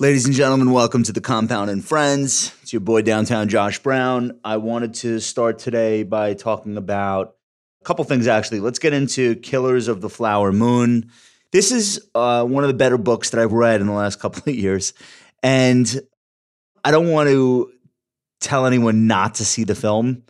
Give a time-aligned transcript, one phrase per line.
[0.00, 2.54] Ladies and gentlemen, welcome to the Compound and Friends.
[2.62, 4.40] It's your boy downtown Josh Brown.
[4.42, 7.36] I wanted to start today by talking about
[7.82, 8.60] a couple things actually.
[8.60, 11.10] Let's get into Killers of the Flower Moon.
[11.52, 14.42] This is uh, one of the better books that I've read in the last couple
[14.46, 14.94] of years.
[15.42, 16.00] And
[16.82, 17.70] I don't want to
[18.40, 20.22] tell anyone not to see the film.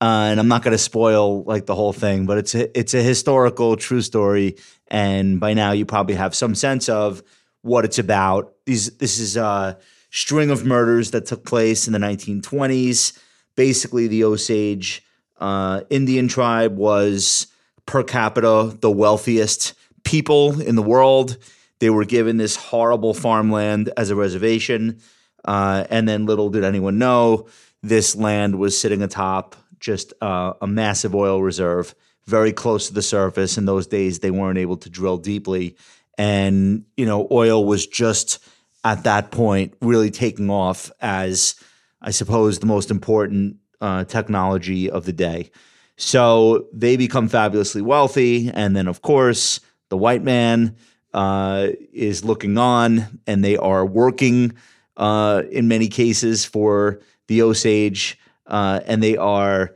[0.00, 2.94] Uh, and I'm not going to spoil like the whole thing, but it's a, it's
[2.94, 4.56] a historical true story.
[4.88, 7.22] And by now you probably have some sense of
[7.64, 8.52] what it's about.
[8.66, 9.78] These this is a
[10.10, 13.18] string of murders that took place in the 1920s.
[13.56, 15.02] Basically, the Osage
[15.40, 17.48] uh, Indian tribe was
[17.86, 21.38] per capita the wealthiest people in the world.
[21.80, 25.00] They were given this horrible farmland as a reservation,
[25.44, 27.48] uh, and then little did anyone know
[27.82, 31.94] this land was sitting atop just uh, a massive oil reserve,
[32.26, 33.58] very close to the surface.
[33.58, 35.76] In those days, they weren't able to drill deeply,
[36.18, 38.38] and you know oil was just
[38.84, 41.54] at that point really taking off as
[42.02, 45.50] I suppose the most important uh, technology of the day.
[45.96, 50.76] So they become fabulously wealthy, and then of course the white man
[51.12, 54.54] uh, is looking on, and they are working
[54.96, 59.74] uh, in many cases for the Osage, uh, and they are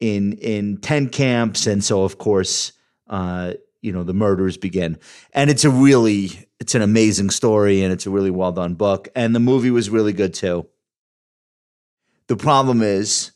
[0.00, 2.72] in in tent camps, and so of course
[3.08, 4.98] uh, you know the murders begin.
[5.34, 9.08] And it's a really it's an amazing story and it's a really well done book
[9.14, 10.66] and the movie was really good too.
[12.28, 13.32] The problem is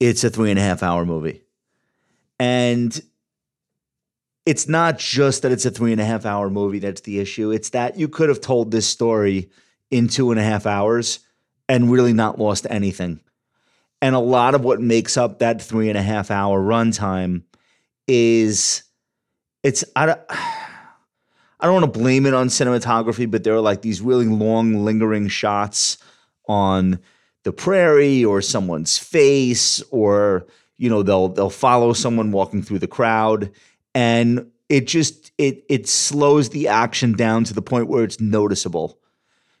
[0.00, 1.42] it's a three and a half hour movie.
[2.38, 2.98] And
[4.46, 7.52] it's not just that it's a three and a half hour movie that's the issue
[7.52, 9.50] it's that you could have told this story
[9.92, 11.20] in two and a half hours
[11.68, 13.20] and really not lost anything.
[14.00, 17.42] And a lot of what makes up that three and a half hour runtime
[18.08, 18.82] is
[19.62, 23.82] it's I don't, I don't want to blame it on cinematography, but there are like
[23.82, 25.98] these really long, lingering shots
[26.48, 26.98] on
[27.44, 30.46] the prairie or someone's face, or
[30.76, 33.50] you know they'll they'll follow someone walking through the crowd,
[33.94, 38.98] and it just it it slows the action down to the point where it's noticeable.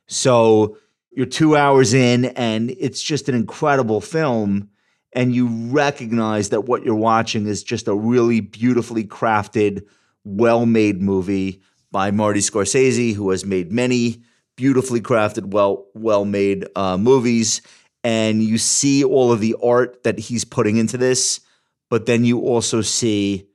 [0.06, 0.76] So
[1.12, 4.70] you're two hours in, and it's just an incredible film
[5.12, 9.86] and you recognize that what you're watching is just a really beautifully crafted,
[10.24, 14.22] well made movie by Marty Scorsese, who has made many
[14.56, 17.60] beautifully crafted, well well made uh, movies.
[18.04, 21.40] And you see all of the art that he's putting into this,
[21.88, 23.46] but then you also see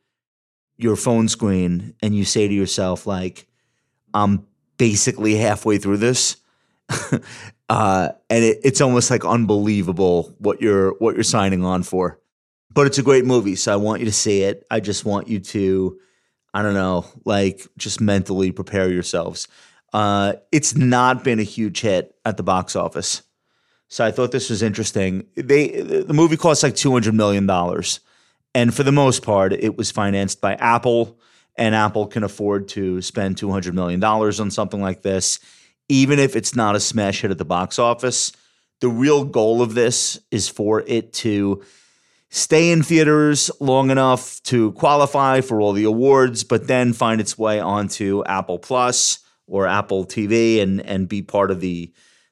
[0.78, 3.47] your phone screen and you say to yourself, like,
[4.13, 4.46] I'm
[4.78, 6.38] basically halfway through this.
[7.69, 12.19] uh, and it, it's almost like unbelievable what you're what you're signing on for.
[12.73, 14.66] But it's a great movie, so I want you to see it.
[14.69, 16.00] I just want you to,
[16.53, 19.47] I don't know, like just mentally prepare yourselves.
[19.94, 23.23] Uh, it's not been a huge hit at the box office,
[23.88, 25.25] so I thought this was interesting.
[25.35, 27.99] They the movie cost like two hundred million dollars,
[28.53, 31.19] and for the most part, it was financed by Apple,
[31.55, 35.39] and Apple can afford to spend two hundred million dollars on something like this
[35.89, 38.31] even if it's not a smash hit at the box office,
[38.81, 41.63] the real goal of this is for it to
[42.29, 47.37] stay in theaters long enough to qualify for all the awards, but then find its
[47.37, 51.91] way onto Apple Plus or Apple TV and and be part of the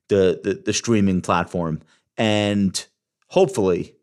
[0.09, 1.81] the, the, the streaming platform
[2.15, 2.85] and
[3.27, 3.95] hopefully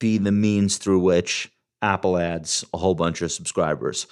[0.00, 1.50] be the means through which
[1.80, 4.08] Apple adds a whole bunch of subscribers.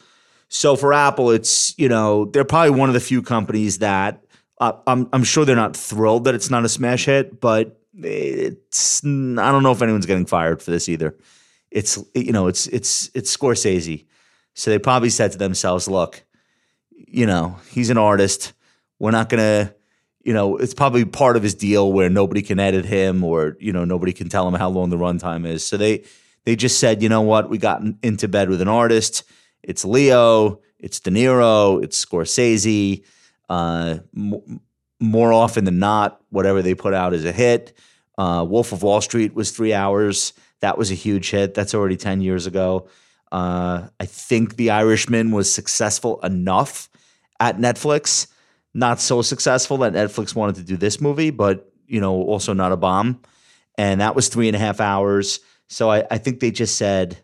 [0.49, 4.23] So for Apple, it's you know they're probably one of the few companies that
[4.63, 9.09] I'm I'm sure they're not thrilled that it's not a smash hit, but it's I
[9.09, 11.17] don't know if anyone's getting fired for this either.
[11.71, 14.05] It's you know it's it's it's Scorsese,
[14.55, 16.25] so they probably said to themselves, "Look,
[16.91, 18.53] you know he's an artist.
[18.99, 19.75] We're not gonna."
[20.25, 23.73] You know, it's probably part of his deal where nobody can edit him, or you
[23.73, 25.67] know, nobody can tell him how long the runtime is.
[25.67, 26.05] So they
[26.45, 29.25] they just said, you know what, we got into bed with an artist.
[29.65, 33.03] It's Leo, it's De Niro, it's Scorsese
[33.49, 34.61] uh, m-
[35.01, 37.77] more often than not, whatever they put out is a hit.
[38.17, 40.33] Uh, Wolf of Wall Street was three hours.
[40.61, 41.55] That was a huge hit.
[41.55, 42.89] That's already 10 years ago.
[43.33, 46.89] Uh, I think The Irishman was successful enough
[47.41, 48.29] at Netflix,
[48.75, 52.73] not so successful that Netflix wanted to do this movie, but you know, also not
[52.73, 53.21] a bomb.
[53.77, 55.41] And that was three and a half hours.
[55.69, 57.17] So I, I think they just said,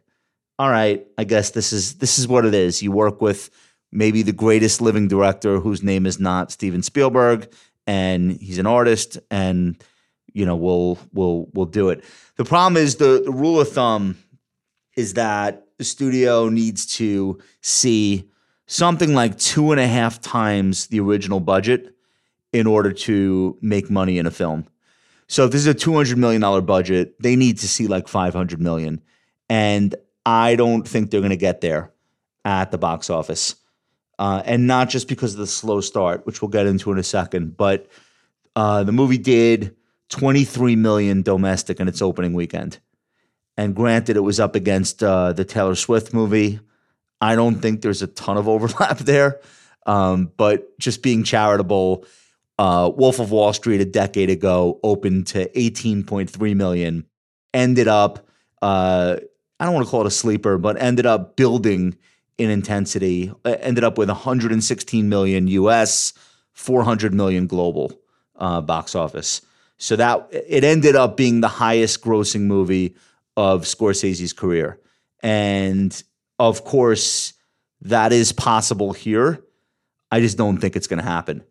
[0.58, 2.82] "All right, I guess this is this is what it is.
[2.82, 3.50] You work with
[3.92, 7.52] maybe the greatest living director whose name is not Steven Spielberg,
[7.86, 9.82] and he's an artist, and
[10.32, 12.04] you know we'll we'll we'll do it.
[12.36, 14.16] The problem is the, the rule of thumb
[14.96, 18.28] is that the studio needs to see
[18.66, 21.94] something like two and a half times the original budget
[22.52, 24.66] in order to make money in a film.
[25.26, 28.08] So if this is a two hundred million dollar budget, they need to see like
[28.08, 29.02] five hundred million,
[29.48, 29.94] and
[30.26, 31.92] I don't think they're going to get there
[32.44, 33.56] at the box office,
[34.18, 37.02] uh, and not just because of the slow start, which we'll get into in a
[37.02, 37.86] second, but
[38.56, 39.74] uh, the movie did
[40.08, 42.78] twenty three million domestic in its opening weekend,
[43.56, 46.60] and granted, it was up against uh, the Taylor Swift movie.
[47.20, 49.40] I don't think there's a ton of overlap there,
[49.86, 52.04] um, but just being charitable
[52.58, 57.06] uh, Wolf of Wall Street a decade ago opened to 18.3 million,
[57.54, 58.26] ended up,
[58.60, 59.16] uh,
[59.60, 61.96] I don't want to call it a sleeper, but ended up building
[62.38, 66.12] in intensity, uh, ended up with 116 million US,
[66.52, 67.92] 400 million global
[68.36, 69.42] uh, box office.
[69.76, 72.96] So that it ended up being the highest grossing movie
[73.36, 74.80] of Scorsese's career.
[75.20, 76.00] And
[76.38, 77.34] of course,
[77.82, 79.44] that is possible here.
[80.10, 81.44] I just don't think it's going to happen.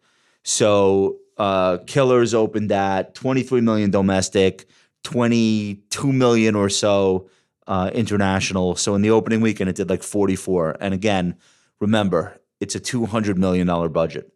[0.43, 4.67] So uh, Killers opened at 23 million domestic,
[5.03, 7.29] 22 million or so
[7.67, 8.75] uh, international.
[8.75, 10.77] So in the opening weekend, it did like 44.
[10.79, 11.35] And again,
[11.79, 14.31] remember, it's a 200 million dollar budget,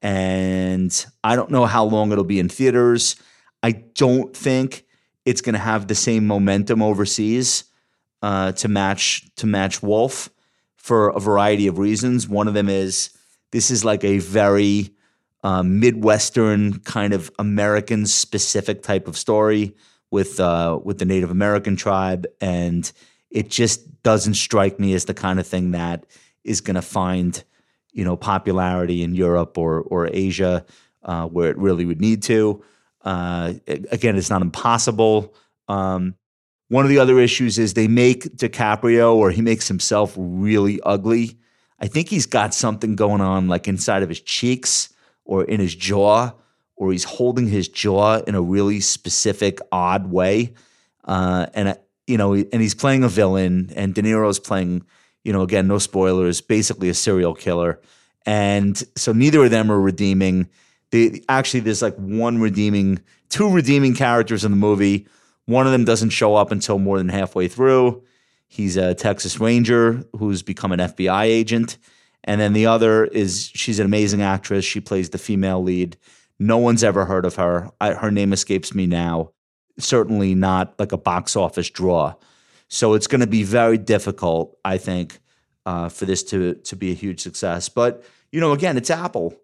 [0.00, 3.16] and I don't know how long it'll be in theaters.
[3.62, 4.84] I don't think
[5.24, 7.64] it's going to have the same momentum overseas
[8.22, 10.30] uh, to match to match Wolf
[10.76, 12.28] for a variety of reasons.
[12.28, 13.10] One of them is
[13.52, 14.90] this is like a very
[15.44, 19.74] uh, Midwestern kind of American specific type of story
[20.12, 22.92] with uh, with the Native American tribe, and
[23.30, 26.06] it just doesn't strike me as the kind of thing that
[26.44, 27.42] is going to find
[27.92, 30.64] you know popularity in Europe or or Asia
[31.02, 32.62] uh, where it really would need to.
[33.00, 35.34] Uh, again, it's not impossible.
[35.66, 36.14] Um,
[36.68, 41.38] one of the other issues is they make DiCaprio or he makes himself really ugly.
[41.80, 44.90] I think he's got something going on like inside of his cheeks
[45.24, 46.32] or in his jaw,
[46.82, 50.52] or he's holding his jaw in a really specific, odd way.
[51.04, 54.84] Uh, and you know, and he's playing a villain, and De Niro's playing,
[55.22, 57.80] you know, again, no spoilers, basically a serial killer.
[58.26, 60.48] And so neither of them are redeeming.
[60.90, 65.06] They actually there's like one redeeming, two redeeming characters in the movie.
[65.46, 68.02] One of them doesn't show up until more than halfway through.
[68.48, 71.78] He's a Texas Ranger who's become an FBI agent.
[72.24, 74.64] And then the other is she's an amazing actress.
[74.64, 75.96] She plays the female lead.
[76.42, 77.70] No one's ever heard of her.
[77.80, 79.30] I, her name escapes me now.
[79.78, 82.14] Certainly not like a box office draw.
[82.68, 85.20] So it's going to be very difficult, I think,
[85.66, 87.68] uh, for this to to be a huge success.
[87.68, 89.34] But you know, again, it's Apple,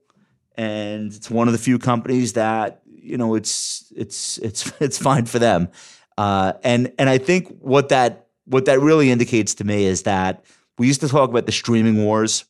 [0.57, 5.27] and it's one of the few companies that you know it's it's it's it's fine
[5.27, 5.69] for them.
[6.17, 10.45] Uh, and and I think what that what that really indicates to me is that
[10.79, 12.45] we used to talk about the streaming wars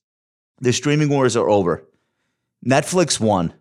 [0.60, 1.84] the streaming wars are over.
[2.66, 3.54] Netflix won,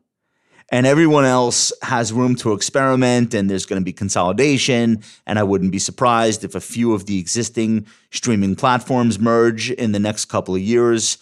[0.69, 5.01] and everyone else has room to experiment, and there's going to be consolidation.
[5.25, 9.93] And I wouldn't be surprised if a few of the existing streaming platforms merge in
[9.93, 11.17] the next couple of years,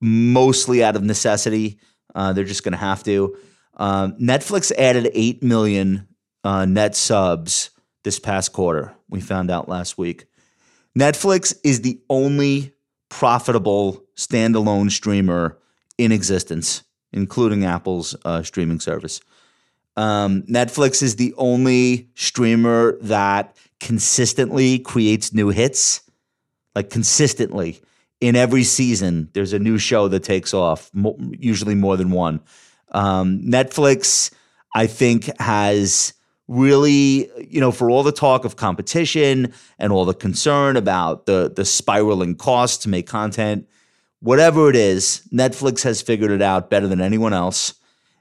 [0.00, 1.78] mostly out of necessity.
[2.14, 3.36] Uh, they're just going to have to.
[3.76, 6.06] Um, Netflix added 8 million
[6.44, 7.70] uh, net subs
[8.04, 8.94] this past quarter.
[9.08, 10.26] We found out last week.
[10.98, 12.74] Netflix is the only
[13.08, 15.58] profitable standalone streamer
[15.98, 16.82] in existence,
[17.12, 19.20] including Apple's uh, streaming service.
[19.96, 26.02] Um, Netflix is the only streamer that consistently creates new hits,
[26.74, 27.80] like consistently.
[28.20, 32.40] In every season, there's a new show that takes off, mo- usually more than one.
[32.92, 34.30] Um, Netflix,
[34.74, 36.12] I think, has
[36.46, 41.50] really, you know, for all the talk of competition and all the concern about the
[41.54, 43.66] the spiraling costs to make content,
[44.20, 47.74] whatever it is, Netflix has figured it out better than anyone else.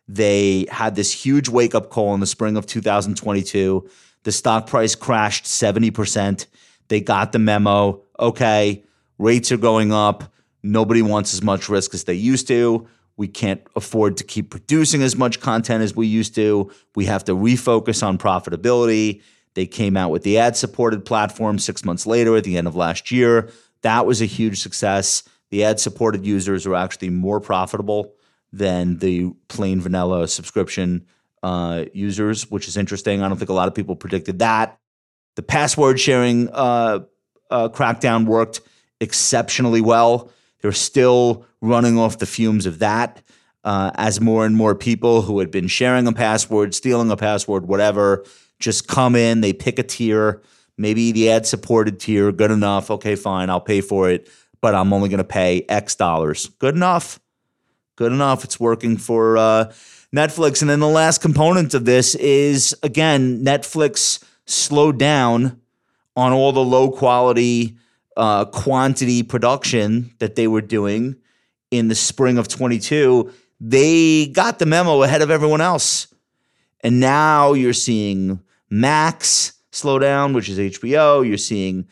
[0.08, 3.88] They had this huge wake up call in the spring of 2022.
[4.24, 6.48] The stock price crashed 70%.
[6.88, 8.01] They got the memo.
[8.20, 8.84] Okay,
[9.18, 10.34] rates are going up.
[10.63, 12.88] Nobody wants as much risk as they used to.
[13.15, 16.72] We can't afford to keep producing as much content as we used to.
[16.96, 19.22] We have to refocus on profitability.
[19.53, 22.75] They came out with the ad supported platform six months later at the end of
[22.75, 23.51] last year.
[23.82, 25.24] That was a huge success.
[25.51, 28.13] The ad supported users are actually more profitable
[28.51, 31.06] than the plain vanilla subscription
[31.44, 33.22] uh, users, which is interesting.
[33.22, 34.79] I don't think a lot of people predicted that.
[35.36, 37.00] The password sharing uh,
[37.50, 38.62] uh, crackdown worked
[39.00, 40.32] exceptionally well.
[40.62, 43.22] They're still running off the fumes of that
[43.63, 47.68] uh, as more and more people who had been sharing a password, stealing a password,
[47.68, 48.25] whatever,
[48.60, 49.41] just come in.
[49.41, 50.41] They pick a tier,
[50.77, 52.89] maybe the ad supported tier, good enough.
[52.91, 54.29] Okay, fine, I'll pay for it,
[54.62, 56.48] but I'm only going to pay X dollars.
[56.60, 57.20] Good enough.
[57.96, 58.44] Good enough.
[58.44, 59.74] It's working for uh,
[60.16, 60.62] Netflix.
[60.62, 65.60] And then the last component of this is again, Netflix slowed down
[66.16, 67.78] on all the low quality
[68.18, 71.16] uh, quantity production that they were doing
[71.72, 73.32] in the spring of 22.
[73.62, 76.08] They got the memo ahead of everyone else.
[76.82, 81.28] And now you're seeing Max slow down, which is HBO.
[81.28, 81.88] You're seeing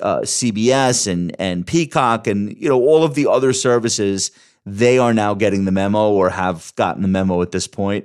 [0.00, 4.30] uh, CBS and and Peacock and you know all of the other services.
[4.66, 8.04] They are now getting the memo or have gotten the memo at this point.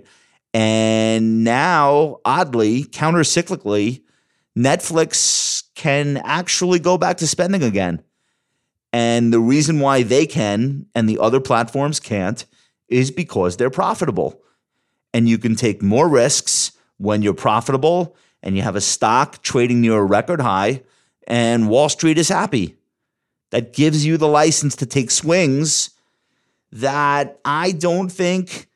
[0.53, 4.03] And now, oddly, counter cyclically,
[4.57, 8.01] Netflix can actually go back to spending again.
[8.93, 12.45] And the reason why they can and the other platforms can't
[12.87, 14.39] is because they're profitable.
[15.13, 19.81] And you can take more risks when you're profitable and you have a stock trading
[19.81, 20.83] near a record high
[21.27, 22.75] and Wall Street is happy.
[23.51, 25.91] That gives you the license to take swings
[26.71, 28.67] that I don't think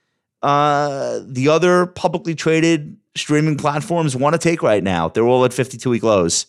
[0.44, 5.10] uh, the other publicly traded streaming platforms want to take right now.
[5.10, 6.46] They're all at 52 week lows,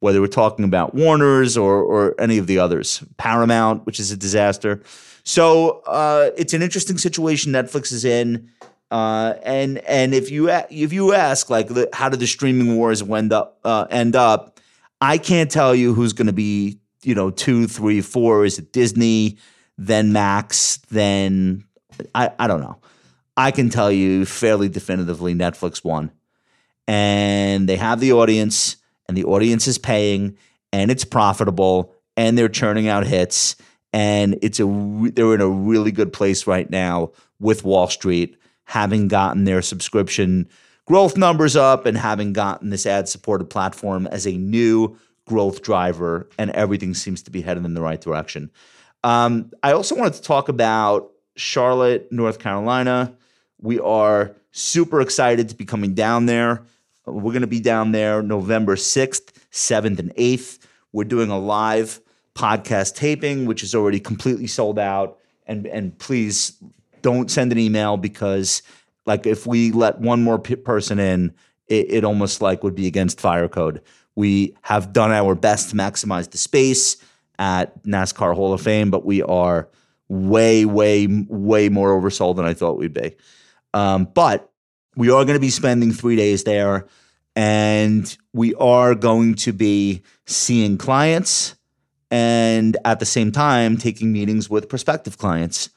[0.00, 4.16] whether we're talking about Warner's or, or any of the others, Paramount, which is a
[4.16, 4.82] disaster.
[5.24, 8.50] So uh, it's an interesting situation Netflix is in.
[8.90, 13.02] Uh, and and if you if you ask like the, how did the streaming wars
[13.02, 14.53] end up uh, end up,
[15.04, 18.46] I can't tell you who's going to be you know two, three, four.
[18.46, 19.36] Is it Disney,
[19.76, 21.64] then Max, then
[22.14, 22.78] I I don't know.
[23.36, 26.10] I can tell you fairly definitively Netflix won.
[26.88, 30.38] And they have the audience, and the audience is paying,
[30.72, 33.56] and it's profitable, and they're churning out hits,
[33.92, 34.64] and it's a
[35.12, 40.48] they're in a really good place right now with Wall Street, having gotten their subscription
[40.86, 46.28] growth numbers up and having gotten this ad supported platform as a new growth driver,
[46.38, 48.50] and everything seems to be headed in the right direction.
[49.02, 53.14] Um, I also wanted to talk about Charlotte, North Carolina.
[53.60, 56.62] We are super excited to be coming down there.
[57.06, 60.58] We're going to be down there November 6th, 7th, and 8th.
[60.92, 62.00] We're doing a live
[62.34, 65.18] podcast taping, which is already completely sold out.
[65.46, 66.52] And, and please
[67.02, 68.62] don't send an email because,
[69.06, 71.34] like, if we let one more p- person in,
[71.66, 73.82] it, it almost like would be against fire code.
[74.14, 76.96] We have done our best to maximize the space
[77.38, 79.68] at NASCAR Hall of Fame, but we are
[80.08, 83.16] way, way, way more oversold than I thought we'd be.
[83.72, 84.50] Um, but
[84.96, 86.86] we are going to be spending three days there
[87.34, 91.56] and we are going to be seeing clients
[92.10, 95.70] and at the same time taking meetings with prospective clients.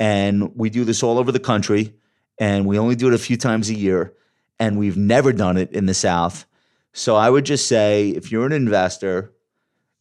[0.00, 1.94] And we do this all over the country
[2.38, 4.14] and we only do it a few times a year
[4.58, 6.46] and we've never done it in the South.
[6.92, 9.32] So I would just say if you're an investor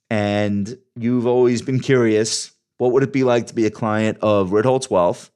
[0.10, 4.52] and you've always been curious, what would it be like to be a client of
[4.52, 5.32] Ritholtz Wealth?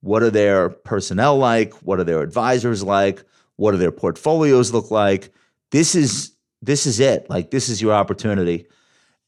[0.00, 1.74] What are their personnel like?
[1.82, 3.22] What are their advisors like?
[3.56, 5.32] What do their portfolios look like?
[5.70, 6.32] This is
[6.62, 7.28] this is it.
[7.28, 8.66] Like this is your opportunity.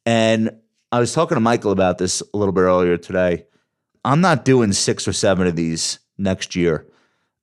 [0.07, 0.51] And
[0.93, 3.47] I was talking to Michael about this a little bit earlier today.
[4.05, 6.87] I'm not doing six or seven of these next year.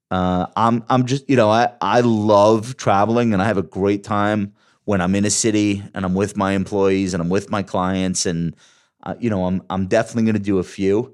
[0.09, 4.03] Uh, I'm I'm just you know I I love traveling and I have a great
[4.03, 4.53] time
[4.85, 8.25] when I'm in a city and I'm with my employees and I'm with my clients
[8.25, 8.55] and
[9.03, 11.13] uh, you know I'm I'm definitely going to do a few.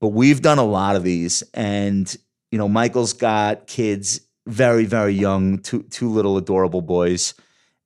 [0.00, 2.14] But we've done a lot of these, and
[2.50, 7.34] you know, Michael's got kids very, very young, two two little adorable boys,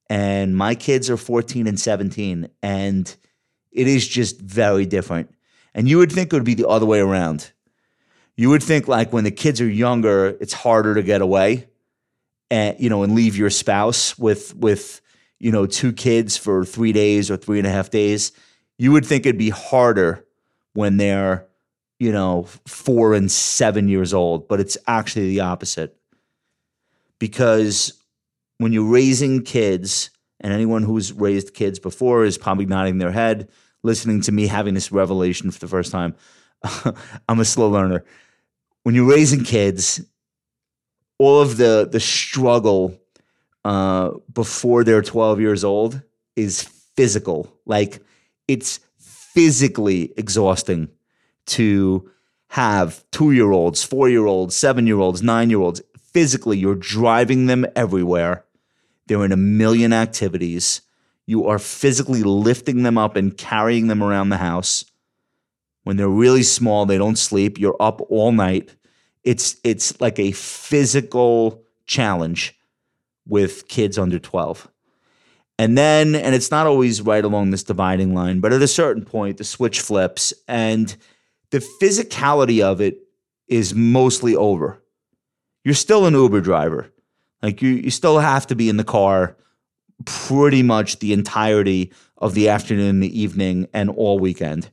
[0.09, 3.15] and my kids are 14 and 17, and
[3.71, 5.33] it is just very different.
[5.73, 7.51] And you would think it would be the other way around.
[8.39, 11.67] You would think like when the kids are younger, it's harder to get away,
[12.49, 15.01] and you know, and leave your spouse with with
[15.39, 18.31] you know two kids for three days or three and a half days.
[18.77, 20.25] You would think it'd be harder
[20.71, 21.49] when they're
[21.99, 25.97] you know, four and seven years old, but it's actually the opposite.
[27.19, 28.01] Because
[28.57, 33.49] when you're raising kids, and anyone who's raised kids before is probably nodding their head,
[33.83, 36.15] listening to me having this revelation for the first time.
[37.27, 38.05] I'm a slow learner.
[38.83, 40.01] When you're raising kids,
[41.17, 42.99] all of the the struggle
[43.65, 46.01] uh, before they're 12 years old
[46.35, 46.63] is
[46.95, 47.53] physical.
[47.65, 48.01] Like
[48.47, 50.89] it's physically exhausting
[51.47, 52.09] to
[52.49, 55.81] have two year olds, four year olds, seven year olds, nine year olds.
[56.13, 58.45] Physically, you're driving them everywhere.
[59.07, 60.81] They're in a million activities.
[61.25, 64.85] You are physically lifting them up and carrying them around the house.
[65.89, 67.57] When they're really small, they don't sleep.
[67.57, 68.75] You're up all night.
[69.23, 72.55] It's it's like a physical challenge
[73.25, 74.69] with kids under 12.
[75.57, 79.03] And then, and it's not always right along this dividing line, but at a certain
[79.03, 80.95] point, the switch flips and
[81.49, 82.99] the physicality of it
[83.47, 84.83] is mostly over.
[85.63, 86.93] You're still an Uber driver.
[87.41, 89.37] Like you, you still have to be in the car
[90.05, 94.69] pretty much the entirety of the afternoon, the evening, and all weekend,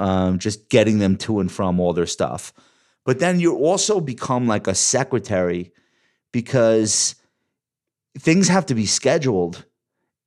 [0.00, 2.52] um, just getting them to and from all their stuff.
[3.04, 5.72] But then you also become like a secretary
[6.32, 7.14] because
[8.18, 9.66] things have to be scheduled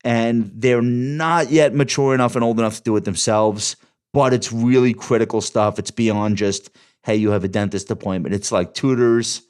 [0.04, 3.76] and they're not yet mature enough and old enough to do it themselves.
[4.14, 5.80] But it's really critical stuff.
[5.80, 6.70] It's beyond just,
[7.02, 8.36] hey, you have a dentist appointment.
[8.36, 9.42] It's like tutors,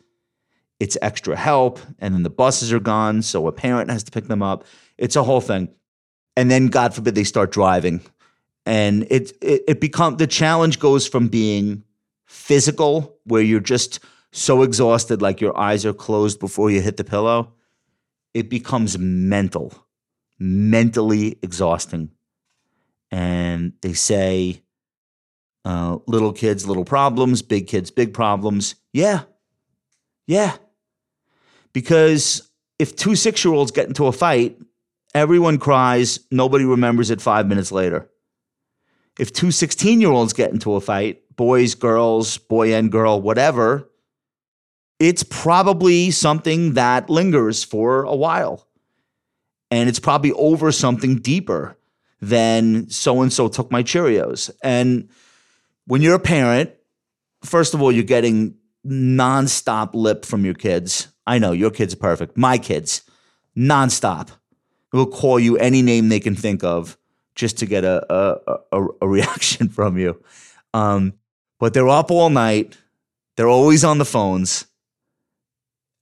[0.79, 3.23] it's extra help, and then the buses are gone.
[3.23, 4.63] So a parent has to pick them up.
[4.97, 5.67] It's a whole thing.
[6.37, 8.01] And then, God forbid, they start driving.
[8.65, 11.83] And it, it, it become the challenge goes from being
[12.25, 13.99] physical, where you're just
[14.31, 17.53] so exhausted, like your eyes are closed before you hit the pillow,
[18.33, 19.73] it becomes mental,
[20.39, 22.09] mentally exhausting.
[23.11, 24.63] And they say,
[25.65, 28.75] uh, little kids, little problems, big kids, big problems.
[28.91, 29.21] Yeah.
[30.25, 30.57] Yeah.
[31.73, 34.59] Because if two six year olds get into a fight,
[35.13, 38.09] everyone cries, nobody remembers it five minutes later.
[39.19, 43.89] If two 16 year olds get into a fight, boys, girls, boy and girl, whatever,
[44.99, 48.67] it's probably something that lingers for a while.
[49.69, 51.77] And it's probably over something deeper
[52.21, 54.49] than so and so took my Cheerios.
[54.63, 55.09] And
[55.85, 56.71] when you're a parent,
[57.43, 58.55] first of all, you're getting
[58.85, 61.09] nonstop lip from your kids.
[61.25, 62.37] I know your kids are perfect.
[62.37, 63.01] My kids,
[63.57, 64.29] nonstop,
[64.91, 66.97] will call you any name they can think of
[67.35, 70.21] just to get a a, a, a reaction from you.
[70.73, 71.13] Um,
[71.59, 72.77] but they're up all night.
[73.37, 74.65] They're always on the phones.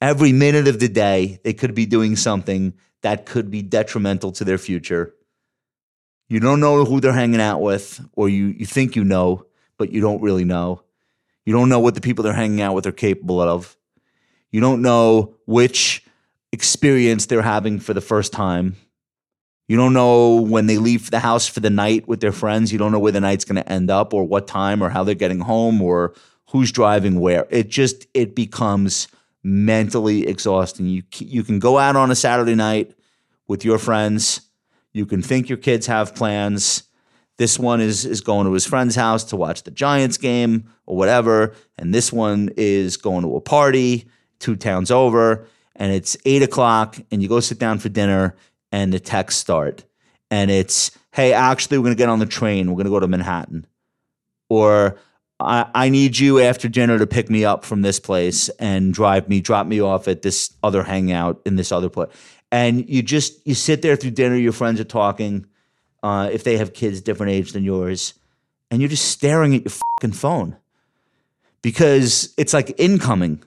[0.01, 4.43] Every minute of the day, they could be doing something that could be detrimental to
[4.43, 5.13] their future.
[6.27, 9.45] You don't know who they're hanging out with, or you, you think you know,
[9.77, 10.83] but you don't really know.
[11.45, 13.75] You don't know what the people they're hanging out with are capable of.
[14.51, 16.05] You don't know which
[16.51, 18.75] experience they're having for the first time.
[19.71, 22.73] You don't know when they leave the house for the night with their friends.
[22.73, 25.05] You don't know where the night's going to end up or what time or how
[25.05, 26.13] they're getting home or
[26.49, 27.47] who's driving where.
[27.49, 29.07] It just it becomes
[29.43, 30.87] mentally exhausting.
[30.87, 32.93] You you can go out on a Saturday night
[33.47, 34.41] with your friends.
[34.91, 36.83] You can think your kids have plans.
[37.37, 40.97] This one is is going to his friend's house to watch the Giants game or
[40.97, 46.43] whatever, and this one is going to a party two towns over, and it's eight
[46.43, 48.35] o'clock, and you go sit down for dinner,
[48.71, 49.83] and the texts start,
[50.29, 52.69] and it's hey, actually, we're gonna get on the train.
[52.69, 53.65] We're gonna go to Manhattan,
[54.49, 54.97] or
[55.39, 59.27] I, I need you after dinner to pick me up from this place and drive
[59.27, 62.09] me, drop me off at this other hangout in this other place.
[62.51, 64.35] And you just you sit there through dinner.
[64.35, 65.47] Your friends are talking.
[66.03, 68.15] Uh, if they have kids different age than yours,
[68.71, 70.57] and you're just staring at your fucking phone
[71.61, 73.43] because it's like incoming.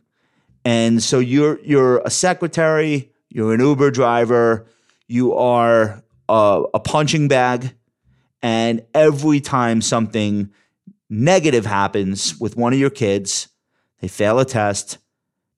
[0.64, 4.66] And so you're you're a secretary, you're an Uber driver,
[5.08, 7.74] you are a, a punching bag,
[8.42, 10.50] and every time something
[11.10, 13.48] negative happens with one of your kids,
[14.00, 14.98] they fail a test,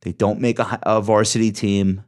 [0.02, 2.04] they don't make a, a varsity team,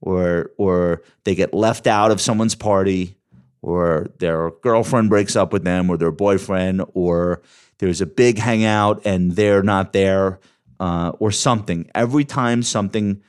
[0.00, 3.16] or or they get left out of someone's party,
[3.60, 7.42] or their girlfriend breaks up with them, or their boyfriend, or
[7.78, 10.40] there's a big hangout and they're not there,
[10.80, 11.90] uh, or something.
[11.94, 13.22] Every time something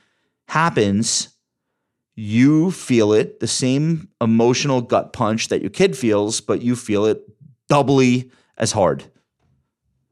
[0.48, 1.28] happens,
[2.20, 7.06] you feel it, the same emotional gut punch that your kid feels, but you feel
[7.06, 7.22] it
[7.66, 9.04] doubly as hard.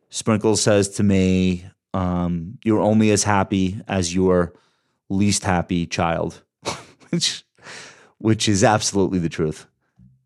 [0.08, 4.54] Sprinkles says to me, um, You're only as happy as your
[5.10, 6.42] least happy child,
[7.10, 7.44] which,
[8.16, 9.66] which is absolutely the truth.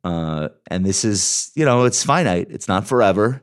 [0.05, 3.43] Uh, and this is, you know, it's finite, it's not forever.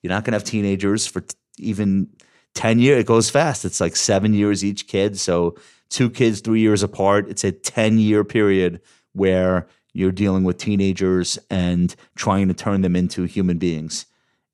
[0.00, 2.08] You're not going to have teenagers for t- even
[2.54, 3.00] 10 years.
[3.00, 3.64] It goes fast.
[3.64, 5.18] It's like seven years each kid.
[5.18, 5.56] So,
[5.90, 7.28] two kids, three years apart.
[7.28, 8.80] It's a 10 year period
[9.12, 14.06] where you're dealing with teenagers and trying to turn them into human beings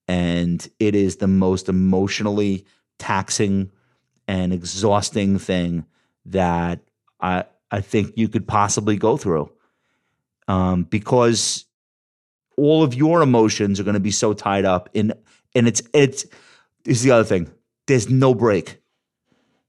[0.08, 2.64] and it is the most emotionally
[2.98, 3.70] taxing
[4.28, 5.84] and exhausting thing
[6.26, 6.80] that
[7.20, 9.50] I I think you could possibly go through,
[10.46, 11.64] um, because
[12.56, 15.12] all of your emotions are going to be so tied up in,
[15.54, 16.24] and it's it's
[16.84, 17.50] is the other thing.
[17.86, 18.80] There's no break.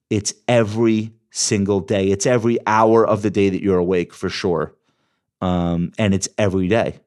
[0.09, 2.07] It's every single day.
[2.09, 4.73] It's every hour of the day that you're awake for sure,
[5.41, 6.99] um, and it's every day.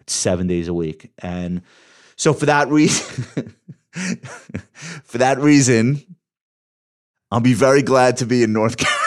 [0.00, 1.62] It's seven days a week, and
[2.16, 3.54] so for that reason,
[5.04, 6.02] for that reason,
[7.30, 8.98] I'll be very glad to be in North Carolina.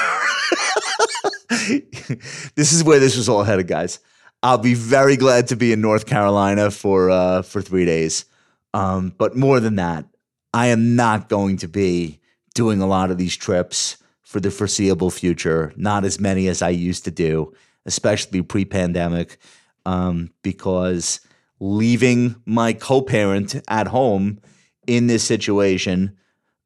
[2.56, 4.00] this is where this was all headed, guys.
[4.44, 8.26] I'll be very glad to be in North Carolina for uh, for three days.
[8.74, 10.06] Um, but more than that,
[10.54, 12.20] I am not going to be
[12.54, 13.98] doing a lot of these trips
[14.32, 17.54] for the foreseeable future, not as many as I used to do,
[17.86, 19.38] especially pre pandemic,
[19.86, 21.20] um, because
[21.60, 24.40] leaving my co parent at home
[24.88, 26.16] in this situation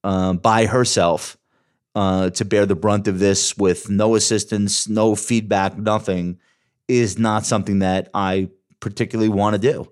[0.04, 1.38] um, by herself
[1.96, 6.38] uh, to bear the brunt of this with no assistance, no feedback, nothing
[6.88, 8.50] is not something that I
[8.80, 9.92] particularly want to do.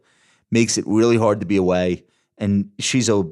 [0.51, 2.03] Makes it really hard to be away.
[2.37, 3.23] And she's a,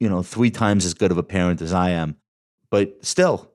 [0.00, 2.16] you know, three times as good of a parent as I am.
[2.68, 3.52] But still,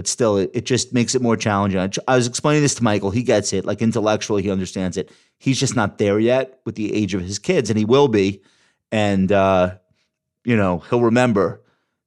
[0.00, 1.78] but still, it, it just makes it more challenging.
[1.78, 3.10] I, I was explaining this to Michael.
[3.10, 3.66] He gets it.
[3.66, 5.12] Like intellectually, he understands it.
[5.36, 8.40] He's just not there yet with the age of his kids, and he will be.
[8.90, 9.74] And, uh,
[10.42, 11.60] you know, he'll remember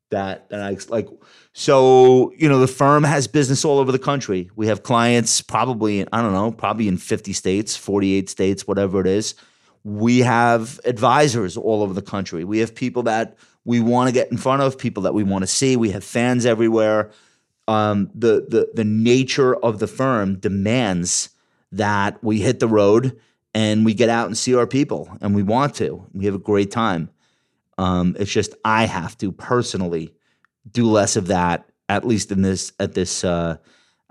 [0.10, 0.48] that.
[0.50, 1.08] And I like,
[1.52, 4.50] so, you know, the firm has business all over the country.
[4.56, 9.08] We have clients probably, I don't know, probably in 50 states, 48 states, whatever it
[9.08, 9.36] is.
[9.84, 12.44] We have advisors all over the country.
[12.44, 15.44] We have people that we want to get in front of, people that we want
[15.44, 15.78] to see.
[15.78, 17.12] We have fans everywhere.
[17.68, 21.30] Um, the, the, the nature of the firm demands
[21.72, 23.20] that we hit the road
[23.54, 26.06] and we get out and see our people, and we want to.
[26.14, 27.10] We have a great time.
[27.78, 30.14] Um, it's just I have to personally
[30.72, 33.58] do less of that, at least in this at this uh,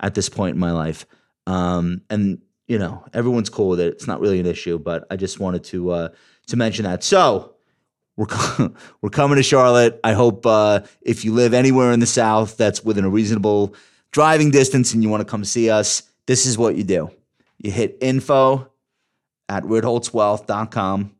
[0.00, 1.06] at this point in my life.
[1.46, 3.92] Um, and you know, everyone's cool with it.
[3.94, 6.08] It's not really an issue, but I just wanted to uh,
[6.46, 7.02] to mention that.
[7.02, 7.51] So
[8.16, 8.26] we're
[9.00, 10.00] we're coming to Charlotte.
[10.04, 13.74] I hope uh, if you live anywhere in the South that's within a reasonable
[14.10, 17.10] driving distance and you want to come see us, this is what you do.
[17.58, 18.70] You hit info
[19.48, 21.14] at ritholtzwealth.com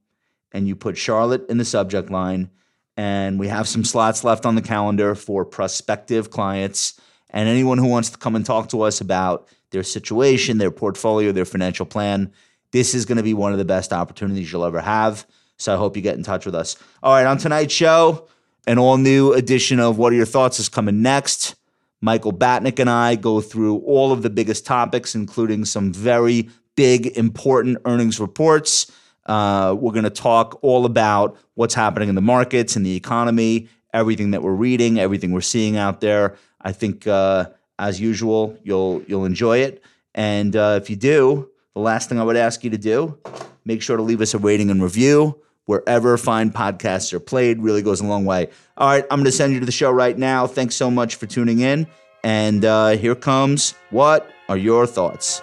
[0.53, 2.51] and you put Charlotte in the subject line.
[2.97, 7.01] And we have some slots left on the calendar for prospective clients
[7.31, 11.33] and anyone who wants to come and talk to us about their situation, their portfolio,
[11.33, 12.31] their financial plan.
[12.71, 15.27] This is going to be one of the best opportunities you'll ever have.
[15.63, 16.77] So I hope you get in touch with us.
[17.03, 18.29] All right, on tonight's show,
[18.67, 21.55] an all new edition of What Are Your Thoughts is coming next.
[22.01, 27.07] Michael Batnick and I go through all of the biggest topics, including some very big,
[27.17, 28.91] important earnings reports
[29.27, 33.69] uh, we're going to talk all about what's happening in the markets and the economy,
[33.93, 36.37] everything that we're reading, everything we're seeing out there.
[36.61, 37.47] I think, uh,
[37.79, 39.83] as usual, you'll you'll enjoy it.
[40.15, 43.19] And uh, if you do, the last thing I would ask you to do,
[43.65, 45.41] make sure to leave us a rating and review
[45.73, 47.59] wherever fine podcasts are played.
[47.63, 48.51] Really goes a long way.
[48.77, 50.47] All right, I'm going to send you to the show right now.
[50.47, 51.87] Thanks so much for tuning in.
[52.23, 55.41] And uh, here comes what are your thoughts?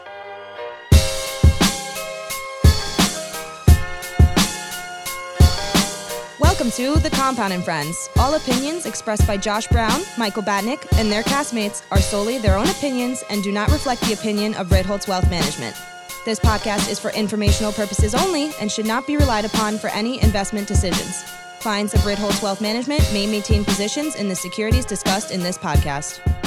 [6.39, 8.07] Welcome to The Compound and Friends.
[8.19, 12.69] All opinions expressed by Josh Brown, Michael Batnick, and their castmates are solely their own
[12.69, 15.75] opinions and do not reflect the opinion of Ritholtz Wealth Management.
[16.25, 20.21] This podcast is for informational purposes only and should not be relied upon for any
[20.21, 21.23] investment decisions.
[21.61, 26.38] Clients of Ritholtz Wealth Management may maintain positions in the securities discussed in this podcast.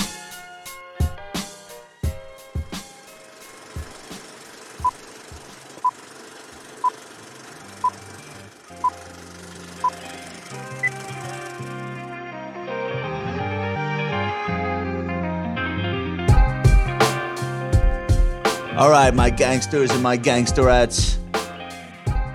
[18.82, 21.16] All right, my gangsters and my gangsterettes.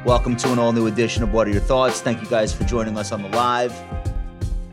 [0.05, 1.99] Welcome to an all new edition of What Are Your Thoughts?
[1.99, 3.75] Thank you guys for joining us on the live.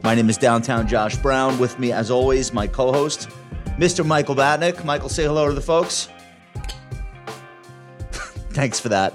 [0.05, 1.59] My name is Downtown Josh Brown.
[1.59, 3.29] With me, as always, my co host,
[3.77, 4.07] Mr.
[4.07, 4.85] Michael Batnick.
[4.85, 6.09] Michael, say hello to the folks.
[8.53, 9.15] Thanks for that.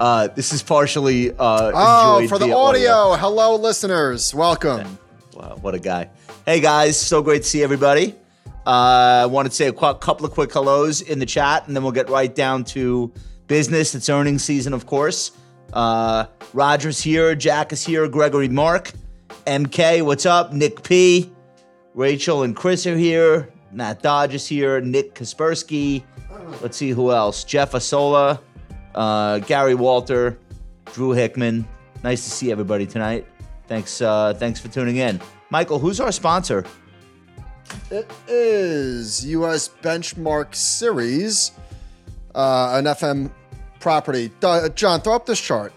[0.00, 1.32] Uh, this is partially.
[1.32, 2.90] Uh, oh, for the audio.
[2.90, 3.16] audio.
[3.18, 4.34] Hello, listeners.
[4.34, 4.98] Welcome.
[5.34, 6.08] Wow, what a guy.
[6.46, 6.98] Hey, guys.
[6.98, 8.14] So great to see everybody.
[8.66, 11.74] I uh, wanted to say a qu- couple of quick hellos in the chat, and
[11.74, 13.12] then we'll get right down to
[13.46, 13.94] business.
[13.94, 15.32] It's earnings season, of course.
[15.72, 18.92] Uh, Roger's here, Jack is here, Gregory Mark,
[19.46, 20.52] MK, what's up?
[20.52, 21.30] Nick P,
[21.94, 23.52] Rachel and Chris are here.
[23.72, 24.80] Matt Dodge is here.
[24.80, 26.04] Nick Kaspersky.
[26.62, 27.44] Let's see who else.
[27.44, 28.40] Jeff Asola,
[28.94, 30.38] uh, Gary Walter,
[30.92, 31.66] Drew Hickman.
[32.02, 33.26] Nice to see everybody tonight.
[33.66, 35.20] Thanks, uh, thanks for tuning in.
[35.50, 36.64] Michael, who's our sponsor?
[37.90, 39.70] It is U.S.
[39.82, 41.52] Benchmark Series,
[42.34, 43.30] uh, an FM
[43.80, 44.30] property.
[44.42, 45.72] Uh, John, throw up this chart.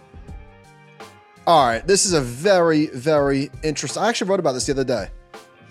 [1.47, 4.03] All right, this is a very, very interesting.
[4.03, 5.09] I actually wrote about this the other day.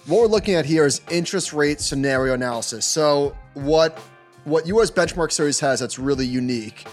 [0.06, 2.84] What we're looking at here is interest rate scenario analysis.
[2.84, 3.98] So, what
[4.44, 4.90] what U.S.
[4.90, 6.86] Benchmark Series has that's really unique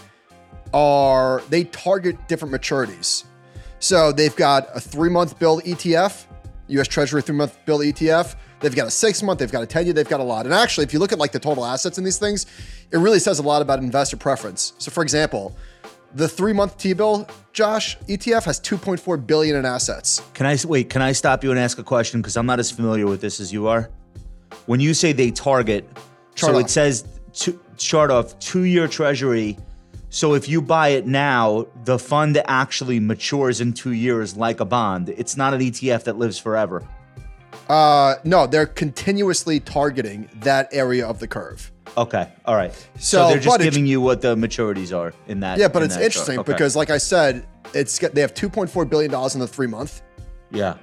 [0.74, 3.24] are they target different maturities.
[3.78, 6.24] So they've got a three month bill ETF,
[6.68, 6.88] U.S.
[6.88, 9.92] Treasury three month bill ETF They've got a six month, they've got a 10 year,
[9.92, 10.44] they've got a lot.
[10.46, 12.46] And actually, if you look at like the total assets in these things,
[12.90, 14.72] it really says a lot about investor preference.
[14.78, 15.56] So, for example,
[16.14, 20.22] The three month T bill, Josh, ETF has 2.4 billion in assets.
[20.32, 20.88] Can I wait?
[20.88, 23.40] Can I stop you and ask a question because I'm not as familiar with this
[23.40, 23.90] as you are?
[24.66, 25.86] When you say they target,
[26.34, 26.64] Chart so off.
[26.64, 29.58] it says two, chart off two year treasury.
[30.10, 34.64] So if you buy it now, the fund actually matures in two years like a
[34.64, 35.10] bond.
[35.10, 36.82] It's not an ETF that lives forever.
[37.68, 41.70] Uh, no, they're continuously targeting that area of the curve.
[41.96, 42.72] Okay, all right.
[42.72, 45.58] So, So, they're just giving you what the maturities are in that.
[45.58, 46.52] Yeah, but in it's interesting Okay.
[46.52, 50.02] because, like I said, it's they have 2.4 billion dollars in the three month,
[50.50, 50.74] yeah,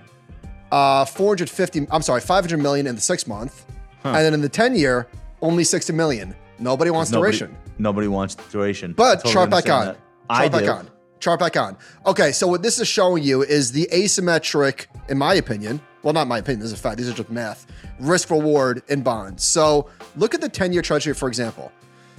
[0.71, 1.87] uh, 450.
[1.91, 3.65] I'm sorry, 500 million in the six month,
[4.03, 5.07] and then in the 10 year,
[5.41, 6.35] only 60 million.
[6.59, 7.57] Nobody wants nobody, duration.
[7.79, 8.93] nobody wants duration.
[8.93, 9.85] But totally chart back on.
[9.87, 9.97] that.
[10.29, 10.69] Chart I back do.
[10.71, 10.89] on.
[11.19, 11.77] Chart back on.
[12.05, 16.27] Okay, so what this is showing you is the asymmetric, in my opinion, well, not
[16.27, 17.65] my opinion, this is a fact, these are just math,
[17.99, 19.43] risk reward in bonds.
[19.43, 21.71] So look at the 10 year treasury, for example.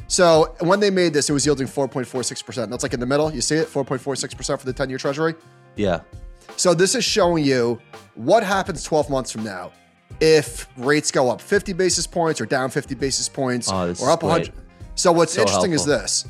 [0.08, 2.68] So when they made this, it was yielding 4.46%.
[2.68, 3.32] That's like in the middle.
[3.32, 3.68] You see it?
[3.68, 5.34] 4.46% for the 10 year treasury.
[5.76, 6.00] Yeah.
[6.56, 7.78] So this is showing you
[8.16, 9.70] what happens 12 months from now
[10.20, 14.22] if rates go up 50 basis points or down 50 basis points Oh, or up
[14.24, 14.52] 100.
[14.52, 14.64] great.
[14.96, 15.92] So what's So interesting helpful.
[15.92, 16.24] is this.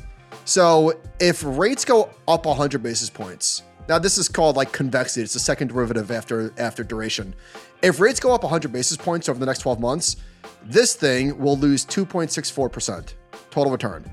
[0.45, 5.21] So if rates go up 100 basis points, now this is called like convexity.
[5.23, 7.33] It's the second derivative after after duration.
[7.81, 10.17] If rates go up 100 basis points over the next 12 months,
[10.63, 13.13] this thing will lose 2.64%
[13.51, 14.09] total return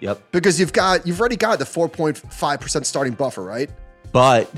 [0.00, 0.20] Yep.
[0.32, 3.70] because you've got you've already got the 4.5% starting buffer, right?
[4.12, 4.50] But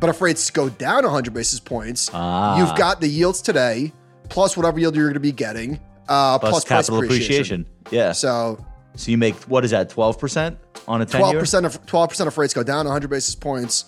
[0.00, 2.58] But if rates go down 100 basis points, Ah.
[2.58, 3.92] you've got the yields today
[4.28, 5.78] plus whatever yield you're going to be getting,
[6.08, 7.66] uh, plus, plus, capital appreciation.
[7.90, 8.12] Yeah.
[8.12, 8.58] So,
[8.96, 9.88] So you make what is that?
[9.90, 10.56] Twelve percent
[10.88, 13.86] on a 12 percent of 12 percent of rates go down 100 basis points.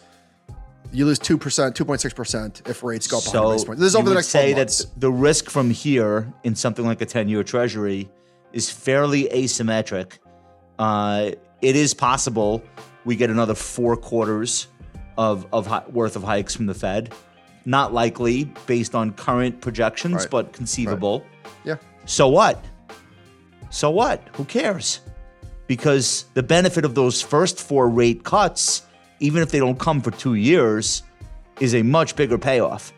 [0.92, 3.80] You lose two percent, 2.6 percent if rates go up 100 basis points.
[3.80, 7.06] This is over the next say that the risk from here in something like a
[7.06, 8.08] ten-year Treasury
[8.52, 10.18] is fairly asymmetric.
[10.78, 11.32] Uh,
[11.62, 12.62] it is possible
[13.04, 14.68] we get another four quarters
[15.18, 17.12] of of hi- worth of hikes from the Fed.
[17.64, 20.30] Not likely based on current projections, Right.
[20.30, 21.24] but conceivable.
[21.64, 21.76] yeah.
[22.04, 22.64] So what?
[23.70, 24.22] So what?
[24.34, 25.00] Who cares?
[25.66, 28.82] Because the benefit of those first four rate cuts,
[29.20, 31.02] even if they don't come for two years,
[31.60, 32.92] is a much bigger payoff.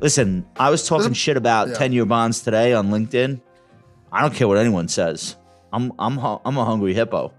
[0.00, 1.74] Listen, I was talking shit about yeah.
[1.74, 3.40] 10 year bonds today on LinkedIn.
[4.12, 5.36] I don't care what anyone says.
[5.72, 7.32] I'm, I'm, I'm a hungry hippo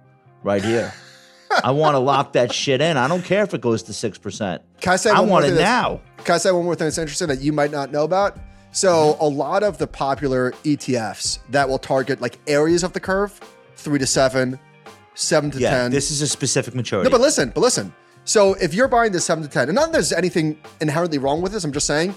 [0.43, 0.93] right here.
[1.63, 2.97] I want to lock that shit in.
[2.97, 4.59] I don't care if it goes to 6%.
[4.81, 6.01] Can I say I want it now.
[6.23, 8.37] Can I say one more thing that's interesting that you might not know about?
[8.71, 13.39] So a lot of the popular ETFs that will target like areas of the curve,
[13.77, 14.59] three to seven,
[15.15, 15.91] seven to Yeah, ten.
[15.91, 17.09] this is a specific maturity.
[17.09, 17.93] No, but listen, but listen.
[18.25, 21.41] So if you're buying the seven to ten, and not that there's anything inherently wrong
[21.41, 22.13] with this, I'm just saying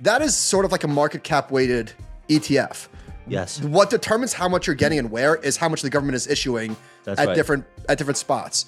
[0.00, 1.92] that is sort of like a market cap weighted
[2.28, 2.88] ETF.
[3.28, 3.60] yes.
[3.62, 6.76] What determines how much you're getting and where is how much the government is issuing
[7.04, 7.34] That's at right.
[7.34, 8.66] different at different spots.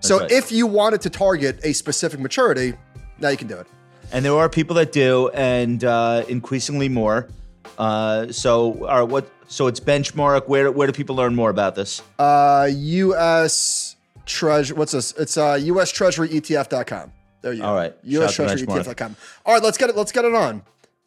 [0.00, 0.30] So right.
[0.30, 2.74] if you wanted to target a specific maturity,
[3.18, 3.66] now you can do it.
[4.12, 7.28] and there are people that do, and uh, increasingly more.
[7.76, 9.28] Uh, so, all right, what?
[9.48, 10.46] So it's benchmark.
[10.46, 12.02] Where where do people learn more about this?
[12.18, 13.96] Uh, U.S.
[14.26, 14.76] Treasury.
[14.76, 15.12] What's this?
[15.12, 15.90] It's uh, U.S.
[15.90, 17.12] Treasury ETF.com.
[17.40, 17.66] There you go.
[17.66, 17.94] All right.
[18.04, 18.34] U.S.
[18.34, 19.16] Shout out to Treasury ETF.com.
[19.46, 19.96] All right, let's get it.
[19.96, 20.62] Let's get it on.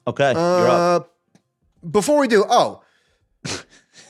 [0.07, 1.03] Okay, you're up.
[1.03, 2.81] Uh, before we do, oh,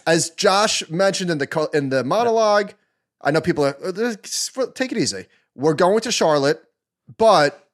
[0.08, 2.74] as Josh mentioned in the in the monologue,
[3.22, 4.16] I know people are uh,
[4.74, 5.26] take it easy.
[5.56, 6.64] We're going to Charlotte,
[7.18, 7.68] but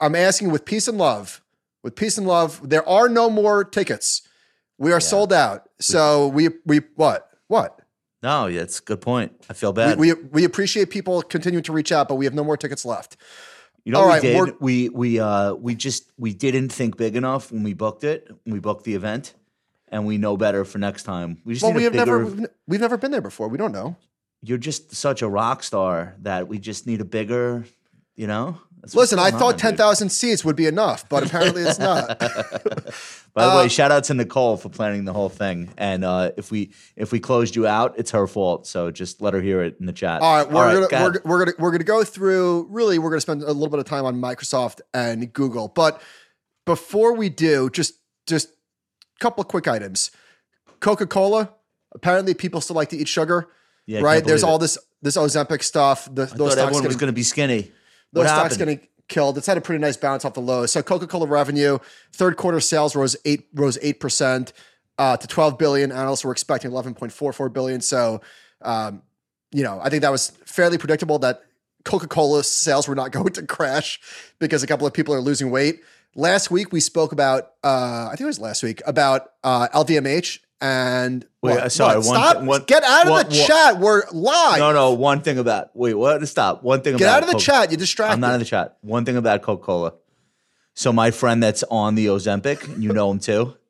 [0.00, 1.40] I'm asking with peace and love.
[1.82, 4.22] With peace and love, there are no more tickets.
[4.78, 5.68] We are sold out.
[5.84, 7.80] So we we what what
[8.22, 9.32] No, yeah, it's a good point.
[9.50, 9.98] I feel bad.
[9.98, 13.16] we we appreciate people continuing to reach out, but we have no more tickets left.
[13.84, 14.60] you know, all right, we we're- did.
[14.60, 18.28] We we uh we just we didn't think big enough when we booked it.
[18.44, 19.34] When we booked the event,
[19.88, 21.38] and we know better for next time.
[21.44, 22.24] We just Well, need we have bigger.
[22.24, 23.48] never we've never been there before.
[23.48, 23.96] We don't know.
[24.44, 27.64] You're just such a rock star that we just need a bigger.
[28.14, 28.58] You know.
[28.82, 30.10] That's Listen, I thought on, ten dude.
[30.10, 32.18] seats would be enough, but apparently it's not.
[32.18, 35.70] By the way, Uh, shout out to Nicole for planning the whole thing.
[35.78, 38.66] And uh, if we if we closed you out, it's her fault.
[38.66, 40.20] So just let her hear it in the chat.
[40.20, 42.66] All right, we're All right, gonna go we're, we're gonna we're gonna go through.
[42.70, 45.68] Really, we're gonna spend a little bit of time on Microsoft and Google.
[45.68, 46.02] But
[46.66, 47.94] before we do, just
[48.26, 50.10] just a couple of quick items.
[50.80, 51.52] Coca Cola.
[51.94, 53.48] Apparently, people still like to eat sugar,
[53.86, 54.24] Yeah, right?
[54.24, 56.08] There's believe all this this Ozempic stuff.
[56.12, 57.70] The, I those thought everyone was going to be skinny.
[58.12, 58.58] Those what stocks happened?
[58.58, 59.38] getting killed.
[59.38, 60.72] It's had a pretty nice bounce off the lows.
[60.72, 61.78] So Coca Cola revenue,
[62.12, 64.52] third quarter sales rose eight rose eight percent
[64.98, 65.92] uh, to twelve billion.
[65.92, 67.80] Analysts were expecting eleven point four four billion.
[67.80, 68.20] So,
[68.62, 69.02] um,
[69.52, 71.42] you know, I think that was fairly predictable that
[71.84, 74.00] Coca Cola sales were not going to crash
[74.38, 75.80] because a couple of people are losing weight.
[76.14, 80.40] Last week we spoke about, uh, I think it was last week, about uh, LVMH
[80.62, 81.26] and.
[81.42, 81.72] Wait, what?
[81.72, 82.06] sorry, What?
[82.06, 82.42] one Stop.
[82.44, 83.78] one- Get out of one- the one- chat.
[83.80, 84.58] We're live.
[84.60, 84.92] No, no.
[84.92, 86.26] One thing about wait, what?
[86.28, 86.62] Stop.
[86.62, 86.98] One thing about.
[87.00, 87.70] Get out of the chat.
[87.70, 88.14] You're distracted.
[88.14, 88.78] I'm not in the chat.
[88.80, 89.92] One thing about Coca Cola.
[90.74, 93.56] So my friend that's on the Ozempic, you know him too.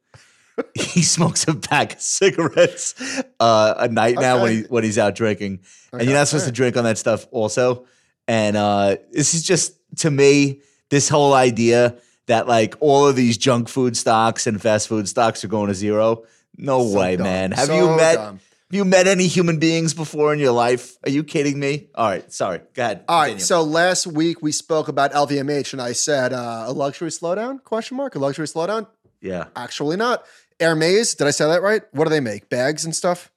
[0.74, 2.94] He smokes a pack of cigarettes
[3.40, 5.60] uh, a night now when he when he's out drinking,
[5.92, 7.86] and you're not supposed to drink on that stuff also.
[8.28, 13.38] And uh, this is just to me this whole idea that like all of these
[13.38, 16.24] junk food stocks and fast food stocks are going to zero.
[16.56, 17.24] No So way, dumb.
[17.24, 17.52] man.
[17.52, 18.34] Have So you met dumb.
[18.70, 20.96] have you met any human beings before in your life?
[21.04, 21.88] Are you kidding me?
[21.94, 22.60] All right, sorry.
[22.74, 23.04] Go ahead.
[23.08, 23.26] All right.
[23.28, 23.44] continue.
[23.44, 27.62] So last week we spoke about LVMH, and I said uh, a luxury slowdown?
[27.64, 28.14] Question mark.
[28.14, 28.86] A luxury slowdown?
[29.20, 29.46] yeah.
[29.56, 30.24] Actually, not.
[30.60, 31.14] Hermes.
[31.14, 31.82] Did I say that right?
[31.92, 32.48] What do they make?
[32.48, 33.30] Bags and stuff.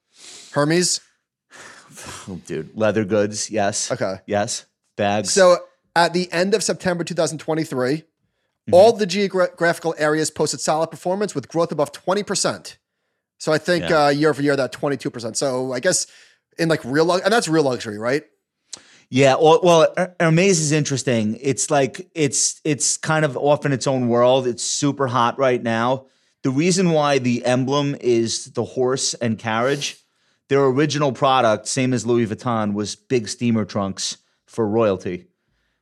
[0.51, 0.99] Hermes.
[2.27, 3.89] Oh, dude, leather goods, yes.
[3.91, 4.15] Okay.
[4.25, 4.65] Yes.
[4.97, 5.31] Bags.
[5.31, 5.57] So
[5.95, 8.03] at the end of September 2023,
[8.71, 12.75] all the geographical areas posted solid performance with growth above 20%.
[13.45, 14.05] So I think Yeah.
[14.05, 15.35] uh, year over year, that 22%.
[15.37, 16.07] So I guess
[16.57, 18.23] in like real, and that's real luxury, right?
[19.11, 21.37] yeah, well, well, Her- Hermes is interesting.
[21.39, 24.47] It's like it's it's kind of off in its own world.
[24.47, 26.07] It's super hot right now.
[26.41, 29.97] The reason why the emblem is the horse and carriage,
[30.49, 35.27] their original product, same as Louis Vuitton, was big steamer trunks for royalty.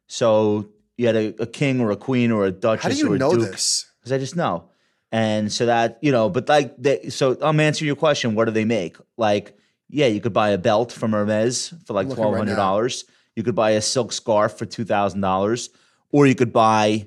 [0.08, 3.18] So you had a, a king or a queen or a duchess How do you
[3.18, 3.52] know duke.
[3.52, 3.86] this?
[4.02, 4.70] because I just know.
[5.14, 8.34] And so that you know, but like, they, so I'm answering your question.
[8.34, 8.98] What do they make?
[9.16, 9.56] Like,
[9.88, 13.06] yeah, you could buy a belt from Hermes for like twelve right hundred dollars.
[13.36, 15.70] You could buy a silk scarf for two thousand dollars,
[16.12, 17.06] or you could buy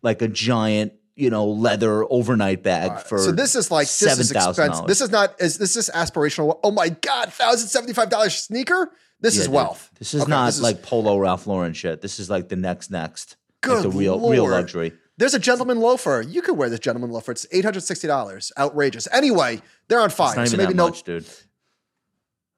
[0.00, 3.18] like a giant, you know, leather overnight bag for.
[3.18, 4.86] so this is like this is expensive.
[4.86, 6.58] This is not is this is aspirational.
[6.64, 8.90] Oh my god, thousand seventy five dollars sneaker.
[9.20, 9.90] This is wealth.
[9.98, 12.00] This is Okay, not this is- like Polo Ralph Lauren shit.
[12.00, 13.36] This is like the next next.
[13.62, 14.94] like Good the real real luxury.
[15.22, 16.24] There's a gentleman loafer.
[16.26, 17.30] You could wear this gentleman loafer.
[17.30, 18.50] It's eight hundred sixty dollars.
[18.58, 19.06] Outrageous.
[19.12, 20.30] Anyway, they're on fire.
[20.30, 21.24] It's not so maybe that no much, dude.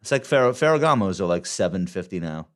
[0.00, 2.48] It's like Ferro, Ferragamos are like seven fifty now.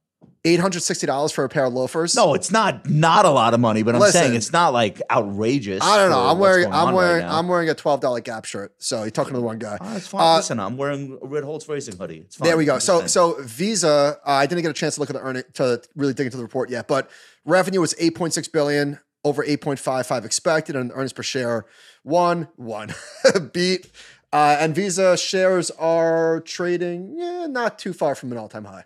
[0.46, 2.16] eight hundred sixty dollars for a pair of loafers.
[2.16, 4.22] No, it's not not a lot of money, but I'm Listen.
[4.22, 5.82] saying it's not like outrageous.
[5.82, 6.26] I don't know.
[6.26, 7.30] I'm wearing I'm wearing right.
[7.30, 8.72] I'm wearing a twelve dollar Gap shirt.
[8.78, 9.76] So you're talking to the one guy.
[9.78, 10.22] Oh, it's fine.
[10.22, 12.20] Uh, Listen, I'm wearing a Ritholtz racing hoodie.
[12.20, 12.48] It's fine.
[12.48, 12.78] There we go.
[12.78, 15.82] So so Visa, uh, I didn't get a chance to look at the earning to
[15.96, 17.10] really dig into the report yet, but
[17.44, 21.66] revenue was 8.6 billion, over 8.55 expected, and earnings per share
[22.02, 22.94] one one
[23.52, 23.90] beat.
[24.32, 28.84] Uh, and Visa shares are trading, yeah, not too far from an all time high.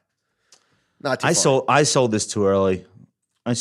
[1.01, 1.43] Not too I far.
[1.43, 2.87] sold I sold this too early.
[3.45, 3.57] I,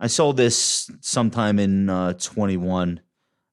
[0.00, 3.00] I sold this sometime in uh, 21.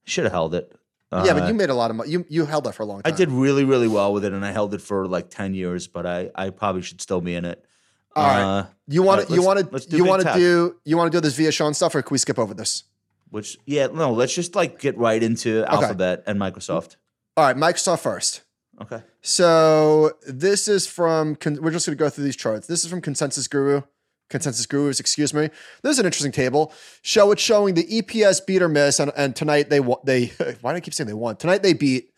[0.06, 0.74] Should have held it.
[1.12, 2.12] Uh, yeah, but you made a lot of money.
[2.12, 3.14] You you held that for a long time.
[3.14, 5.88] I did really really well with it, and I held it for like 10 years.
[5.88, 7.66] But I I probably should still be in it.
[8.15, 8.41] All right.
[8.60, 11.15] Uh, You want to you want to do you want to do you want to
[11.17, 12.84] do this via Sean stuff, or can we skip over this?
[13.30, 16.95] Which yeah no let's just like get right into Alphabet and Microsoft.
[17.38, 18.41] All right, Microsoft first.
[18.82, 19.02] Okay.
[19.22, 21.38] So this is from.
[21.45, 22.67] We're just going to go through these charts.
[22.67, 23.82] This is from Consensus Guru.
[24.30, 25.50] Consensus Gurus, excuse me.
[25.82, 26.72] This is an interesting table.
[27.02, 30.28] Show it's showing the EPS beat or miss, and, and tonight they they.
[30.62, 31.36] Why do I keep saying they won?
[31.36, 32.12] Tonight they beat.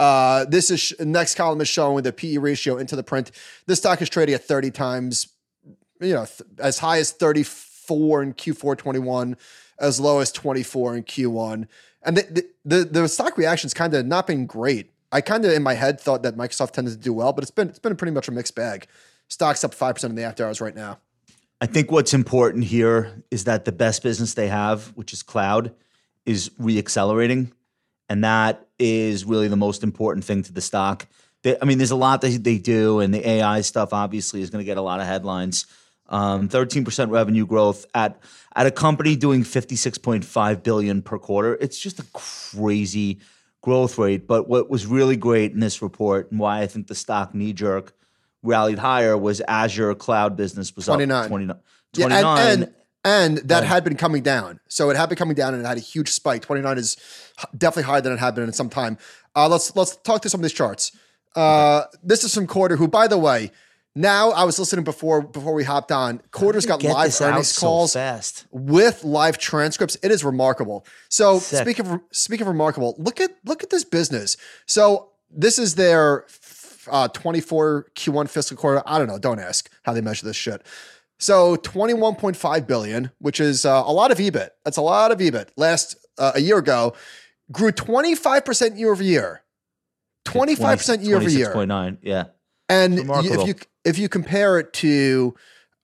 [0.00, 3.32] Uh, this is next column is showing the PE ratio into the print.
[3.66, 5.28] This stock is trading at 30 times,
[6.00, 9.36] you know, th- as high as 34 in Q4 21,
[9.78, 11.68] as low as 24 in Q1.
[12.02, 14.90] And the the, the, the stock reaction's kind of not been great.
[15.12, 17.50] I kind of in my head thought that Microsoft tended to do well, but it's
[17.50, 18.86] been it's been pretty much a mixed bag.
[19.28, 20.98] Stock's up five percent in the after hours right now.
[21.60, 25.74] I think what's important here is that the best business they have, which is cloud,
[26.24, 27.52] is reaccelerating.
[28.08, 31.06] And that is really the most important thing to the stock.
[31.42, 34.50] They, I mean, there's a lot that they do, and the AI stuff obviously is
[34.50, 35.66] going to get a lot of headlines.
[36.08, 38.18] Um, 13% revenue growth at
[38.56, 41.56] at a company doing 56.5 billion per quarter.
[41.60, 43.20] It's just a crazy
[43.60, 44.26] growth rate.
[44.26, 47.52] But what was really great in this report, and why I think the stock knee
[47.52, 47.94] jerk
[48.42, 51.16] rallied higher, was Azure cloud business was 29.
[51.16, 51.56] up 29.
[51.94, 53.64] Yeah, 29 and, and and that Right.
[53.68, 54.60] had been coming down.
[54.68, 56.42] So it had been coming down and it had a huge spike.
[56.42, 56.96] 29 is
[57.56, 58.98] definitely higher than it had been in some time.
[59.34, 60.92] Uh, let's let's talk to some of these charts.
[61.36, 63.52] Uh, this is from Quartr, who, by the way,
[63.94, 66.20] now I was listening before before we hopped on.
[66.32, 68.46] Quartr's got live earnings calls fast.
[68.50, 69.96] with live transcripts.
[70.02, 70.84] It is remarkable.
[71.08, 71.62] So Sick.
[71.62, 74.36] speaking of speaking of remarkable, look at look at this business.
[74.66, 76.24] So this is their
[76.90, 78.82] uh, 24 Q1 fiscal quarter.
[78.86, 79.18] I don't know.
[79.18, 80.64] Don't ask how they measure this shit.
[81.20, 84.48] So 21.5 billion, which is uh, a lot of EBIT.
[84.64, 85.50] That's a lot of EBIT.
[85.56, 86.94] Last uh, a year ago,
[87.52, 89.42] grew 25% year over year.
[90.24, 91.52] 25% year over year.
[91.54, 91.98] 26.9.
[92.02, 92.24] Yeah.
[92.68, 93.54] And if you
[93.84, 95.34] if you compare it to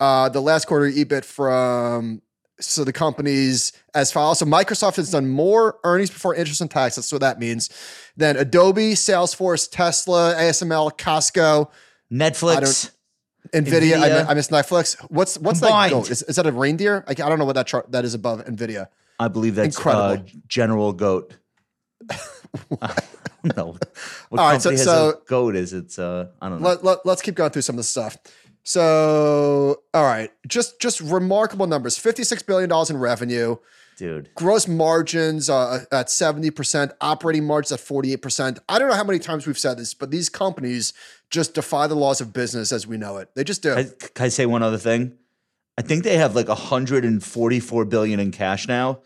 [0.01, 2.23] uh, the last quarter EBIT from
[2.61, 4.39] so the companies as follows.
[4.39, 7.05] So Microsoft has done more earnings before interest and taxes.
[7.05, 7.69] That's what that means.
[8.17, 11.71] Than Adobe, Salesforce, Tesla, ASML, Costco,
[12.11, 12.91] Netflix.
[13.53, 14.01] Nvidia.
[14.03, 14.25] I, Nvidia.
[14.25, 14.97] mi- I missed Netflix.
[15.11, 15.93] What's what's Combined.
[15.93, 15.97] that?
[15.97, 16.11] Goat?
[16.11, 17.05] Is, is that a reindeer?
[17.07, 18.89] I, I don't know what that chart that is above Nvidia.
[19.19, 20.19] I believe that's uh,
[20.49, 21.37] General Goat.
[22.71, 23.77] no.
[24.29, 26.69] What All right, so- has so- a goat is it's uh I don't know.
[26.69, 28.17] Let, let, let's keep going through some of the stuff.
[28.69, 33.57] So, all right, just just remarkable numbers: fifty-six billion dollars in revenue,
[33.97, 34.29] Dude.
[34.35, 38.59] gross margins uh, at seventy percent, operating margins at forty-eight percent.
[38.69, 40.93] I don't know how many times we've said this, but these companies
[41.31, 43.31] just defy the laws of business as we know it.
[43.35, 43.75] They just do.
[43.75, 45.17] Can I, can I say one other thing?
[45.79, 49.01] I think they have like 144 billion in cash now.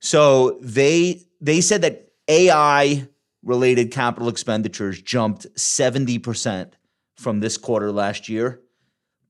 [0.00, 3.06] So they they said that AI
[3.42, 6.72] related capital expenditures jumped 70%
[7.16, 8.60] from this quarter last year,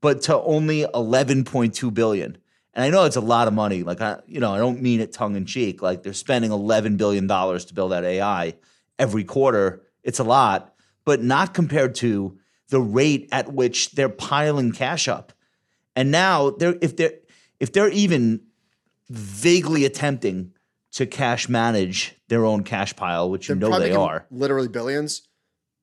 [0.01, 2.38] but to only 11.2 billion.
[2.72, 3.82] And I know it's a lot of money.
[3.82, 5.82] Like I, you know, I don't mean it tongue in cheek.
[5.82, 8.55] Like they're spending 11 billion dollars to build that AI
[8.99, 9.82] every quarter.
[10.03, 10.74] It's a lot,
[11.05, 12.39] but not compared to
[12.69, 15.33] the rate at which they're piling cash up.
[15.97, 17.13] And now they're if they're
[17.61, 18.41] if they're even
[19.09, 20.53] vaguely attempting
[20.93, 24.27] to cash manage their own cash pile, which you They're know probably they are.
[24.31, 25.23] literally billions.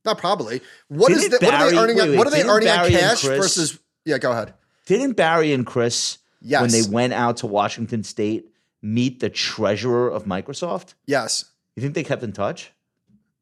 [0.04, 0.62] Not probably.
[0.88, 1.96] What is Didn't the, what are they earning?
[1.98, 3.80] wait, on, wait, what are they earning Barry and cash Chris- versus?
[4.06, 4.54] Yeah, go ahead.
[4.88, 8.50] Didn't Barry and Chris, when they went out to Washington State,
[8.82, 10.96] meet the treasurer of Microsoft?
[11.06, 11.46] Yes.
[11.76, 12.72] You think they kept in touch?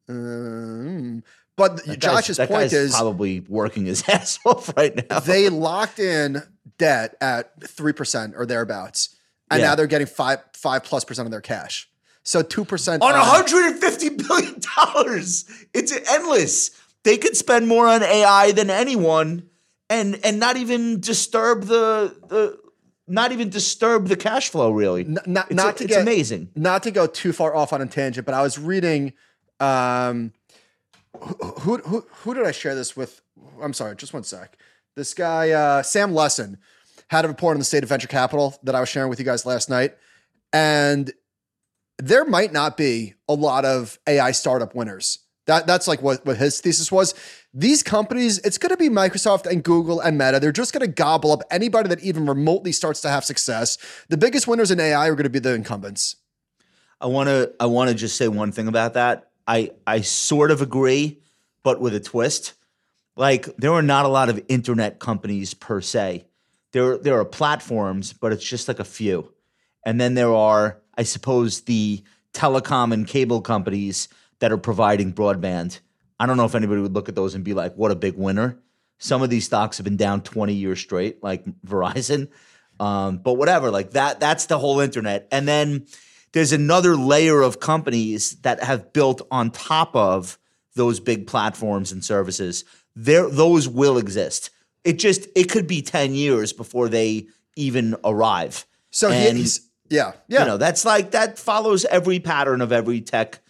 [0.09, 1.23] Um,
[1.59, 5.19] but That Josh's point is probably working his ass off right now.
[5.19, 6.41] they locked in
[6.79, 9.15] debt at three percent or thereabouts,
[9.51, 9.67] and Yeah.
[9.67, 11.87] now they're getting five five plus percent of their cash.
[12.23, 15.45] So two percent on 150 billion dollars.
[15.73, 16.71] It's endless.
[17.03, 19.49] They could spend more on AI than anyone,
[19.89, 22.57] and and not even disturb the the
[23.07, 24.69] not even disturb the cash flow.
[24.71, 26.49] Really, N- not it's, not to it's get amazing.
[26.55, 29.13] not to go too far off on a tangent, but I was reading.
[29.59, 30.31] Um,
[31.17, 33.21] who, who who did I share this with?
[33.61, 34.57] I'm sorry, just one sec.
[34.95, 36.57] This guy, uh, Sam Lessin,
[37.09, 39.25] had a report on the state of venture capital that I was sharing with you
[39.25, 39.95] guys last night,
[40.53, 41.11] and
[41.97, 45.19] there might not be a lot of AI startup winners.
[45.47, 47.15] That that's like what what his thesis was.
[47.53, 50.39] These companies, it's going to be Microsoft and Google and Meta.
[50.39, 53.79] They're just going to gobble up anybody that even remotely starts to have success.
[54.09, 56.17] The biggest winners in AI are going to be the incumbents.
[57.01, 59.28] I want to I want to just say one thing about that.
[59.49, 61.19] I I sort of agree,
[61.63, 62.53] but with a twist.
[63.15, 66.25] Like there are not a lot of internet companies per se.
[66.71, 69.33] There there are platforms, but it's just like a few.
[69.83, 75.79] And then there are, I suppose, the telecom and cable companies that are providing broadband.
[76.19, 78.15] I don't know if anybody would look at those and be like, "What a big
[78.15, 78.59] winner."
[78.99, 82.27] Some of these stocks have been down 20 years straight, like Verizon.
[82.79, 85.27] Um, but whatever, like that, that's the whole internet.
[85.31, 85.87] And then
[86.31, 90.37] there's another layer of companies that have built on top of
[90.75, 92.65] those big platforms and services.
[92.95, 94.49] There, those will exist.
[94.83, 98.65] It just it could be 10 years before they even arrive.
[98.91, 100.41] So And, he's yeah, yeah.
[100.41, 103.41] You know, that's like that follows every pattern of every tech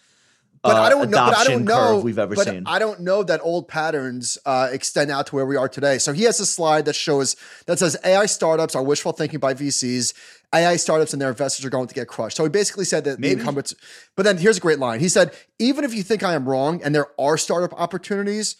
[0.62, 1.16] but uh, I don't know.
[1.16, 2.00] But I don't know.
[2.00, 2.64] we've ever but seen.
[2.66, 5.96] I don't know that old patterns uh, extend out to where we are today.
[5.98, 9.54] So he has a slide that shows that says AI startups are wishful thinking by
[9.54, 10.12] VCs.
[10.52, 12.36] AI startups and their investors are going to get crushed.
[12.36, 13.34] So he basically said that Maybe.
[13.34, 13.74] the incumbents.
[14.16, 15.00] But then here's a great line.
[15.00, 18.56] He said, even if you think I am wrong and there are startup opportunities.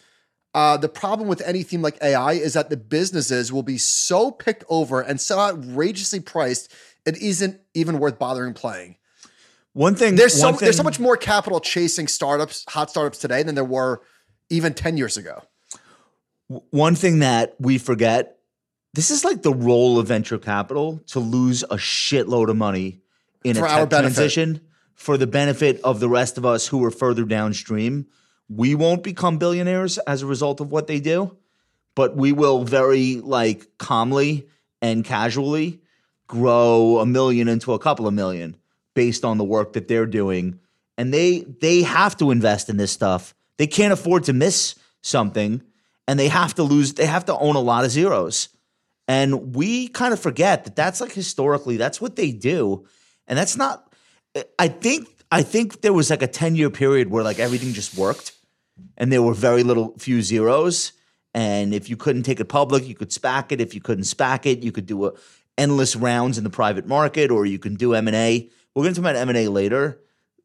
[0.53, 4.31] Uh, the problem with any theme like AI is that the businesses will be so
[4.31, 6.73] picked over and so outrageously priced,
[7.05, 8.97] it isn't even worth bothering playing.
[9.73, 13.43] One thing There's so one there's so much more capital chasing startups, hot startups today
[13.43, 14.01] than there were
[14.49, 15.41] even 10 years ago.
[16.71, 18.37] one thing that we forget
[18.93, 23.01] this is like the role of venture capital to lose a shitload of money
[23.43, 24.61] in For a tech transition
[24.93, 28.07] for the benefit of the rest of us who are further downstream.
[28.49, 31.37] We won't become billionaires as a result of what they do,
[31.95, 34.47] but we will very like calmly
[34.81, 35.81] and casually
[36.27, 38.57] grow a million into a couple of million
[38.93, 40.59] based on the work that they're doing.
[40.97, 43.33] And they they have to invest in this stuff.
[43.57, 45.63] They can't afford to miss something
[46.07, 48.49] and they have to lose they have to own a lot of zeros.
[49.07, 52.85] And we kind of forget that that's like historically that's what they do.
[53.27, 53.93] And that's not
[54.57, 57.97] I think I think there was like a 10 year period where like everything just
[57.97, 58.33] worked
[58.97, 60.93] and there were very little few zeros.
[61.33, 63.61] And if you couldn't take it public, you could SPAC it.
[63.61, 65.13] If you couldn't SPAC it, you could do a
[65.57, 68.49] endless rounds in the private market, or you can do M and A.
[68.73, 69.99] We're going to talk about M and A later.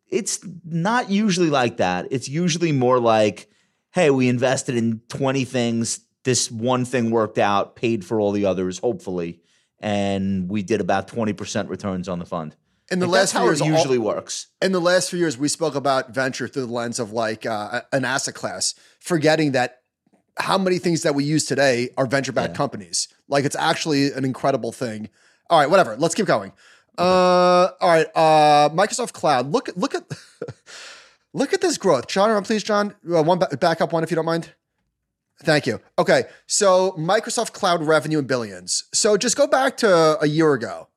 [0.09, 2.07] It's not usually like that.
[2.11, 3.51] It's usually more like,
[3.93, 6.01] hey, we invested in twenty things.
[6.27, 9.41] This one thing worked out, paid for all the others, hopefully,
[9.79, 12.57] and we did about 20% returns on the fund.
[12.91, 14.49] And the Like, last that's few how years, it all- usually works.
[14.61, 17.83] in the last few years, we spoke about venture through the lens of like uh,
[17.93, 19.83] an asset class, forgetting that
[20.37, 22.57] how many things that we use today are venture backed Yeah.
[22.57, 23.07] companies.
[23.29, 25.09] Like it's actually an incredible thing.
[25.49, 25.97] All right, whatever.
[25.97, 26.53] Let's keep going.
[26.99, 29.53] Uh, all right, uh, Microsoft Cloud.
[29.53, 30.05] Look at look at
[31.33, 32.43] look at this growth, John.
[32.45, 34.51] Please, John, uh, one ba- back up one if you don't mind.
[35.41, 35.81] Thank you.
[35.99, 38.85] Okay, so Microsoft Cloud revenue in billions.
[38.95, 40.89] So just go back to a year ago.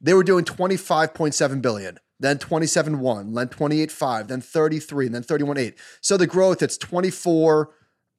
[0.00, 5.74] They were doing 25.7 billion, then 27.1, then 28.5, then 33, and then 31.8.
[6.00, 7.70] So the growth, it's 24.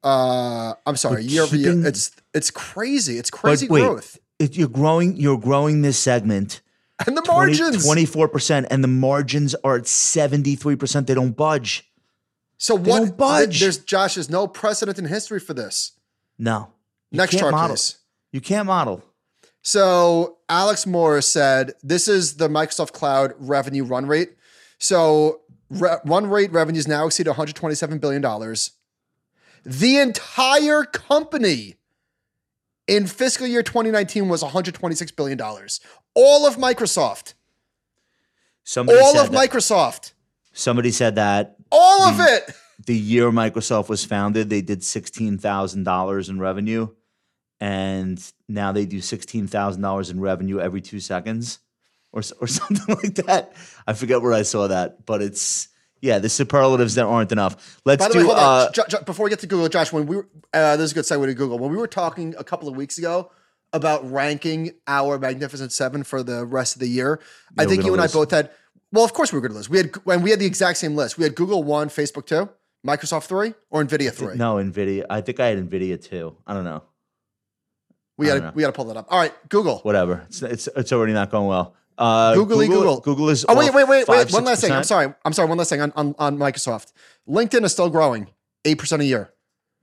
[0.04, 1.88] Uh, I'm sorry, But year over year.
[1.88, 3.18] It's it's crazy.
[3.18, 4.18] It's crazy wait, growth.
[4.40, 5.16] It, you're growing.
[5.16, 6.62] You're growing this segment.
[7.06, 7.86] And the margins.
[7.86, 11.06] Twenty-four percent, and the margins are at seventy-three percent.
[11.06, 11.91] They don't budge.
[12.62, 13.00] So they what?
[13.00, 13.60] don't budge.
[13.60, 14.14] There's Josh.
[14.14, 15.94] There's no precedent in history for this.
[16.38, 16.70] No.
[17.10, 17.76] You Next chart, model.
[17.76, 17.98] please.
[18.32, 19.04] You can't model.
[19.64, 24.34] So Alex Moore said this is the Microsoft Cloud revenue run rate.
[24.78, 25.42] So
[25.72, 28.74] re- run rate revenues now exceed 127 billion dollars.
[29.66, 31.78] The entire company
[32.86, 35.80] in fiscal year 2019 was 126 billion dollars.
[36.14, 37.34] All of Microsoft,
[38.64, 40.14] Somebody all of that, Microsoft,
[40.54, 42.52] Somebody said that all of it.
[42.86, 46.88] the year Microsoft was founded, they did sixteen thousand dollars in revenue,
[47.60, 51.60] and now they do sixteen thousand dollars in revenue every two seconds,
[52.12, 53.54] or or something like that.
[53.88, 55.68] I forget where I saw that, but it's
[56.02, 57.80] yeah, the superlatives that aren't enough.
[57.86, 58.28] Let's By the do.
[58.30, 58.72] way, uh.
[58.72, 60.96] Jo- Jo- before we get to Google, Josh, when we were, uh, this is a
[60.96, 61.60] good segue to Google.
[61.60, 63.32] When we were talking a couple of weeks ago
[63.72, 67.20] about ranking our Magnificent Seven for the rest of the year,
[67.58, 68.50] I Yeah, we're think you and I both had.
[68.92, 69.70] Well, of course we were going to lose.
[69.70, 71.18] We had when we had the exact same list.
[71.18, 72.50] We had Google one, Facebook two,
[72.86, 74.36] Microsoft three, or Nvidia three.
[74.36, 75.06] no, Nvidia.
[75.10, 76.36] I think I had Nvidia two.
[76.46, 76.84] I don't know.
[78.18, 79.08] we got to we got to pull that up.
[79.10, 79.80] All right, Google.
[79.80, 80.24] Whatever.
[80.28, 81.76] It's it's, it's already not going well.
[81.98, 83.00] Uh, Googly Google, Google.
[83.02, 83.46] Google is.
[83.48, 84.32] Oh wait, wait, wait, wait.
[84.32, 84.72] One last thing.
[84.72, 85.14] I'm sorry.
[85.24, 85.48] I'm sorry.
[85.48, 86.94] One last thing on on, on Microsoft.
[87.30, 88.28] LinkedIn is still growing,
[88.66, 89.32] eight percent a year.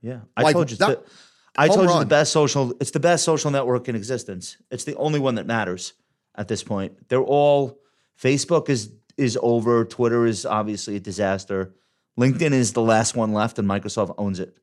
[0.01, 0.77] Yeah, I Like, told you.
[0.77, 1.11] That- the,
[1.57, 2.73] I told you the best social.
[2.79, 4.57] It's the best social network in existence.
[4.71, 5.93] It's the only one that matters
[6.35, 7.09] at this point.
[7.09, 7.79] They're all.
[8.21, 9.85] Facebook is is over.
[9.85, 11.73] Twitter is obviously a disaster.
[12.19, 14.57] LinkedIn is the last one left, and Microsoft owns it,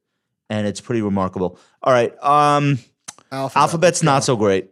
[0.50, 1.59] and it's pretty remarkable.
[1.82, 2.78] All right, um,
[3.30, 3.57] Alphabet.
[3.62, 4.70] Alphabet's not so great.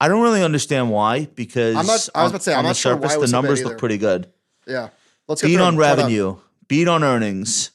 [0.00, 2.64] I don't really understand why because I'm not- I was about to say, I'm on
[2.64, 4.28] the not sure surface the was so bad numbers look pretty good.
[4.66, 4.88] Yeah.
[5.28, 6.36] Let's Beat on revenue,
[6.68, 7.70] beat on earnings.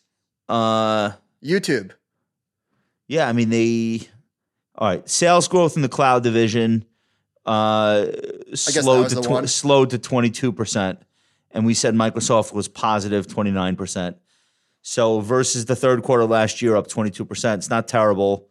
[0.47, 1.11] Uh,
[1.43, 1.91] YouTube.
[3.07, 4.01] Yeah, I mean they.
[4.75, 6.85] All right, sales growth in the cloud division
[7.49, 8.05] uh,
[8.55, 10.99] slowed to tw- slowed to twenty two percent,
[11.51, 14.17] and we said Microsoft was positive twenty nine percent.
[14.81, 17.59] So versus the third quarter last year, up twenty two percent.
[17.59, 18.47] It's not terrible.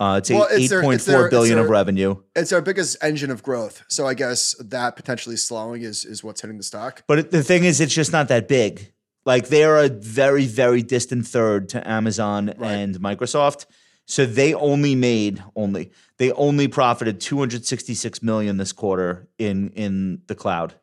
[0.00, 3.42] Uh, it's Well, eight their- their- four billion of revenue, It's our biggest engine of
[3.42, 3.82] growth.
[3.88, 7.02] So I guess that potentially slowing is is what's hitting the stock.
[7.06, 8.92] but it- the thing is, it's just not that big.
[9.26, 13.66] Like they're a very very distant third to Amazon and Microsoft.
[14.06, 20.34] So they only made only they only profited 266 million this quarter in in the
[20.34, 20.74] cloud.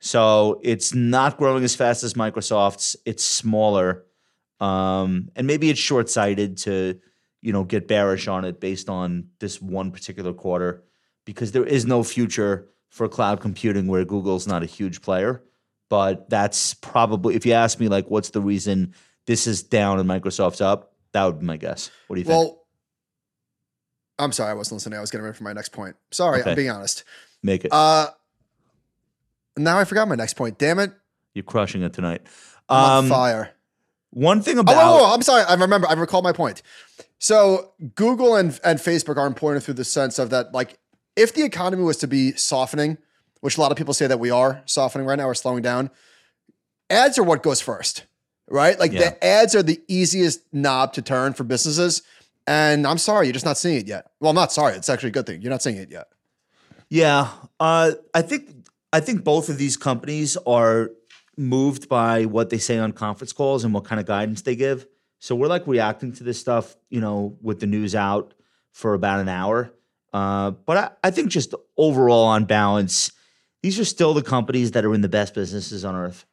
[0.00, 2.96] So it's not growing as fast as Microsoft's.
[3.04, 4.04] It's smaller,
[4.60, 6.98] um, and maybe it's short sighted to
[7.40, 10.84] you know get bearish on it based on this one particular quarter
[11.24, 15.42] because there is no future for cloud computing where Google's not a huge player.
[15.88, 18.94] But that's probably if you ask me like what's the reason
[19.26, 21.90] this is down and Microsoft's up, that would be my guess.
[22.06, 22.54] What do you think?
[24.18, 24.98] I'm sorry, I wasn't listening.
[24.98, 25.96] I was getting ready for my next point.
[26.10, 26.50] Sorry, Okay.
[26.50, 27.04] I'm being honest.
[27.42, 27.72] Make it.
[27.72, 28.08] Uh,
[29.56, 30.58] now I forgot my next point.
[30.58, 30.92] Damn it!
[31.34, 32.22] You're crushing it tonight.
[32.68, 33.50] Um, fire.
[34.10, 35.42] one thing Oh, about whoa, I'm sorry.
[35.44, 35.88] I remember.
[35.88, 36.62] I recall my point.
[37.18, 40.78] So Google and and Facebook are important through the sense of that, like,
[41.16, 42.98] if the economy was to be softening,
[43.40, 45.90] which a lot of people say that we are softening right now, or slowing down,
[46.90, 48.04] ads are what goes first,
[48.48, 48.78] right?
[48.78, 49.10] Like Yeah.
[49.10, 52.02] the ads are the easiest knob to turn for businesses.
[52.46, 54.10] And I'm sorry, you're just not seeing it yet.
[54.20, 54.74] Well, I'm not sorry.
[54.74, 55.42] It's actually a good thing.
[55.42, 56.08] You're not seeing it yet.
[56.88, 57.28] Yeah,
[57.58, 58.50] uh, I think
[58.92, 60.90] I think both of these companies are
[61.38, 64.86] moved by what they say on conference calls and what kind of guidance they give.
[65.18, 68.34] So we're like reacting to this stuff, you know, with the news out
[68.72, 69.72] for about an hour.
[70.12, 73.12] Uh, but I, I think just overall, on balance,
[73.62, 76.26] these are still the companies that are in the best businesses on earth,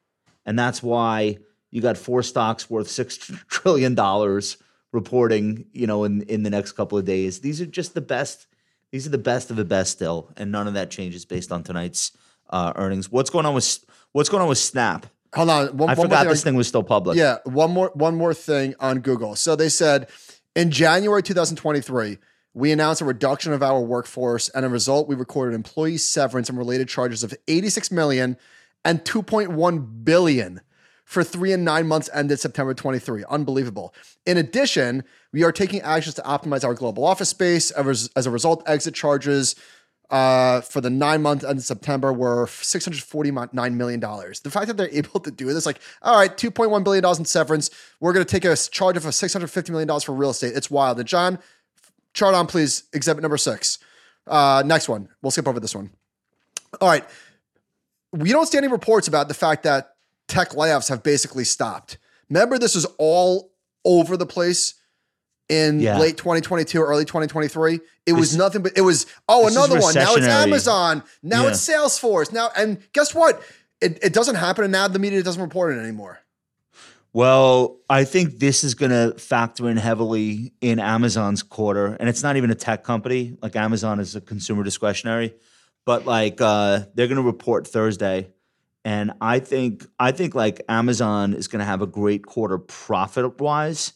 [0.46, 1.38] and that's why
[1.72, 4.58] you got four stocks worth six trillion dollars
[4.92, 7.42] reporting, you know, in in the next couple of days.
[7.42, 8.48] These are just the best.
[8.92, 11.64] These are the best of the best still, and none of that changes based on
[11.64, 12.12] tonight's
[12.50, 13.12] uh, earnings.
[13.12, 15.06] What's going on with What's going on with Snap?
[15.36, 15.78] Hold on.
[15.78, 17.18] One, I one forgot thing this on- thing was still public.
[17.18, 19.36] Yeah, one more one more thing on Google.
[19.36, 20.10] So they said
[20.56, 22.18] in January 2023,
[22.56, 26.50] we announced a reduction of our workforce, and as a result, we recorded employee severance
[26.50, 28.38] and related charges of 86 million
[28.84, 30.62] and 2.1 billion
[31.10, 33.24] for three and nine months ended September 23.
[33.32, 33.96] Unbelievable.
[34.28, 35.04] In addition,
[35.34, 37.72] we are taking actions to optimize our global office space.
[37.72, 39.56] As a result, exit charges
[40.12, 44.00] uh, for the nine months ended September were $649 million.
[44.00, 47.72] The fact that they're able to do this, like, all right, $2.1 billion in severance.
[48.00, 50.56] We're going to take a charge of $650 million for real estate.
[50.56, 51.00] It's wild.
[51.00, 51.40] And John,
[52.14, 53.80] chart on, please, exhibit number six.
[54.28, 55.10] Uh, next one.
[55.24, 55.90] We'll skip over this one.
[56.80, 57.04] All right.
[58.12, 59.96] We don't see any reports about the fact that
[60.30, 61.98] tech layoffs have basically stopped.
[62.30, 63.52] Remember, this is all
[63.84, 64.76] over the place
[65.50, 65.98] in Yeah.
[66.00, 67.80] late 2022, early 2023.
[68.06, 69.94] It was This- nothing but it was oh another one.
[69.96, 70.26] Now it's.
[70.28, 71.04] Amazon.
[71.24, 71.50] Now Yeah.
[71.50, 72.32] it's Salesforce.
[72.32, 73.42] Now and guess what?
[73.82, 76.20] It, it doesn't happen, and now the media doesn't report it anymore.
[77.14, 82.22] Well, I think this is going to factor in heavily in Amazon's quarter, and it's
[82.22, 83.36] not even a tech company.
[83.42, 85.34] Like Amazon is a consumer discretionary,
[85.86, 88.28] but like uh, they're going to report Thursday,
[88.86, 93.40] and I think I think like Amazon is going to have a great quarter profit
[93.40, 93.94] wise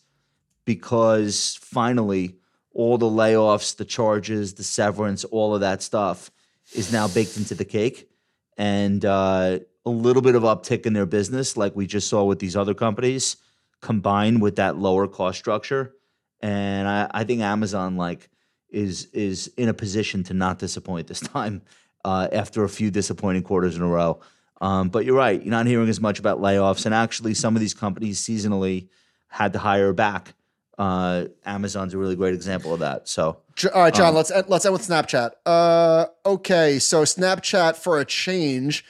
[0.66, 2.36] because finally
[2.74, 6.32] all the layoffs, the charges, the severance, all of that stuff
[6.74, 8.10] is now baked into the cake,
[8.58, 12.40] and uh, a little bit of uptick in their business, like we just saw with
[12.40, 13.38] these other companies,
[13.82, 15.94] combined with that lower cost structure,
[16.42, 18.30] and I, I think Amazon like
[18.70, 21.62] is is in a position to not disappoint this time
[22.04, 24.20] uh, after a few disappointing quarters in a row.
[24.64, 27.60] Um, but you're right, you're not hearing as much about layoffs, and actually, some of
[27.60, 28.88] these companies seasonally
[29.28, 30.36] had to hire back.
[30.78, 33.10] Uh, Amazon's a really great example of that.
[33.10, 33.40] So
[33.74, 34.08] All right, John.
[34.10, 35.32] Um, let's end, let's end with Snapchat.
[35.46, 38.86] Uh, okay, so Snapchat for a change.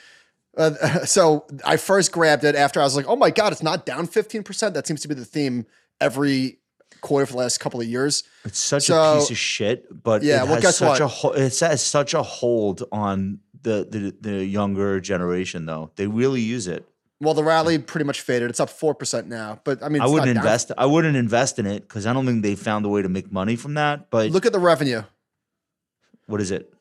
[0.56, 0.70] Uh,
[1.04, 4.06] so I first grabbed it after I was like, oh my god, it's not down
[4.06, 4.74] fifteen percent.
[4.74, 5.66] That seems to be the theme
[6.00, 6.58] every
[7.00, 8.22] quarter for the last couple of years.
[8.44, 11.00] It's such So- a piece of shit, but Yeah, it well, guess such what?
[11.00, 15.66] a ho- it has such a hold on the, the the younger generation.
[15.66, 16.86] Though they really use it.
[17.20, 18.50] Well, the rally pretty much faded.
[18.50, 20.70] It's up four percent now, but I mean, I wouldn't invest.
[20.78, 23.32] I wouldn't invest in it because I don't think they found a way to make
[23.32, 24.10] money from that.
[24.10, 25.02] But Look at the revenue.
[26.26, 26.72] what is it?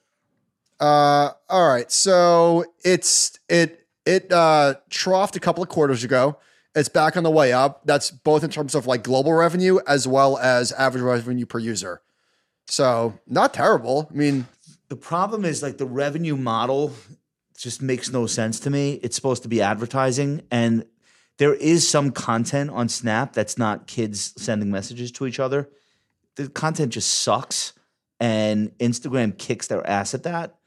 [0.79, 1.91] Uh, all right.
[1.91, 6.37] So it's it it uh troughed a couple of quarters ago.
[6.75, 7.81] It's back on the way up.
[7.85, 12.01] That's both in terms of like global revenue as well as average revenue per user.
[12.67, 14.09] So not terrible.
[14.11, 14.47] I mean,
[14.93, 16.93] The problem is like the revenue model
[17.57, 18.99] just makes no sense to me.
[19.01, 20.85] It's supposed to be advertising, and
[21.39, 25.67] there is some content on Snap that's not kids sending messages to each other.
[26.35, 27.73] The content just sucks,
[28.19, 30.57] and Instagram kicks their ass at that.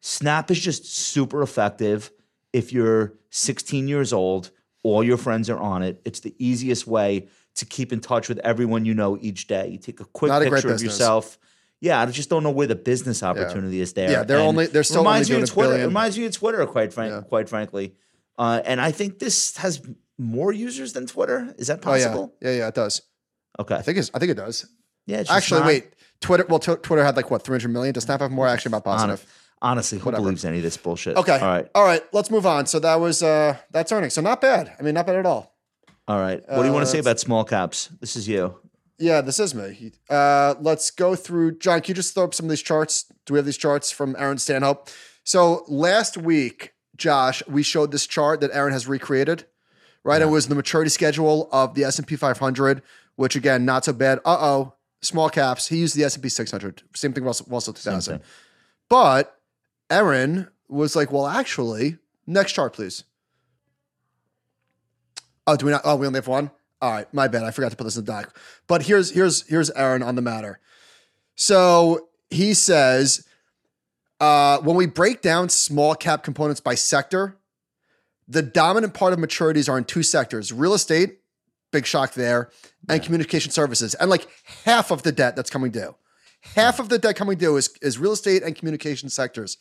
[0.00, 2.12] Snap is just super effective
[2.52, 4.52] if you're 16 years old,
[4.84, 6.00] all your friends are on it.
[6.04, 7.26] It's the easiest way
[7.56, 9.70] to keep in touch with everyone you know each day.
[9.70, 11.36] You take a quick Not a great picture of yourself.
[11.82, 14.08] Yeah, I just don't know where the business opportunity is there.
[14.10, 15.86] Yeah, they're And only- they're still reminds only doing of a Twitter.
[15.86, 17.20] Reminds me of Twitter, quite frank, Yeah.
[17.22, 17.94] quite frankly.
[18.38, 19.82] Uh, and I think this has
[20.16, 21.52] more users than Twitter.
[21.58, 22.34] Is that oh yeah, possible?
[22.40, 22.68] yeah, yeah.
[22.68, 23.02] It does.
[23.58, 23.74] Okay.
[23.74, 24.10] I think it's.
[24.14, 24.64] I think it does.
[25.06, 25.24] yeah.
[25.28, 25.92] Actually, not- wait.
[26.20, 26.46] Twitter.
[26.48, 27.92] Well, t- Twitter had like what 300 million.
[27.92, 28.46] Does Snap have more?
[28.46, 29.26] Actually, about positive.
[29.60, 30.22] honestly, who Whatever.
[30.22, 31.16] believes any of this bullshit?
[31.16, 31.36] Okay.
[31.38, 31.68] All right.
[31.74, 32.02] All right.
[32.12, 32.66] Let's move on.
[32.66, 34.14] So that was uh that's earnings.
[34.14, 34.72] So not bad.
[34.78, 35.52] I mean, not bad at all.
[36.06, 36.40] All right.
[36.48, 37.88] What do you want Uh, to say about small caps?
[38.00, 38.54] This is you.
[39.02, 39.90] Yeah, this is me.
[40.08, 41.58] Uh, let's go through.
[41.58, 43.12] John, can you just throw up some of these charts?
[43.26, 44.88] Do we have these charts from Aaron Stanhope?
[45.24, 49.44] So last week, Josh, we showed this chart that Aaron has recreated.
[50.04, 52.82] Right, it was the maturity schedule of the S and P 500,
[53.16, 54.18] which again, not so bad.
[54.24, 55.66] Uh oh, small caps.
[55.66, 56.82] He used the S and P 600.
[56.94, 58.18] Same thing, Russell, Russell 2000.
[58.18, 58.26] thing.
[58.88, 59.36] But
[59.90, 63.02] Aaron was like, well, actually, next chart, please.
[65.46, 65.82] Oh, do we not?
[65.84, 66.52] Oh, we only have one.
[66.82, 67.44] All right, my bad.
[67.44, 68.36] I forgot to put this in the doc.
[68.66, 70.58] But here's here's here's Aaron on the matter.
[71.36, 73.24] So he says,
[74.18, 77.38] uh, when we break down small cap components by sector,
[78.26, 81.20] the dominant part of maturities are in two sectors: real estate,
[81.70, 82.50] big shock there,
[82.88, 83.94] and communication services.
[83.94, 84.26] And like
[84.64, 85.94] half of the debt that's coming due,
[86.56, 89.56] half of the debt coming due is is real estate and communication sectors.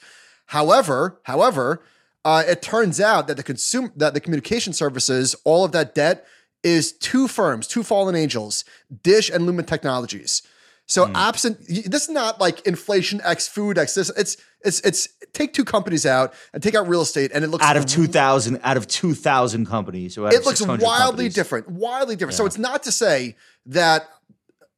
[0.48, 1.84] However, however,
[2.26, 6.26] uh, it turns out that the consumer that the communication services, all of that debt
[6.64, 8.66] is two firms, two fallen angels,
[9.04, 10.42] Dish and Lumen Technologies.
[10.88, 15.54] So absent this is not like inflation X food X this it's it's it's take
[15.54, 18.60] two companies out and take out real estate and it looks Out of two thousand,
[18.64, 21.34] out of two thousand companies, out it looks wildly companies.
[21.34, 22.36] different, wildly different.
[22.36, 23.38] So it's not to say
[23.68, 24.10] that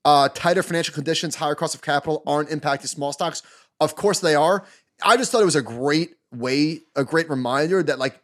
[0.06, 3.42] uh, tighter financial conditions, higher cost of capital aren't impacting small stocks.
[3.80, 4.66] Of course they are.
[5.04, 8.20] I just thought it was a great way, a great reminder that like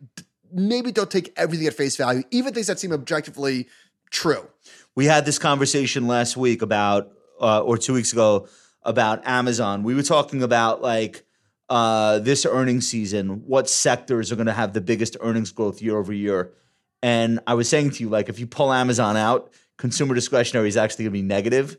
[0.51, 3.67] maybe don't take everything at face value, even things that seem objectively
[4.09, 4.47] true.
[4.95, 8.47] We had this conversation last week about, uh, or two weeks ago,
[8.83, 9.83] about Amazon.
[9.83, 11.23] We were talking about like
[11.69, 15.97] uh, this earnings season, what sectors are going to have the biggest earnings growth year
[15.97, 16.53] over year.
[17.01, 20.75] And I was saying to you, like, if you pull Amazon out, consumer discretionary is
[20.75, 21.77] actually going to be negative,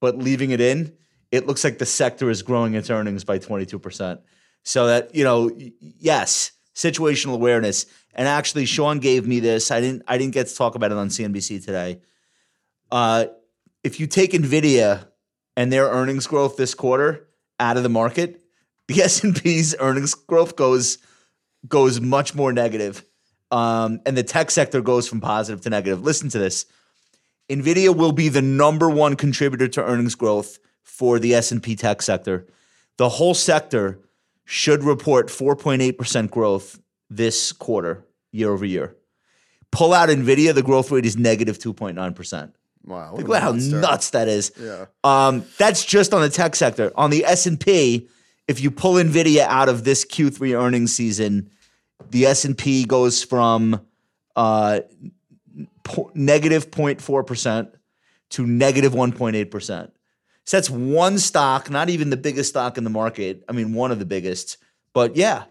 [0.00, 0.94] but leaving it in,
[1.30, 4.20] it looks like the sector is growing its earnings by 22%.
[4.62, 5.50] So that, you know,
[5.80, 7.86] yes, situational awareness.
[8.14, 9.70] And actually, Sean gave me this.
[9.70, 12.00] I didn't I didn't get to talk about it on CNBC today.
[12.90, 13.26] Uh,
[13.82, 15.06] if you take Nvidia
[15.56, 17.28] and their earnings growth this quarter
[17.60, 18.42] out of the market,
[18.88, 20.98] the S&P's earnings growth goes
[21.68, 23.04] goes much more negative.
[23.50, 26.02] Um, and the tech sector goes from positive to negative.
[26.02, 26.66] Listen to this.
[27.48, 32.46] Nvidia will be the number one contributor to earnings growth for the S&P tech sector.
[32.96, 34.00] The whole sector
[34.44, 36.80] should report 4.8% growth
[37.10, 38.96] this quarter, year over year.
[39.70, 42.52] Pull out Nvidia, the growth rate is negative 2.9%.
[42.84, 43.14] Wow.
[43.14, 44.52] Look at how nuts that is.
[44.60, 44.86] Yeah.
[45.02, 46.92] Um, that's just on the tech sector.
[46.96, 48.08] On the S and P,
[48.46, 51.50] if you pull Nvidia out of this Q3 earnings season,
[52.10, 53.80] the S and P goes from
[54.36, 54.80] uh,
[55.82, 57.70] po- negative 0.4 percent
[58.30, 59.93] to negative negative 1.8 percent.
[60.44, 63.44] So that's one stock, not even the biggest stock in the market.
[63.48, 64.58] I mean, one of the biggest.
[64.92, 65.44] But yeah,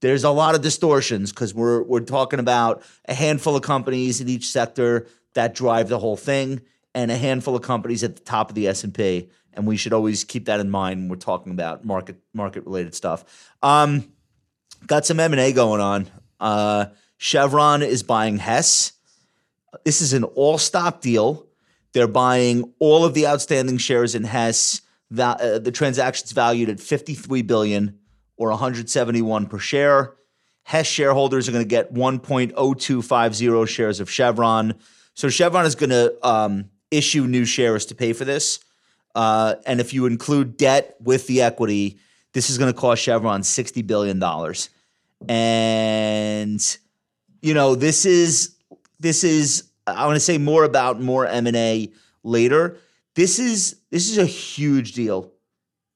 [0.00, 4.28] there's a lot of distortions because we're we're talking about a handful of companies in
[4.28, 6.60] each sector that drive the whole thing,
[6.94, 9.28] and a handful of companies at the top of the S and P.
[9.54, 12.94] And we should always keep that in mind when we're talking about market market related
[12.94, 13.24] stuff.
[13.60, 14.12] Um,
[14.86, 16.08] got some M and A going on.
[16.38, 16.86] Uh,
[17.16, 18.92] Chevron is buying Hess.
[19.84, 21.47] This is an all stock deal.
[21.92, 24.82] They're buying all of the outstanding shares in Hess.
[25.10, 27.98] Va- uh, the transaction's valued at 53 billion
[28.36, 30.14] or 171 per share.
[30.64, 34.74] Hess shareholders are going to get 1.0250 shares of Chevron.
[35.14, 38.60] So Chevron is going to um, issue new shares to pay for this.
[39.14, 41.98] Uh, and if you include debt with the equity,
[42.32, 44.22] this is going to cost Chevron $60 billion.
[45.28, 46.78] And,
[47.40, 48.54] you know, this is,
[49.00, 52.78] this is, I want to say more about more M&A later.
[53.14, 55.32] This is, this is a huge deal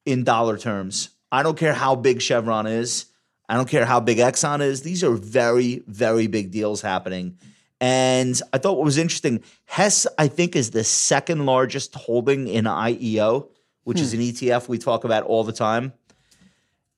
[0.04, 1.10] in dollar terms.
[1.30, 3.06] I don't care how big Chevron is.
[3.48, 4.82] I don't care how big Exxon is.
[4.82, 7.38] These are very, very big deals happening.
[7.80, 12.64] And I thought what was interesting, Hess, I think, is the second largest holding in
[12.64, 13.48] IEO,
[13.84, 14.20] which is hmm.
[14.20, 15.92] an ETF we talk about all the time.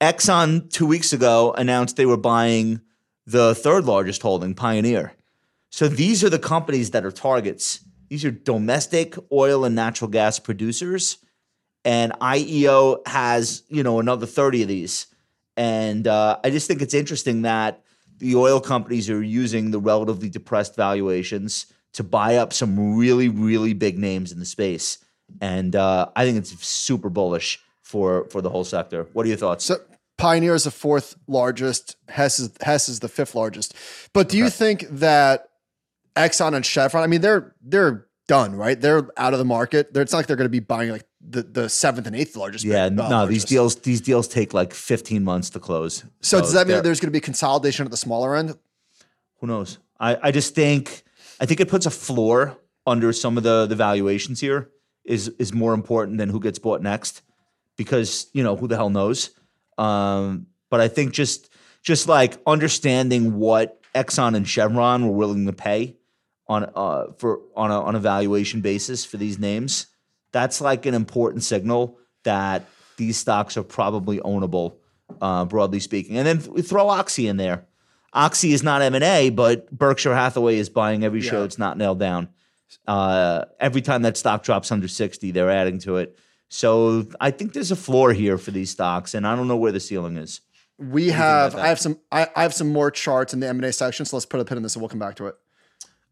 [0.00, 2.82] Exxon, two weeks ago, announced they were buying
[3.26, 5.14] the third largest holding, Pioneer.
[5.74, 7.80] So these are the companies that are targets.
[8.08, 11.18] These are domestic oil and natural gas producers.
[11.84, 15.08] And IEO has, you know, another 30 of these.
[15.56, 17.82] And uh, I just think it's interesting that
[18.18, 23.72] the oil companies are using the relatively depressed valuations to buy up some really, really
[23.72, 24.98] big names in the space.
[25.40, 29.08] And uh, I think it's super bullish for for the whole sector.
[29.12, 29.64] What are your thoughts?
[29.64, 29.78] So
[30.18, 31.96] Pioneer is the fourth largest.
[32.08, 33.74] Hess is Hess is the fifth largest.
[34.12, 35.48] But do you think that
[36.16, 37.02] Exxon and Chevron?
[37.02, 38.80] I mean, they're they're done, right?
[38.80, 39.92] They're out of the market.
[39.92, 42.36] They're, it's not like they're going to be buying like the, the seventh and eighth
[42.36, 42.64] largest.
[42.64, 46.04] yeah, uh, no, these deals these deals take like 15 months to close.
[46.20, 48.56] So does that mean that there's going to be consolidation at the smaller end?
[49.44, 49.78] who knows?
[50.00, 51.02] I, I just think
[51.38, 52.56] I think it puts a floor
[52.86, 54.70] under some of the the valuations here
[55.04, 57.20] is is more important than who gets bought next
[57.76, 59.30] because you know who the hell knows.
[59.76, 61.50] Um, but I think just
[61.82, 65.96] just like understanding what Exxon and Chevron were willing to pay
[66.46, 69.86] on uh for on a on a valuation basis for these names,
[70.32, 72.66] that's like an important signal that
[72.96, 74.76] these stocks are probably ownable,
[75.20, 76.16] uh, broadly speaking.
[76.16, 77.66] And then th- throw Oxy in there.
[78.12, 81.44] Oxy is not M and A, but Berkshire Hathaway is buying every show Yeah.
[81.44, 82.28] it's not nailed down.
[82.86, 86.16] Uh, every time that stock drops under sixty, they're adding to it.
[86.48, 89.72] So I think there's a floor here for these stocks, and I don't know where
[89.72, 90.40] the ceiling is.
[90.78, 91.54] We have.
[91.56, 91.98] I have some.
[92.12, 94.06] I, I have some more charts in the M and A section.
[94.06, 95.36] So let's put a pin in this, and we'll come back to it.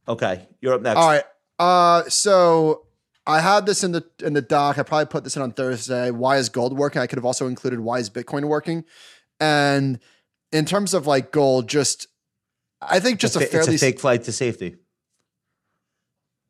[0.09, 0.98] Okay, you're up next.
[0.98, 1.24] All right.
[1.59, 2.86] Uh, so
[3.26, 4.78] I had this in the in the doc.
[4.78, 6.11] I probably put this in on Thursday.
[6.11, 7.00] Why is gold working?
[7.00, 8.84] I could have also included why is Bitcoin working.
[9.38, 10.00] And
[10.50, 12.09] in terms of like gold, just
[12.80, 14.76] I think just a, It's a, fairly it's a fake flight to safety.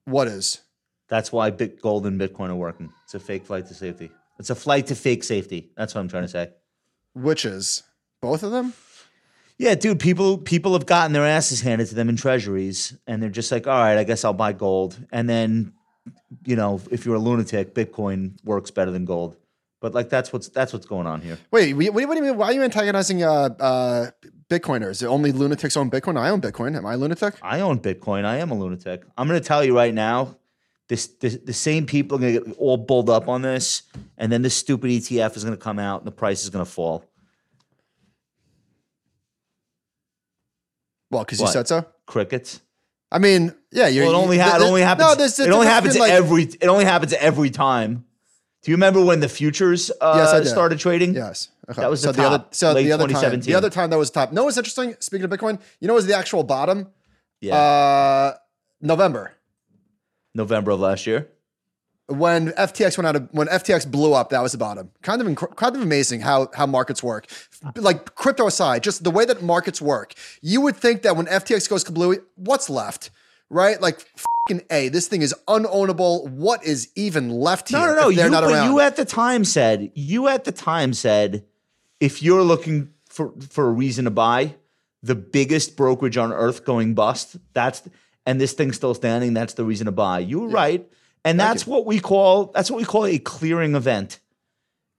[0.05, 0.63] what is
[1.09, 2.91] That's why bit gold and Bitcoin are working.
[3.05, 4.11] It's a fake flight to safety.
[4.39, 5.71] It's a flight to fake safety.
[5.77, 6.51] That's what I'm trying to say.
[7.15, 7.83] which is
[8.23, 8.73] both of them.
[9.63, 13.31] Yeah, dude, people people have gotten their asses handed to them in treasuries, and they're
[13.31, 14.99] just like, all right, I guess I'll buy gold.
[15.13, 15.73] And then,
[16.45, 19.37] you know, if you're a lunatic, Bitcoin works better than gold.
[19.81, 21.39] But like that's what's that's what's going on here.
[21.53, 22.37] Wait, what, do you mean?
[22.37, 24.11] Why are you antagonizing uh, uh,
[24.51, 25.07] Bitcoiners?
[25.07, 26.19] Only lunatics own Bitcoin.
[26.19, 26.77] I own Bitcoin.
[26.77, 27.35] Am I a lunatic?
[27.41, 28.25] I own Bitcoin.
[28.25, 29.05] I am a lunatic.
[29.17, 30.39] I'm going to tell you right now,
[30.89, 33.83] this, this the same people are going to get all bulled up on this,
[34.19, 36.65] and then this stupid ETF is going to come out and the price is going
[36.65, 37.05] to fall.
[41.13, 41.53] Well, because you What?
[41.53, 41.87] said so.
[42.07, 42.61] Crickets.
[43.13, 44.07] I mean, yeah, you're.
[44.07, 45.09] Well, it only, you- ha- it th- only th- happens.
[45.09, 46.45] No, there's it only happens like- every.
[46.45, 48.07] It only happens every time.
[48.63, 51.15] Do you remember when the futures uh, Yes, I started trading?
[51.15, 51.49] Yes.
[51.69, 51.81] Okay.
[51.83, 53.53] That was so the other top, so late the other time 2017.
[53.53, 54.33] the other time that was top.
[54.33, 54.95] No, what's interesting?
[55.01, 56.89] Speaking of Bitcoin, you know, what was the actual bottom?
[57.41, 57.57] Yeah.
[57.57, 58.35] Uh,
[58.81, 59.33] November
[60.35, 61.29] November of last year.
[62.07, 64.31] When FTX went out of when FTX blew up.
[64.31, 64.91] That was the bottom.
[65.03, 67.27] Kind of inc- kind of amazing how how markets work.
[67.77, 70.15] Like crypto aside, just the way that markets work.
[70.41, 73.11] You would think that when FTX goes kablooey, what's left?
[73.51, 73.81] Right?
[73.81, 74.01] Like
[74.49, 74.89] fucking a.
[74.89, 76.29] This thing is unownable.
[76.31, 77.79] What is even left here?
[77.79, 78.11] No, no, no.
[78.13, 78.71] they're You, not around?
[78.71, 81.45] you at the time said you at the time said
[82.01, 84.55] if you're looking for for a reason to buy,
[85.03, 87.37] the biggest brokerage on earth going bust.
[87.53, 87.83] That's
[88.25, 89.35] and this thing's still standing.
[89.35, 90.21] That's the reason to buy.
[90.21, 90.89] You were right,
[91.25, 94.19] and that's what we call that's what we call a clearing event.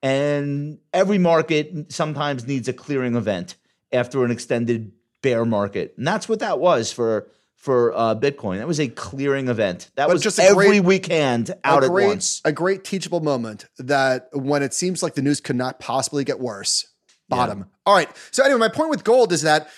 [0.02, 3.56] And every market sometimes needs a clearing event
[3.92, 8.58] after an extended bear market, and that's what that was for for uh, Bitcoin.
[8.58, 9.90] That was a clearing event.
[9.96, 12.42] That But was just a every great- weekend out a at once.
[12.44, 16.42] A great teachable moment that when it seems like the news could not possibly get
[16.42, 16.86] worse,
[17.30, 17.68] bottom.
[17.86, 18.10] All right.
[18.32, 19.70] So anyway, my point with gold is that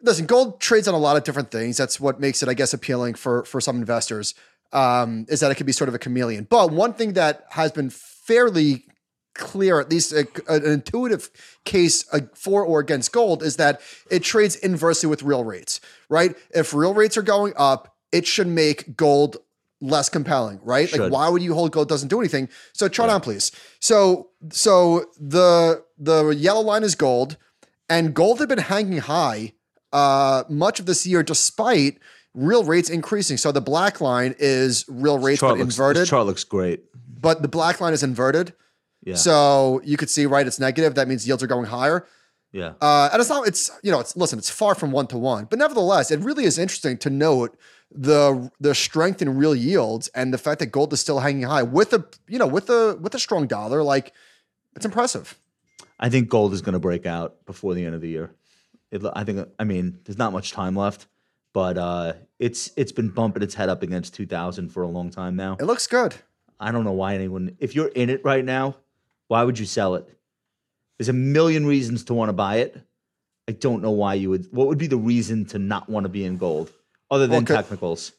[0.00, 1.76] listen, gold trades on a lot of different things.
[1.76, 4.36] That's what makes it, I guess, appealing for for some investors.
[4.72, 6.46] Um, is that it can be sort of a chameleon.
[6.48, 8.86] But one thing that has been fairly
[9.34, 11.30] clear, at least a, an intuitive
[11.64, 16.34] case uh, for or against gold, is that it trades inversely with real rates, right?
[16.54, 19.36] If real rates are going up, it should make gold
[19.80, 20.90] less compelling, right?
[20.96, 21.88] Like, why would you hold gold?
[21.88, 22.48] Doesn't do anything.
[22.72, 23.50] So chart on, please.
[23.80, 27.36] So, so the the yellow line is gold,
[27.88, 29.52] and gold had been hanging high
[29.92, 31.98] uh, much of this year, despite
[32.34, 33.36] real rates increasing.
[33.36, 36.84] So the black line is real rates but looks, inverted, This chart looks great.
[37.20, 38.54] but the black line is inverted.
[39.04, 39.16] Yeah.
[39.16, 40.46] So you could see, right?
[40.46, 40.94] It's negative.
[40.94, 42.06] That means yields are going higher.
[42.52, 42.74] yeah.
[42.80, 45.44] Uh, and it's not, it's, you know, it's, listen, it's far from one to one,
[45.46, 47.56] but nevertheless, it really is interesting to note
[47.90, 51.62] the, the strength in real yields and the fact that gold is still hanging high
[51.62, 53.82] with a, you know, with a, with a strong dollar.
[53.82, 54.12] Like
[54.76, 55.38] it's impressive.
[56.00, 58.32] I think gold is going to break out before the end of the year.
[58.90, 59.48] It, I think.
[59.58, 61.06] I mean, there's not much time left,
[61.54, 65.36] but uh, it's it's been bumping its head up against 2,000 for a long time
[65.36, 65.56] now.
[65.60, 66.14] It looks good.
[66.58, 67.56] I don't know why anyone.
[67.58, 68.76] If you're in it right now,
[69.28, 70.08] why would you sell it?
[70.98, 72.80] There's a million reasons to want to buy it.
[73.48, 74.46] I don't know why you would.
[74.52, 76.70] What would be the reason to not want to be in gold,
[77.10, 78.12] other than technicals?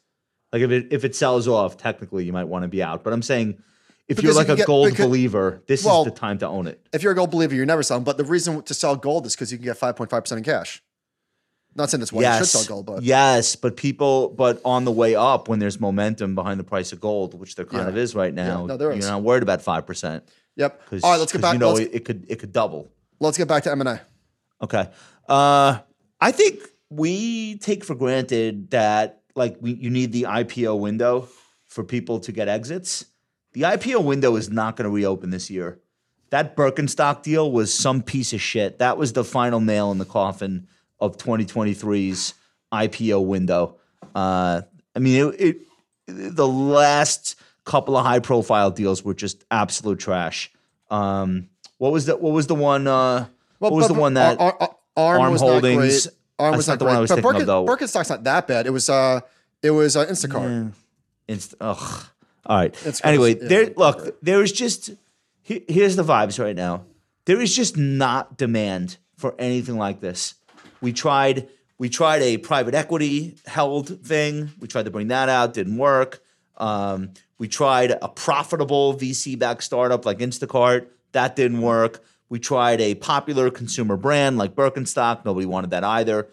[0.52, 3.02] Like if it if it sells off, technically you might want to be out.
[3.02, 3.56] But I'm saying,
[4.06, 6.38] if Because you're like can a get- gold because- believer, this well, is the time
[6.38, 6.86] to own it.
[6.92, 8.04] If you're a gold believer, you're never selling.
[8.04, 10.82] But the reason to sell gold is because you can get 5.5% in cash.
[11.76, 14.92] Not saying that's why you should sell gold, but yes, but people, but on the
[14.92, 17.88] way up, when there's momentum behind the price of gold, which there kind Yeah.
[17.88, 18.98] of is right now, no, there is.
[19.00, 20.22] you're not worried about five percent.
[20.56, 20.80] yep.
[21.02, 21.54] All right, let's get back.
[21.54, 22.92] You know, it, it could it could double.
[23.18, 24.00] let's get back to M&A.
[24.62, 24.88] Okay,
[25.28, 25.78] uh,
[26.20, 26.60] I think
[26.90, 31.28] we take for granted that like we, you need the IPO window
[31.66, 33.06] for people to get exits.
[33.52, 35.80] The IPO window is not going to reopen this year.
[36.30, 38.78] That Birkenstock deal was some piece of shit.
[38.78, 40.68] That was the final nail in the coffin
[41.04, 42.34] of 2023's
[42.72, 43.76] IPO window.
[44.14, 44.62] Uh,
[44.94, 50.50] I mean, it, it, the last couple of high profile deals were just absolute trash.
[50.90, 51.48] Um,
[51.78, 52.86] what was the What was the one?
[52.86, 53.26] Uh,
[53.58, 56.08] what was but- the one that Ar- Ar- Arm, Arm Holdings-.
[56.38, 57.64] Arm was not the one I was but thinking of, though.
[57.64, 58.66] Birkenstock's not that bad.
[58.66, 59.20] It was uh,
[59.62, 60.72] it was uh, Instacart.
[61.28, 62.06] Inst- ugh.
[62.46, 62.74] All right.
[62.84, 63.48] It's anyway, gross.
[63.48, 63.62] there.
[63.64, 64.90] Yeah, Look, there is just
[65.42, 66.84] he- here's the vibes right now.
[67.24, 70.34] There is just not demand for anything like this.
[70.84, 71.48] We tried.
[71.76, 74.52] We tried a private equity held thing.
[74.60, 75.54] We tried to bring that out.
[75.54, 76.22] Didn't work.
[76.56, 80.86] Um, we tried a profitable VC backed startup like Instacart.
[81.12, 82.04] That didn't work.
[82.28, 85.24] We tried a popular consumer brand like Birkenstock.
[85.24, 86.28] Nobody wanted that either.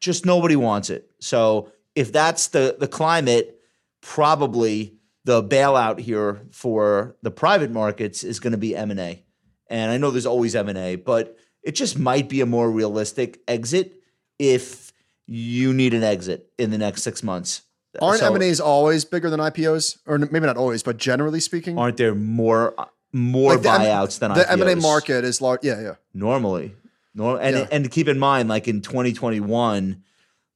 [0.00, 1.10] Just nobody wants it.
[1.20, 3.60] So if that's the the climate,
[4.00, 4.94] probably
[5.24, 9.24] the bailout here for the private markets is going to be M&A.
[9.68, 11.36] And I know there's always M&A, but
[11.66, 13.92] it just might be a more realistic exit
[14.38, 14.92] if
[15.26, 17.62] you need an exit in the next 6 months.
[18.00, 21.96] Aren't So M&As always bigger than IPOs, or maybe not always, but generally speaking, aren't
[21.96, 24.34] there more uh, more Like the M- buyouts than IPOs?
[24.36, 25.60] the M&A market is large.
[25.62, 25.94] Yeah, yeah.
[26.14, 26.74] normally.
[27.14, 27.68] Nor- and Yeah.
[27.72, 30.02] and keep in mind, like in 2021,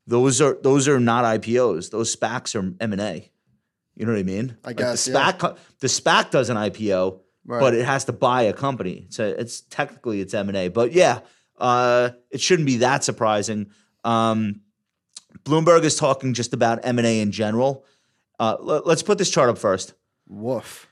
[0.06, 1.90] those are those are not IPOs.
[1.90, 3.30] Those SPACs are M and A.
[3.96, 4.56] You know what I mean?
[4.64, 5.12] I Like guess, the.
[5.12, 7.60] SPAC co- the SPAC does an IPO, Right.
[7.60, 9.06] but it has to buy a company.
[9.08, 10.68] So it's technically it's M and A.
[10.68, 11.20] But yeah,
[11.58, 13.70] uh, it shouldn't be that surprising.
[14.04, 14.60] Um,
[15.44, 17.84] Bloomberg is talking just about M and A in general.
[18.38, 19.94] Uh, let, us put this chart up first.
[20.26, 20.88] Woof.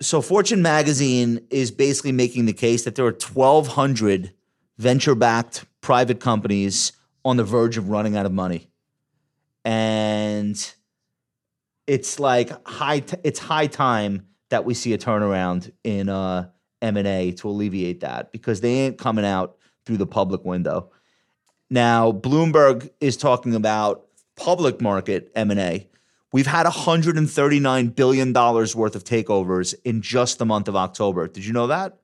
[0.00, 4.32] So Fortune magazine is basically making the case that there are 1200
[4.78, 6.92] venture-backed private companies
[7.24, 8.68] on the verge of running out of money.
[9.64, 10.74] And
[11.86, 16.48] it's like high t- it's high time that we see a turnaround in uh
[16.82, 20.90] M&A to alleviate that because they ain't coming out through the public window.
[21.68, 25.88] Now, Bloomberg is talking about public market M&A.
[26.32, 31.28] We've had 139 billion dollars worth of takeovers in just the month of October.
[31.28, 31.98] Did you know that?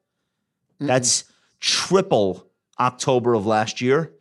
[0.78, 1.24] That's
[1.60, 2.46] triple
[2.78, 4.12] October of last year.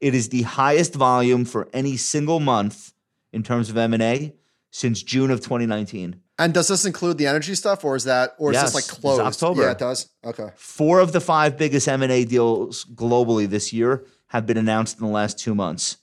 [0.00, 2.92] It is the highest volume for any single month
[3.32, 4.34] in terms of M&A
[4.70, 6.20] since June of 2019.
[6.38, 9.20] And does this include the energy stuff, or is that, or is this like closed?
[9.20, 9.62] October.
[9.62, 10.08] Yeah, it does.
[10.24, 10.48] Okay.
[10.56, 15.12] Four of the five biggest M&A deals globally this year have been announced in the
[15.12, 15.98] last two months.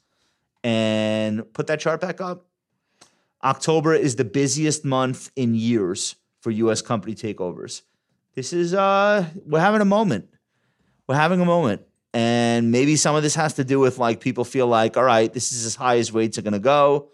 [0.63, 2.45] And put that chart back up.
[3.43, 6.82] October is the busiest month in years for U.S.
[6.82, 7.82] company takeovers.
[8.36, 10.29] This is uh, we're having a moment.
[11.07, 11.82] We're having a moment,
[12.13, 15.34] and maybe some of this has to do with like people feel like, all right,
[15.34, 17.09] this is as high as rates are going to go.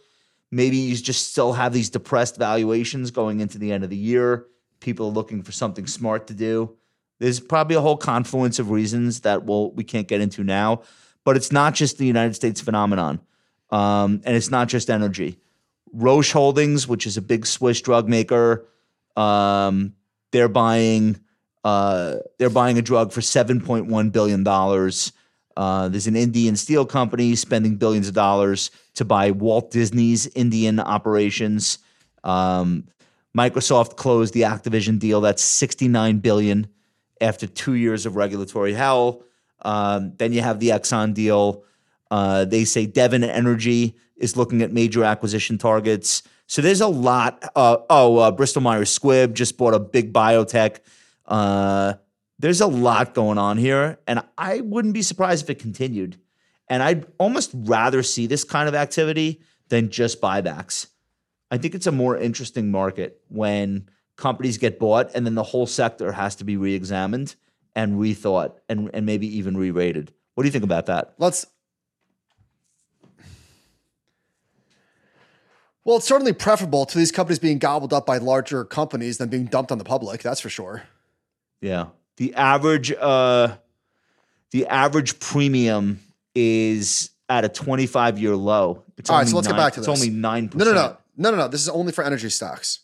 [0.52, 4.46] Maybe you just still have these depressed valuations going into the end of the year.
[4.80, 6.76] People are looking for something smart to do.
[7.20, 10.84] There's probably a whole confluence of reasons that we'll, we can't get into now,
[11.26, 13.20] but it's not just the United States phenomenon,
[13.72, 15.40] um, and it's not just energy.
[15.92, 18.68] Roche Holdings, which is a big Swiss drug maker,
[19.16, 19.94] um,
[20.32, 21.20] they're buying
[21.64, 25.12] uh, they're buying a drug for seven point one billion dollars.
[25.58, 30.80] Uh, there's an Indian steel company spending billions of dollars to buy Walt Disney's Indian
[30.80, 31.80] operations.
[32.24, 32.86] Um,
[33.36, 35.20] Microsoft closed the Activision deal.
[35.20, 36.68] That's 69 billion
[37.20, 39.24] after two years of regulatory hell.
[39.64, 41.64] Um, then you have the Exxon deal.
[42.12, 46.22] Uh, they say Devon Energy is looking at major acquisition targets.
[46.46, 47.44] So there's a lot.
[47.56, 50.82] Uh, oh, uh, Bristol Myers Squibb just bought a big biotech.
[52.40, 56.20] There's a lot going on here, and I wouldn't be surprised if it continued.
[56.70, 60.88] And I'd almost rather see this kind of activity than just buybacks.
[61.50, 65.66] I think it's a more interesting market when companies get bought and then the whole
[65.66, 67.36] sector has to be re-examined
[67.76, 70.12] and rethought and, and maybe even re-rated.
[70.36, 71.14] What do you think about that?
[71.18, 71.46] Let's.
[75.84, 79.46] Well, it's certainly preferable to these companies being gobbled up by larger companies than being
[79.46, 80.22] dumped on the public.
[80.22, 80.84] That's for sure.
[81.62, 81.88] Yeah.
[82.18, 83.56] The average uh
[84.52, 86.00] the average premium
[86.36, 88.84] is at a 25 year low.
[88.98, 90.02] It's All right, so let's get back to it's this.
[90.02, 90.56] only 9%.
[90.56, 91.48] No, no, no, no, no, no.
[91.48, 92.80] This is only for energy stocks.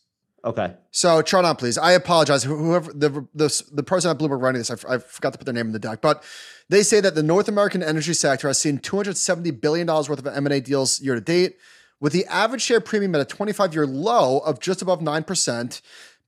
[0.45, 0.73] Okay.
[0.91, 1.77] So chart on, please.
[1.77, 2.43] I apologize.
[2.43, 5.67] Whoever the the, the person at Bloomberg writing this, I forgot to put their name
[5.67, 6.23] in the deck, but
[6.69, 10.27] they say that the North American energy sector has seen 270 billion dollars worth of
[10.27, 11.57] M and A deals year to date,
[12.01, 15.81] with the average share premium at a 25 year low of just above nine percent.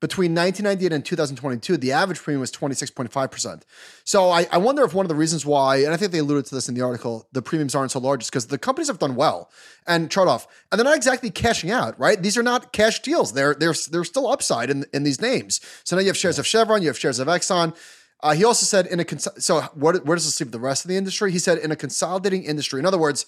[0.05, 3.63] Between 1998 and 2022, the average premium was 26.5%.
[4.03, 6.45] So I, I wonder if one of the reasons why, and I think they alluded
[6.45, 8.99] to this in the article, the premiums aren't so large is because the companies have
[8.99, 9.49] done well
[9.87, 10.45] and chart off.
[10.71, 12.21] And they're not exactly cashing out, right?
[12.21, 13.33] These are not cash deals.
[13.33, 15.59] They're they're they're still upside in, in these names.
[15.83, 17.75] So now you have shares of Chevron, you have shares of Exxon.
[18.21, 20.85] Uh, he also said in a cons- so what, where does this leave the rest
[20.85, 21.31] of the industry?
[21.31, 22.79] He said in a consolidating industry.
[22.79, 23.25] In other words,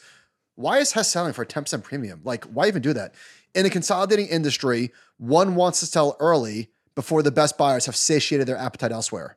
[0.57, 2.21] why is Hess selling for a 10% premium?
[2.23, 3.13] Like, why even do that?
[3.57, 8.47] In a consolidating industry, one wants to sell early before the best buyers have satiated
[8.47, 9.35] their appetite elsewhere.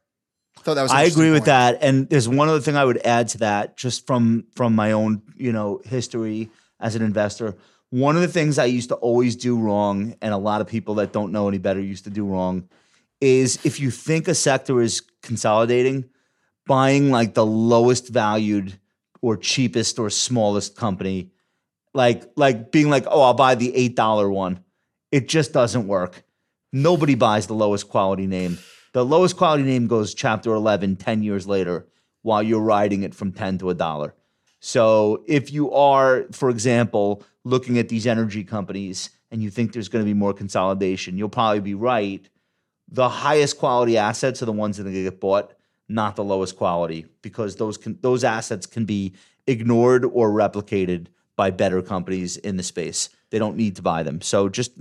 [0.59, 0.93] I thought that was.
[0.93, 1.79] I agree with that.
[1.81, 5.23] And there's one other thing I would add to that, just from from my own,
[5.37, 7.57] you know, history as an investor.
[7.89, 10.97] One of the things I used to always do wrong, and a lot of people
[10.97, 12.69] that don't know any better used to do wrong,
[13.23, 16.11] is if you think a sector is consolidating,
[16.67, 18.79] buying like the lowest valued
[19.23, 21.31] or cheapest or smallest company,
[21.95, 24.65] like like being like, oh, I'll buy the eight dollar one.
[25.11, 26.23] It just doesn't work.
[26.73, 28.59] Nobody buys the lowest quality name.
[28.93, 31.87] The lowest quality name goes chapter 11 10 years later
[32.23, 34.15] while you're riding it from 10 to a dollar.
[34.61, 39.89] So if you are, for example, looking at these energy companies and you think there's
[39.89, 42.29] going to be more consolidation, you'll probably be right.
[42.89, 45.55] The highest quality assets are the ones that are going to get bought,
[45.89, 49.15] not the lowest quality, because those can, those assets can be
[49.47, 51.07] ignored or replicated
[51.41, 53.09] by better companies in the space.
[53.31, 54.21] They don't need to buy them.
[54.21, 54.73] So just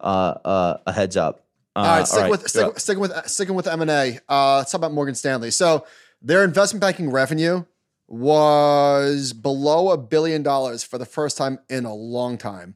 [0.00, 1.44] uh, uh, a heads up.
[1.76, 4.18] Uh, All right, stick with stick, sticking with sticking with M and A.
[4.28, 5.52] Uh, let's talk about Morgan Stanley.
[5.52, 5.86] So
[6.20, 7.66] their investment banking revenue
[8.08, 12.74] was below a billion dollars for the first time in a long time.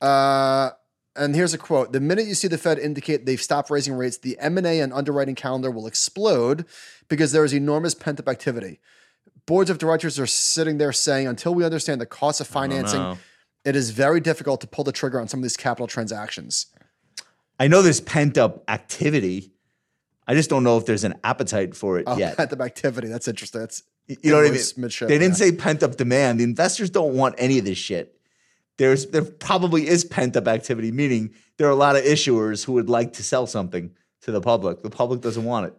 [0.00, 0.70] Uh,
[1.14, 4.18] and here's a quote: "The minute you see the Fed indicate they've stopped raising rates,
[4.18, 6.64] the M and A and underwriting calendar will explode
[7.06, 8.80] because there is enormous pent up activity.
[9.48, 13.16] Boards of directors are sitting there saying, until we understand the cost of financing,
[13.64, 16.66] it is very difficult to pull the trigger on some of these capital transactions."
[17.58, 19.52] I know there's pent up activity.
[20.28, 22.36] I just don't know if there's an appetite for it Oh, yet.
[22.40, 23.08] pent up activity.
[23.08, 23.60] That's interesting.
[23.62, 24.52] That's You know what I mean?
[24.52, 25.46] invoice mid-ship, They didn't yeah.
[25.46, 26.38] say pent up demand.
[26.40, 28.14] The investors don't want any of this shit.
[28.76, 32.74] There's there probably is pent up activity, meaning there are a lot of issuers who
[32.74, 33.90] would like to sell something
[34.22, 34.82] to the public.
[34.82, 35.74] The public doesn't want it.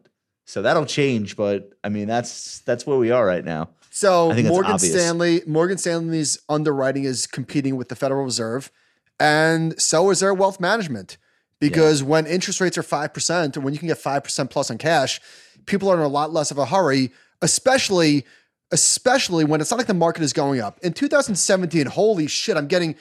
[0.50, 3.70] So that'll change, but I mean that's that's where we are right now.
[3.91, 4.80] So I think Morgan.
[4.80, 8.72] Stanley, Morgan Stanley's underwriting is competing with the Federal Reserve,
[9.20, 11.18] and so is their wealth management.
[11.60, 14.72] Because when interest rates are five percent, and when you can get five percent plus
[14.72, 15.22] on cash,
[15.68, 17.12] people are in a lot less of a hurry.
[17.43, 18.26] Especially,
[18.72, 20.80] especially when it's not like the market is going up.
[20.82, 22.95] In 2017, holy shit, I'm getting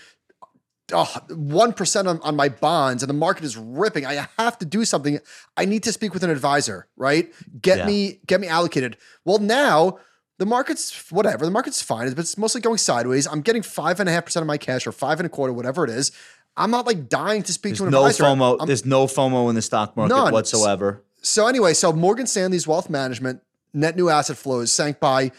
[0.93, 4.07] Uh, one on, on my bonds and the market is ripping.
[4.07, 5.18] I have to do something.
[5.57, 7.30] I need to speak with an advisor, right?
[7.61, 7.86] Get Yeah.
[7.86, 8.97] me get me allocated.
[9.24, 9.99] Well, now
[10.39, 11.45] the market's whatever.
[11.45, 13.26] The market's fine, but it's mostly going sideways.
[13.26, 15.53] I'm getting five and a half percent of my cash or five and a quarter,
[15.53, 16.11] whatever it is.
[16.57, 18.24] I'm not like dying to speak There's to an no advisor.
[18.24, 18.59] FOMO.
[18.59, 20.32] I'm- there's no FOMO in the stock market None.
[20.32, 21.05] whatsoever.
[21.22, 23.43] so anyway, so Morgan Stanley's wealth management
[23.74, 25.32] net new asset flows sank by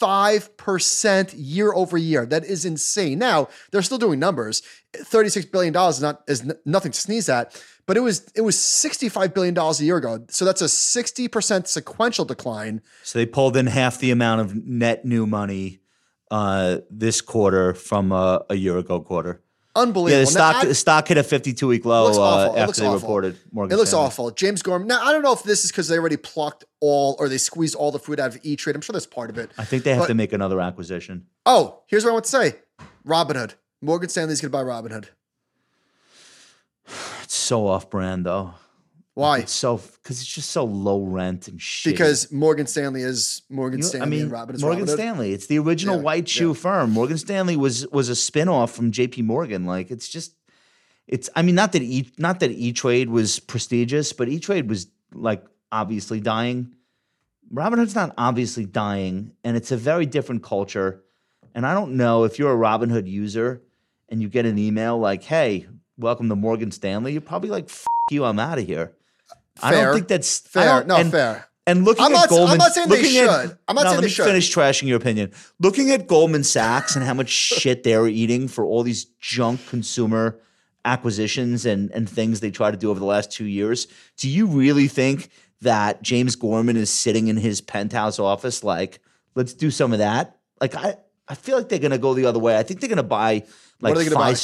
[0.00, 2.26] 45% year over year.
[2.26, 3.18] That is insane.
[3.18, 4.62] Now, they're still doing numbers.
[4.94, 9.34] $36 billion is not is nothing to sneeze at, but it was it was $65
[9.34, 10.24] billion a year ago.
[10.28, 12.82] So that's a 60% sequential decline.
[13.02, 15.80] So they pulled in half the amount of net new money
[16.30, 19.42] uh, this quarter from uh, a year ago quarter.
[19.76, 20.10] Unbelievable.
[20.10, 22.86] Yeah, the Now, stock I- the stock hit a 52 week low uh, after they
[22.88, 22.98] awful.
[23.00, 23.38] reported.
[23.52, 24.06] Morgan It looks Stanley.
[24.06, 24.30] awful.
[24.32, 24.88] James Gorman.
[24.88, 27.76] Now, I don't know if this is because they already plucked all or they squeezed
[27.76, 28.74] all the fruit out of E Trade.
[28.74, 29.52] I'm sure that's part of it.
[29.56, 31.26] I think they have But- to make another acquisition.
[31.46, 32.56] Oh, here's what I want to say
[33.06, 33.52] Robinhood.
[33.80, 35.06] Morgan Stanley's going to buy Robinhood.
[37.22, 38.54] It's so off brand though.
[39.14, 39.38] Why?
[39.40, 41.92] It's so because it's just so low rent and shit.
[41.92, 44.94] Because Morgan Stanley is Morgan I Stanley mean, and Robin is Morgan Robinhood.
[44.94, 45.32] Stanley.
[45.32, 46.54] It's the original Yeah, white shoe yeah.
[46.54, 46.90] firm.
[46.92, 49.22] Morgan Stanley was was a spinoff from J.P.
[49.22, 49.66] Morgan.
[49.66, 50.34] Like it's just,
[51.08, 51.28] it's.
[51.34, 54.86] I mean, not that E not that E Trade was prestigious, but E Trade was
[55.12, 56.72] like obviously dying.
[57.52, 61.02] Robinhood's not obviously dying, and it's a very different culture.
[61.52, 63.60] And I don't know if you're a Robinhood user
[64.08, 65.66] and you get an email like, "Hey,
[65.98, 68.92] welcome to Morgan Stanley," you're probably like, "F you, I'm out of here."
[69.62, 70.84] I don't think that's Fair.
[70.84, 71.46] No, and- fair.
[71.66, 73.58] and looking I'm at not- I'm Goldman, not saying they looking at- should.
[73.68, 74.24] I'm not no, saying let me should.
[74.26, 75.32] finish trashing your opinion.
[75.58, 77.28] Looking at Goldman Sachs and how much
[77.60, 80.38] shit they're eating for all these junk consumer
[80.84, 83.86] acquisitions and and things they try to do over the last two years.
[84.16, 85.28] Do you really think
[85.60, 89.00] that James Gorman is sitting in his penthouse office like,
[89.34, 90.38] let's do some of that?
[90.60, 90.96] Like I,
[91.28, 92.56] I feel like they're gonna go the other way.
[92.56, 93.44] I think they're gonna buy
[93.80, 94.34] like are they buy?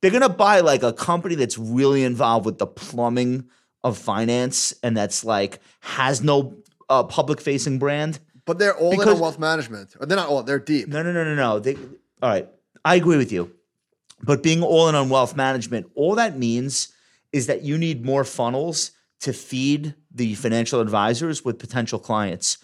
[0.00, 3.48] They're gonna buy like a company that's really involved with the plumbing
[3.84, 6.54] of finance and that's like has no
[6.88, 8.18] uh, public facing brand.
[8.44, 9.94] But they're all in Because- on wealth management.
[10.00, 10.88] Or they're not all, they're deep.
[10.88, 11.58] No, no, no, no, no.
[11.58, 12.48] They, all right,
[12.84, 13.52] I agree with you.
[14.22, 16.88] But being all in on wealth management, all that means
[17.32, 22.58] is that you need more funnels to feed the financial advisors with potential clients.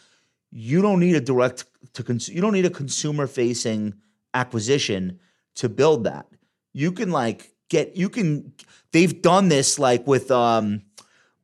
[0.50, 3.94] You don't need a direct to cons- you don't need a consumer facing
[4.32, 5.20] acquisition
[5.56, 6.26] to build that.
[6.72, 8.52] You can like get you can
[8.92, 10.82] they've done this like with um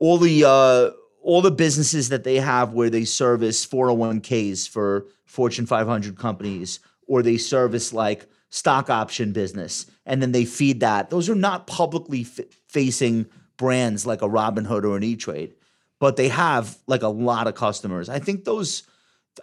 [0.00, 0.90] all the uh
[1.22, 7.22] all the businesses that they have where they service 401ks for Fortune 500 companies or
[7.22, 11.10] they service like stock option business and then they feed that.
[11.10, 13.26] Those are not publicly f- facing
[13.56, 15.54] brands like a Robinhood or an E-Trade,
[16.00, 18.08] but they have like a lot of customers.
[18.08, 18.82] I think those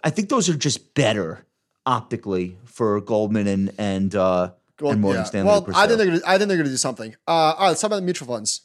[0.04, 1.46] I think those are just better
[1.86, 4.50] optically for Goldman and and uh
[4.80, 5.24] Well, and Morgan yeah.
[5.24, 5.48] Stanley.
[5.48, 7.14] Well, I think they're gonna, I think they're going to do something.
[7.26, 8.62] Uh, all right, let's talk about the mutual funds.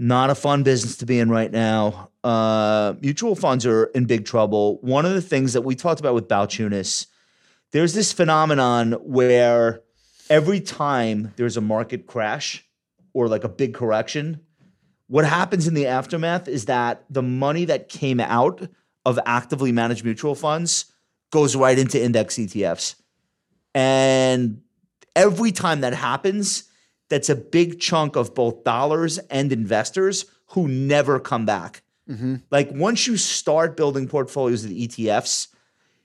[0.00, 2.08] Not a fun business to be in right now.
[2.24, 4.78] Uh, mutual funds are in big trouble.
[4.80, 7.06] One of the things that we talked about with Balchunas,
[7.72, 9.82] there's this phenomenon where
[10.30, 12.64] every time there's a market crash
[13.12, 14.40] or like a big correction,
[15.08, 18.66] what happens in the aftermath is that the money that came out
[19.04, 20.86] of actively managed mutual funds
[21.30, 22.94] goes right into index ETFs.
[23.74, 24.62] And
[25.14, 26.69] every time that happens,
[27.10, 31.82] that's a big chunk of both dollars and investors who never come back.
[32.08, 32.36] Mm-hmm.
[32.50, 35.48] Like once you start building portfolios of ETFs,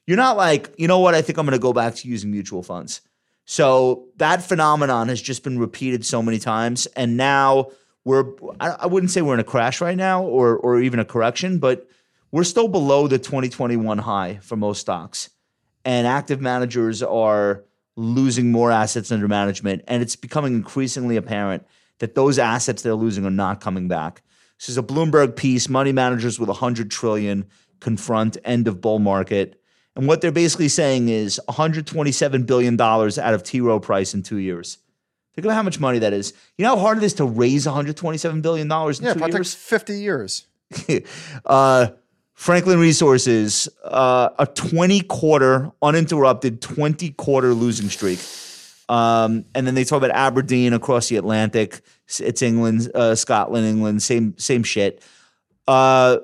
[0.05, 2.31] you're not like, you know what, I think I'm going to go back to using
[2.31, 3.01] mutual funds.
[3.45, 6.87] So that phenomenon has just been repeated so many times.
[6.87, 7.69] And now
[8.03, 8.25] we're,
[8.59, 11.59] I, I wouldn't say we're in a crash right now or, or even a correction,
[11.59, 11.87] but
[12.31, 15.29] we're still below the 2021 high for most stocks.
[15.83, 17.63] And active managers are
[17.95, 19.83] losing more assets under management.
[19.87, 21.65] And it's becoming increasingly apparent
[21.99, 24.21] that those assets they're losing are not coming back.
[24.59, 25.69] This is a Bloomberg piece.
[25.69, 27.45] Money managers with 100 trillion
[27.79, 29.61] confront end of bull market.
[29.95, 34.23] And what they're basically saying is 127 billion dollars out of T Rowe price in
[34.23, 34.77] two years.
[35.35, 36.33] Think about how much money that is.
[36.57, 39.33] You know how hard it is to raise 127 billion dollars in Yeah, two years.
[39.35, 40.47] takes 50 years.
[41.45, 41.87] uh,
[42.35, 48.19] Franklin Resources, uh, a 20 quarter uninterrupted 20 quarter losing streak.
[48.87, 51.81] Um, and then they talk about Aberdeen across the Atlantic.
[52.19, 55.01] It's England, uh, Scotland, England, same same shit.
[55.67, 56.17] Uh,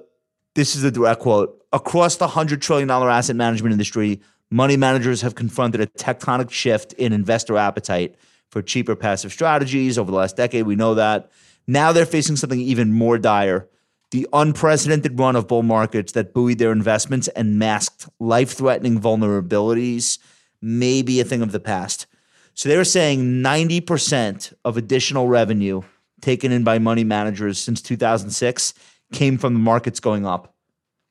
[0.53, 1.57] this is a direct quote.
[1.73, 4.21] Across the hundred trillion dollar asset management industry,
[4.51, 8.15] money managers have confronted a tectonic shift in investor appetite
[8.49, 10.67] for cheaper passive strategies over the last decade.
[10.67, 11.31] We know that.
[11.67, 13.67] Now they're facing something even more dire.
[14.11, 20.19] The unprecedented run of bull markets that buoyed their investments and masked life threatening vulnerabilities
[20.61, 22.07] may be a thing of the past.
[22.53, 25.81] So they were saying 90% of additional revenue
[26.21, 28.73] taken in by money managers since 2006
[29.13, 30.53] came from the markets going up.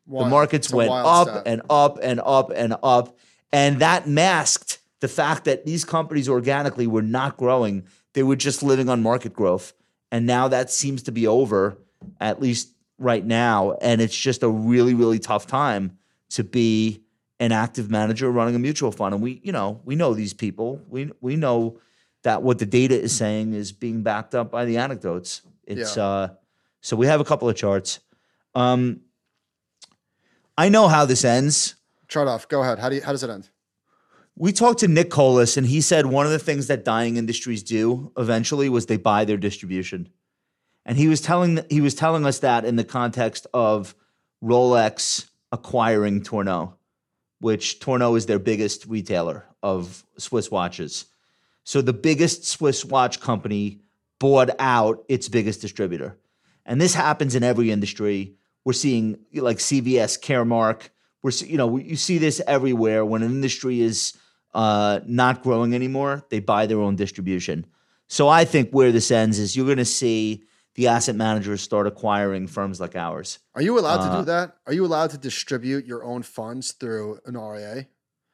[0.06, 1.42] The markets It's went up stat.
[1.46, 3.18] and up and up and up.
[3.52, 7.84] And that masked the fact that these companies organically were not growing.
[8.14, 9.72] They were just living on market growth.
[10.12, 11.78] And now that seems to be over,
[12.20, 13.72] at least right now.
[13.80, 15.98] And it's just a really, really tough time
[16.30, 17.02] to be
[17.40, 19.14] an active manager running a mutual fund.
[19.14, 20.80] And we, you know, we know these people.
[20.88, 21.80] We we know
[22.22, 25.42] that what the data is saying is being backed up by the anecdotes.
[25.66, 26.04] It's Yeah.
[26.04, 26.28] uh
[26.82, 27.98] so we have a couple of charts.
[28.54, 29.00] Um
[30.56, 31.76] I know how this ends.
[32.08, 32.46] Chart off.
[32.48, 32.78] Go ahead.
[32.78, 33.48] How do you, how does it end?
[34.36, 37.62] We talked to Nick Colas, and he said one of the things that dying industries
[37.62, 40.08] do eventually was they buy their distribution.
[40.90, 43.94] And he was telling he was telling us that in the context of
[44.42, 46.74] Rolex acquiring Tourneau,
[47.38, 51.04] which Tourneau is their biggest retailer of Swiss watches.
[51.62, 53.82] So the biggest Swiss watch company
[54.18, 56.18] bought out its biggest distributor.
[56.66, 58.34] And this happens in every industry.
[58.64, 60.88] We're seeing like CVS, Caremark.
[61.22, 64.18] We're you know you see this everywhere when an industry is
[64.54, 66.26] uh, not growing anymore.
[66.30, 67.64] They buy their own distribution.
[68.08, 70.42] So I think where this ends is you're going to see
[70.74, 73.38] the asset managers start acquiring firms like ours.
[73.54, 74.56] Are you allowed to Uh, do that?
[74.66, 77.86] Are you allowed to distribute your own funds through an RIA?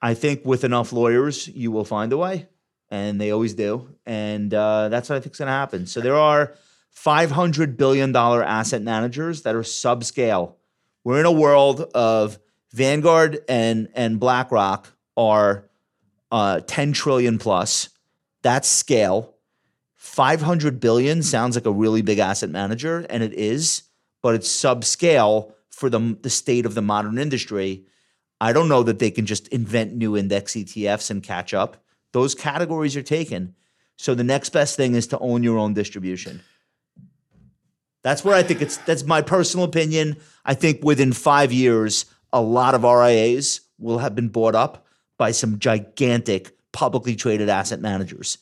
[0.03, 2.49] I think with enough lawyers, you will find a way,
[2.91, 3.89] and they always do.
[4.05, 5.87] And uh, that's what I think is going to happen.
[5.87, 6.55] So there are
[6.95, 10.55] $500 billion asset managers that are subscale.
[11.05, 12.39] We're in a world of
[12.73, 15.69] Vanguard and, and BlackRock are
[16.31, 17.89] uh, 10 trillion plus.
[18.43, 19.35] That's scale.
[20.07, 23.83] 500 billion sounds like a really big asset manager, and it is,
[24.23, 27.85] but it's subscale for the, the state of the modern industry.
[28.41, 31.85] I don't know that they can just invent new index ETFs and catch up.
[32.13, 33.55] Those categories are taken.
[33.99, 36.41] So the next best thing is to own your own distribution.
[38.03, 40.17] That's where I think it's that's my personal opinion.
[40.45, 44.87] I think within 5 years a lot of RIAs will have been bought up
[45.19, 48.39] by some gigantic publicly traded asset managers.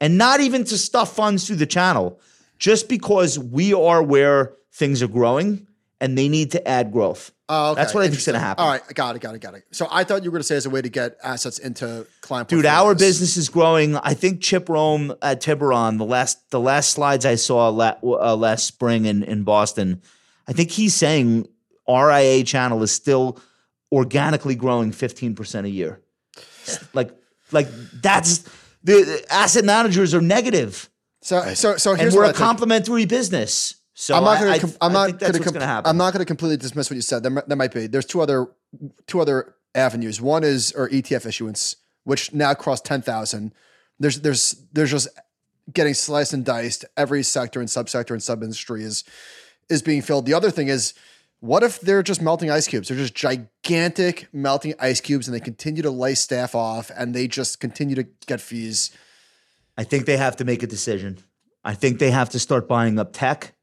[0.00, 2.20] And not even to stuff funds through the channel,
[2.58, 5.66] just because we are where things are growing
[6.00, 7.32] and they need to add growth.
[7.48, 7.80] Oh, okay.
[7.80, 8.64] That's what I think is going to happen.
[8.64, 9.64] All right, got it, got it, got it.
[9.70, 12.06] So I thought you were going to say as a way to get assets into
[12.20, 12.48] client.
[12.48, 13.96] Dude, our business is growing.
[13.96, 18.36] I think Chip Roame at Tiburon, the last the last slides I saw la, uh,
[18.36, 20.02] last spring in in Boston,
[20.48, 21.46] I think he's saying
[21.88, 23.38] RIA channel is still
[23.92, 26.02] organically growing 15% a year.
[26.94, 27.12] Like
[27.52, 27.68] like
[28.02, 28.44] that's
[28.94, 30.88] the, asset managers are negative
[31.22, 32.44] So, so, so and here's we're what I a think.
[32.44, 33.74] complementary business.
[33.94, 34.76] So I'm not going to.
[34.80, 35.82] I'm not going to.
[35.84, 37.22] I'm not going to completely dismiss what you said.
[37.22, 37.86] There, there might be.
[37.86, 38.46] There's two other,
[39.06, 40.20] two other avenues.
[40.20, 43.52] One is or ETF issuance, which now crossed ten thousand.
[43.98, 45.08] There's, there's, there's just
[45.72, 46.84] getting sliced and diced.
[46.98, 49.04] Every sector and subsector and sub industry is,
[49.70, 50.26] is being filled.
[50.26, 50.92] The other thing is,
[51.40, 52.88] what if they're just melting ice cubes?
[52.88, 57.28] They're just gigantic melting ice cubes, and they continue to lay staff off, and they
[57.28, 58.90] just continue to get fees.
[59.76, 61.18] I think they have to make a decision.
[61.62, 63.54] I think they have to start buying up tech.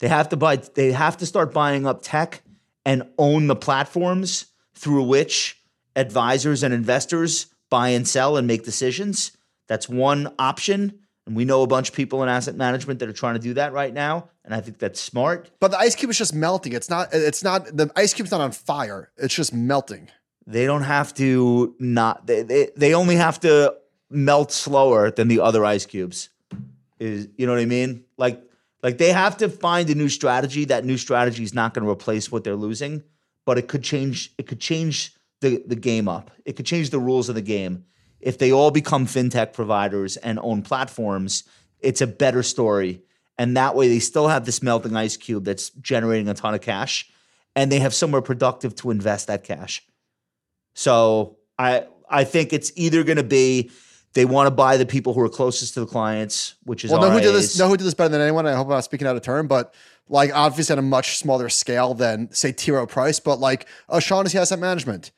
[0.00, 2.42] They have to buy they have to start buying up tech
[2.84, 5.60] and own the platforms through which
[5.94, 9.36] advisors and investors buy and sell and make decisions.
[9.68, 10.98] That's one option.
[11.26, 13.54] And we know a bunch of people in asset management that are trying to do
[13.54, 14.28] that right now.
[14.44, 15.50] And I think that's smart.
[15.60, 16.72] But the ice cube is just melting.
[16.72, 17.10] It's not.
[17.12, 17.64] It's not.
[17.76, 19.10] The ice cube's not on fire.
[19.16, 20.10] It's just melting.
[20.46, 23.76] They don't have to not they they, they only have to
[24.10, 26.28] melt slower than the other ice cubes.
[26.98, 28.04] Is you know what I mean?
[28.16, 28.42] Like
[28.82, 30.64] like they have to find a new strategy.
[30.64, 33.04] That new strategy is not going to replace what they're losing,
[33.46, 36.32] but it could change it could change the the game up.
[36.44, 37.84] It could change the rules of the game.
[38.22, 41.44] If they all become fintech providers and own platforms,
[41.80, 43.02] it's a better story.
[43.36, 46.60] And that way they still have this melting ice cube that's generating a ton of
[46.60, 47.10] cash
[47.56, 49.82] and they have somewhere productive to invest that cash.
[50.74, 53.70] So I I think it's either going to be
[54.14, 57.00] They want to buy the people who are closest to the clients, which is Well,
[57.00, 57.58] know who did this?
[57.58, 58.46] Know who did this better than anyone?
[58.46, 59.74] I hope I'm not speaking out of turn, but
[60.08, 62.70] like obviously at a much smaller scale than say T.
[62.70, 65.10] Rowe Price, but like O'Shaughnessy Asset Management,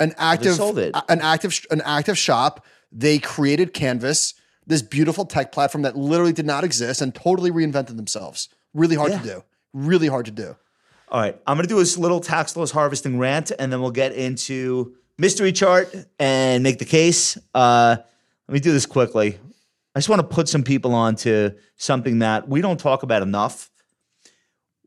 [0.00, 2.64] an active, an active, an active shop.
[2.90, 4.34] They created Canvas,
[4.66, 8.48] this beautiful tech platform that literally did not exist and totally reinvented themselves.
[8.74, 9.18] Really hard Yeah.
[9.18, 9.44] to do.
[9.72, 10.56] Really hard to do.
[11.08, 13.90] All right, I'm going to do this little tax loss harvesting rant, and then we'll
[13.90, 17.36] get into mystery chart and make the case.
[17.54, 17.96] Uh,
[18.48, 19.38] let me do this quickly.
[19.94, 23.22] I just want to put some people on to something that we don't talk about
[23.22, 23.70] enough.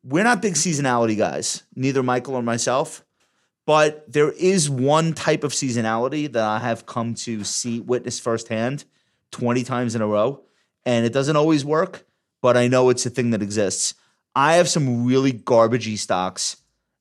[0.03, 3.03] We're not big seasonality guys, neither Michael or myself,
[3.65, 8.85] but there is one type of seasonality that I have come to see, witness firsthand
[9.31, 10.41] 20 times in a row.
[10.85, 12.06] And it doesn't always work,
[12.41, 13.95] but I know it's a thing that exists.
[14.35, 16.57] I have some really garbagey stocks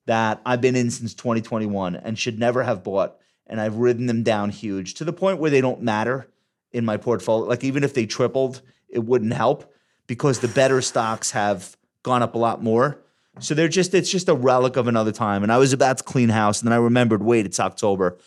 [0.06, 3.16] that I've been in since 2021 and should never have bought.
[3.47, 6.28] And I've ridden them down huge to the point where they don't matter
[6.70, 7.48] in my portfolio.
[7.48, 9.72] Like even if they tripled, it wouldn't help
[10.06, 13.02] because the better stocks have gone up a lot more.
[13.41, 15.43] So they're just it's just a relic of another time.
[15.43, 18.19] And I was about to clean house, and then I remembered, wait, it's October.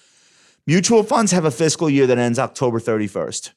[0.67, 3.51] Mutual funds have a fiscal year that ends October 31st.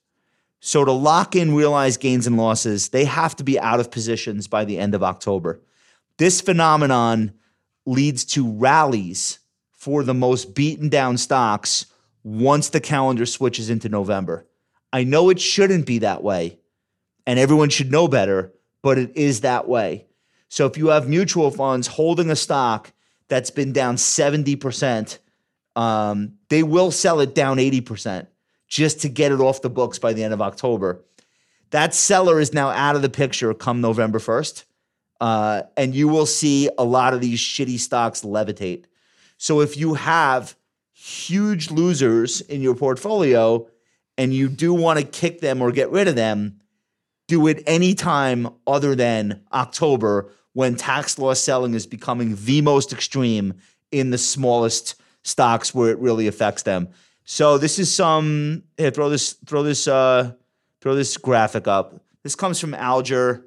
[0.61, 4.47] So to lock in realized gains and losses, they have to be out of positions
[4.47, 5.61] by the end of October.
[6.19, 7.33] This phenomenon
[7.87, 9.39] leads to rallies
[9.73, 11.87] for the most beaten down stocks
[12.25, 14.47] once the calendar switches into November.
[14.93, 16.59] I know it shouldn't be that way,
[17.27, 18.53] and everyone should know better,
[18.83, 20.07] but it is that way.
[20.49, 22.93] So if you have mutual funds holding a stock
[23.29, 25.19] that's been down 70%,
[25.77, 28.27] um, they will sell it down 80%
[28.66, 31.05] just to get it off the books by the end of October.
[31.70, 34.65] That seller is now out of the picture come November 1st.
[35.20, 38.85] Uh, and you will see a lot of these shitty stocks levitate.
[39.37, 40.57] So if you have
[40.93, 43.66] huge losers in your portfolio
[44.16, 46.61] and you do want to kick them or get rid of them,
[47.27, 53.55] do it anytime other than October when tax loss selling is becoming the most extreme
[53.93, 56.89] in the smallest stocks where it really affects them.
[57.22, 60.32] So this is some here, throw this throw this uh
[60.80, 62.02] throw this graphic up.
[62.24, 63.47] This comes from Alger,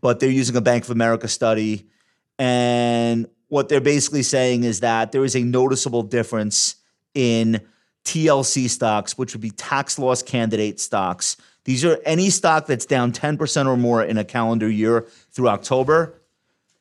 [0.00, 1.88] but they're using a Bank of America study.
[2.38, 6.76] And what they're basically saying is that there is a noticeable difference
[7.12, 7.60] in
[8.04, 11.36] TLC stocks, which would be tax loss candidate stocks.
[11.64, 16.20] These are any stock that's down 10% or more in a calendar year through October.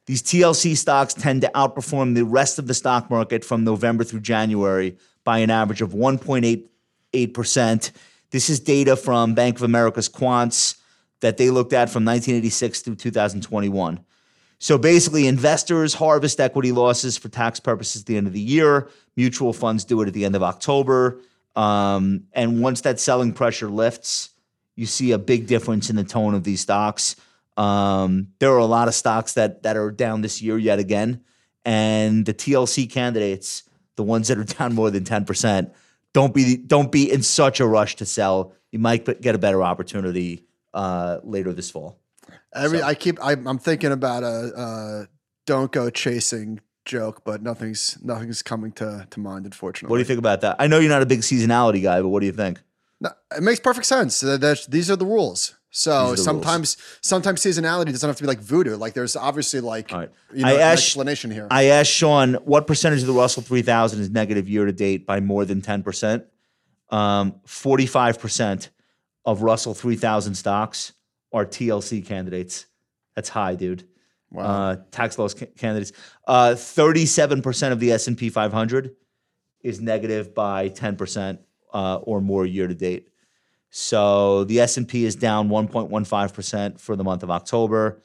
[0.07, 4.21] These TLC stocks tend to outperform the rest of the stock market from November through
[4.21, 7.91] January by an average of 1.88%.
[8.31, 10.77] This is data from Bank of America's quants
[11.19, 14.03] that they looked at from 1986 through 2021.
[14.57, 18.89] So basically, investors harvest equity losses for tax purposes at the end of the year.
[19.15, 21.19] Mutual funds do it at the end of October.
[21.55, 24.30] Um, and once that selling pressure lifts,
[24.75, 27.15] you see a big difference in the tone of these stocks.
[27.57, 31.23] Um, there are a lot of stocks that that are down this year yet again,
[31.65, 33.63] and the TLC candidates,
[33.95, 35.71] the ones that are down more than ten percent,
[36.13, 38.53] don't be don't be in such a rush to sell.
[38.71, 41.99] You might get a better opportunity uh, later this fall.
[42.55, 45.05] Every So- I keep I, I'm thinking about a uh,
[45.45, 49.45] don't go chasing joke, but nothing's nothing's coming to to mind.
[49.45, 50.55] Unfortunately, What do you think about that?
[50.57, 52.61] I know you're not a big seasonality guy, but what do you think?
[53.35, 54.19] It makes perfect sense.
[54.19, 55.55] That- these are the rules.
[55.73, 58.75] So are the sometimes sometimes seasonality doesn't have to be like voodoo.
[58.75, 60.09] Like there's obviously like right.
[60.33, 61.47] you know, I an asked- explanation here.
[61.49, 65.21] I asked Sean what percentage of the Russell 3000 is negative year to date by
[65.21, 66.25] more than 10%.
[66.89, 68.67] Um, 45%
[69.23, 70.91] of Russell 3000 stocks
[71.31, 72.65] are TLC candidates.
[73.15, 73.87] That's high, dude.
[74.29, 74.43] wow.
[74.43, 75.93] Uh, tax loss ca- candidates.
[76.27, 78.93] Uh, 37% of the S&P 500
[79.61, 81.37] is negative by 10%
[81.73, 83.07] uh, or more year to date.
[83.69, 88.01] So the S&P is down 1.15% for the month of October.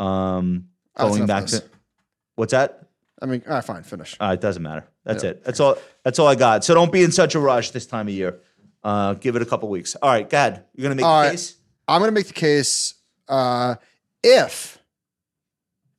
[0.00, 1.62] Um, That's going back to
[2.34, 2.88] what's that?
[3.22, 4.16] I mean, all right, fine, finish.
[4.20, 4.84] Uh, it doesn't matter.
[5.04, 5.30] That's Yeah.
[5.30, 5.44] it.
[5.44, 5.76] That's all.
[6.02, 6.64] That's all I got.
[6.64, 8.40] So don't be in such a rush this time of year.
[8.82, 9.94] Uh, give it a couple weeks.
[10.02, 10.64] All right, go ahead.
[10.74, 11.30] You're gonna make All the right.
[11.32, 11.56] case.
[11.86, 12.94] I'm going to make the case
[13.28, 13.74] uh,
[14.22, 14.78] if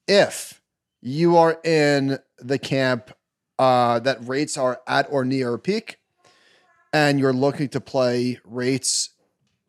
[0.08, 0.62] if
[1.02, 3.12] you are in the camp
[3.60, 5.98] uh, that rates are at or near a peak,
[6.96, 9.10] and you're looking to play rates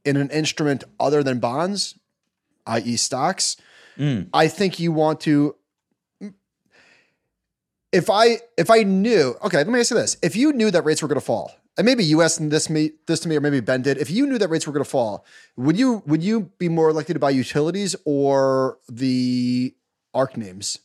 [0.05, 1.99] in an instrument other than bonds,
[2.67, 3.57] i.e., stocks,
[3.99, 4.29] Mm.
[4.33, 5.57] I think you want to.
[7.93, 10.85] If I if I knew, okay, let me ask you this: If you knew that
[10.85, 13.41] rates were going to fall, and maybe you asked this me this to me, or
[13.41, 15.25] maybe Ben did, if you knew that rates were going to fall,
[15.57, 19.75] would you would you be more likely to buy utilities or the
[20.13, 20.79] ARC names?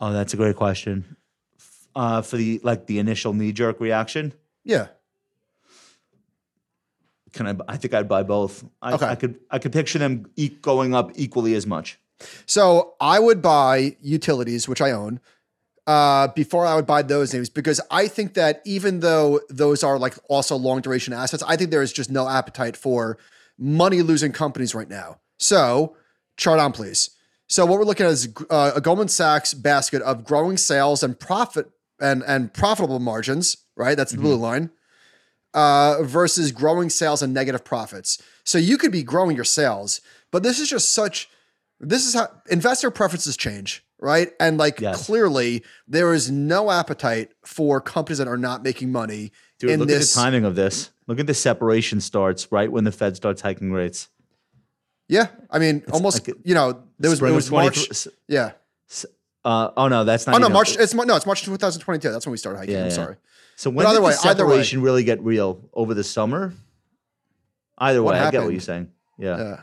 [0.00, 1.16] Oh, that's a great question.
[1.94, 4.32] Uh, for the like the initial knee jerk reaction,
[4.64, 4.88] Yeah,
[7.32, 7.56] Can I?
[7.72, 8.64] I think I'd buy both.
[8.80, 9.06] I, Okay.
[9.06, 9.40] I could.
[9.50, 11.98] I could picture them e- going up equally as much.
[12.46, 15.20] So I would buy utilities, which I own,
[15.86, 19.98] uh, before I would buy those names because I think that even though those are
[19.98, 23.18] like also long duration assets, I think there is just no appetite for
[23.58, 25.18] money losing companies right now.
[25.38, 25.96] So
[26.36, 27.10] chart on, please.
[27.48, 31.18] So what we're looking at is uh, a Goldman Sachs basket of growing sales and
[31.18, 31.68] profit
[32.04, 33.56] and and profitable margins.
[33.76, 34.70] Right, that's the blue line.
[35.52, 38.20] Uh, versus growing sales and negative profits.
[38.44, 40.00] So you could be growing your sales,
[40.32, 41.28] but this is just such
[41.80, 44.32] this is how investor preferences change, right?
[44.40, 45.06] And like Yes.
[45.06, 49.88] clearly, there is no appetite for companies that are not making money Dude, in look
[49.88, 50.16] this.
[50.16, 50.90] at the timing of this.
[51.06, 54.08] Look at the separation starts right when the Fed starts hiking rates.
[55.08, 56.26] Yeah, I mean, almost.
[56.26, 58.08] like you know, there was it was March.
[58.26, 58.52] Yeah.
[59.44, 60.36] Uh, oh no, that's not.
[60.36, 60.76] Oh no, March.
[60.76, 62.10] It's no, it's March 2022.
[62.10, 62.74] That's when we started hiking.
[62.74, 62.92] Yeah, I'm yeah.
[62.94, 63.16] sorry.
[63.56, 66.52] So when But did way- the either way- separation really get real over the summer?
[67.78, 68.90] Either way, I get what you're saying.
[69.18, 69.36] Yeah.
[69.38, 69.60] Yeah.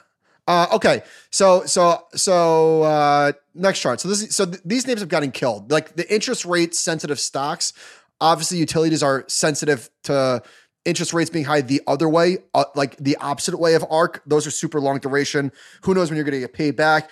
[0.47, 3.99] Uh, okay, so so so uh, next chart.
[4.01, 5.71] So this so th- these names have gotten killed.
[5.71, 7.73] Like the interest rate sensitive stocks.
[8.19, 10.43] Obviously, utilities are sensitive to
[10.83, 14.21] interest rates being high the other way, uh, like the opposite way of ARC.
[14.25, 15.51] Those are super long duration.
[15.83, 17.09] Who knows when you're going to get paid back?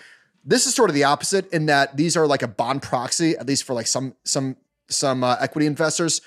[0.49, 3.45] This is sort of the opposite in that these are like a bond proxy, at
[3.45, 4.57] least for like some some
[4.89, 6.21] some uh, equity investors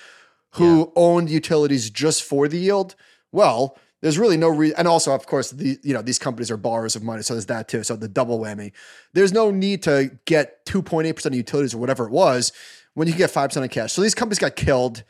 [0.52, 2.94] who owned utilities just for the yield.
[3.32, 6.56] Well, there's really no reason, and also, of course, the you know these companies are
[6.56, 7.82] borrowers of money, so there's that too.
[7.82, 8.70] So the double whammy.
[9.12, 12.52] There's no need to get 2.8 percent of utilities or whatever it was
[12.94, 13.92] when you can get five percent of cash.
[13.92, 15.02] So these companies got killed,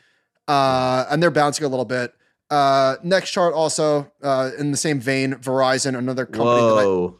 [0.47, 2.15] uh, and they're bouncing a little bit.
[2.49, 6.61] Uh, next chart also uh, in the same vein, Verizon, another company.
[6.61, 7.19] That I, Whoa.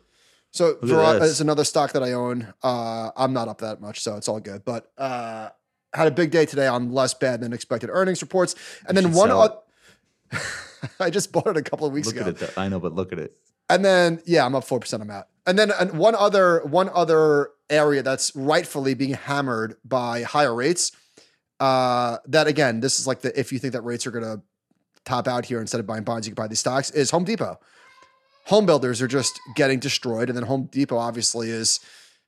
[0.53, 2.53] So at Verizon is another stock that I own.
[2.63, 4.63] Uh, I'm not up that much, so it's all good.
[4.63, 5.49] But uh,
[5.93, 8.55] had a big day today on less bad than expected earnings reports,
[8.88, 9.31] and then one.
[9.31, 9.59] oth-
[10.99, 12.57] I just bought it a couple of weeks Look ago, at it.
[12.57, 13.35] I know, but look at it.
[13.69, 15.01] and then yeah, I'm up four percent.
[15.01, 20.21] I'm out, and then and one other one other area that's rightfully being hammered by
[20.23, 20.91] higher rates.
[21.59, 24.41] Uh, that again, this is like the if you think that rates are going to
[25.05, 26.91] top out here instead of buying bonds, you can buy these stocks.
[26.91, 27.59] Is Home Depot.
[28.45, 31.80] Home builders are just getting destroyed, and then Home Depot obviously is,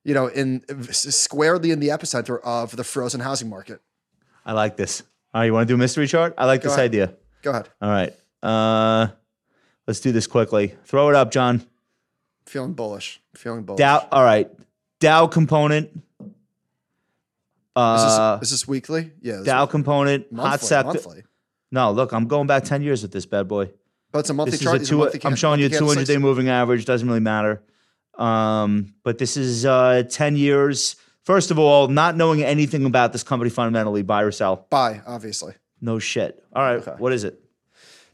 [0.04, 3.82] you know, in squarely in the epicenter of the frozen housing market.
[4.46, 5.02] I like this.
[5.34, 6.34] All right, you want to do a mystery chart?
[6.38, 6.86] I like Go this ahead.
[6.92, 7.14] idea.
[7.42, 8.14] Go ahead, All right.
[8.42, 9.08] Uh,
[9.88, 10.76] let's do this quickly.
[10.86, 11.66] Throw it up, John.
[12.46, 13.80] feeling bullish, feeling bullish.
[13.80, 14.08] Dow.
[14.12, 14.50] All right.
[15.00, 15.90] Dow component.
[16.22, 16.32] Is
[17.76, 19.12] Uh, this, is this weekly?
[19.22, 20.32] Yeah, this Dow is component.
[20.32, 20.86] monthly, hot sector.
[20.94, 21.24] monthly.
[21.72, 23.72] No, look, I'm going back 10 years with this bad boy.
[24.16, 24.76] But it's a monthly This is chart.
[24.78, 26.86] a These are two, monthly I'm showing you a 200 day moving average.
[26.86, 27.62] Doesn't really matter.
[28.18, 30.96] Um, but this is uh, 10 years.
[31.24, 34.68] First of all, not knowing anything about this company fundamentally, buy or sell.
[34.70, 35.56] Buy, obviously.
[35.82, 36.42] No shit.
[36.56, 36.76] All right.
[36.78, 36.94] Okay.
[36.98, 37.42] What is it?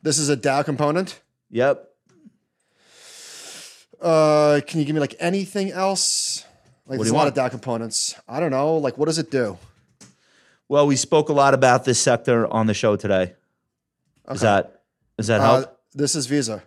[0.01, 1.21] This is a Dow component.
[1.51, 1.87] Yep.
[4.01, 6.45] Uh, can you give me like anything else?
[6.87, 7.27] Like What there's a lot want?
[7.27, 8.15] of Dow components.
[8.27, 8.77] I don't know.
[8.77, 9.59] Like what does it do?
[10.67, 13.35] Well, we spoke a lot about this sector on the show today.
[14.31, 14.81] Is that
[15.19, 15.77] is that Uh, help?
[15.93, 16.63] This is Visa.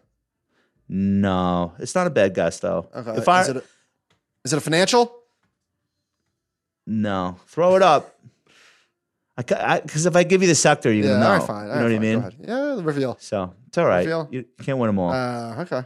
[0.88, 2.88] no, it's not a bad guess though.
[2.94, 3.18] Okay.
[3.18, 3.62] If I is, it a,
[4.44, 5.14] is it a financial?
[6.86, 8.14] no, throw it up.
[9.36, 11.12] I because if I give you the sector, you're yeah.
[11.14, 11.30] gonna know.
[11.32, 11.62] All right, fine.
[11.62, 12.76] You know right, what I mean?
[12.78, 13.16] Yeah, reveal.
[13.18, 14.06] So it's all right.
[14.06, 14.28] Reveal.
[14.30, 15.12] You can't win them all.
[15.12, 15.82] Uh, okay.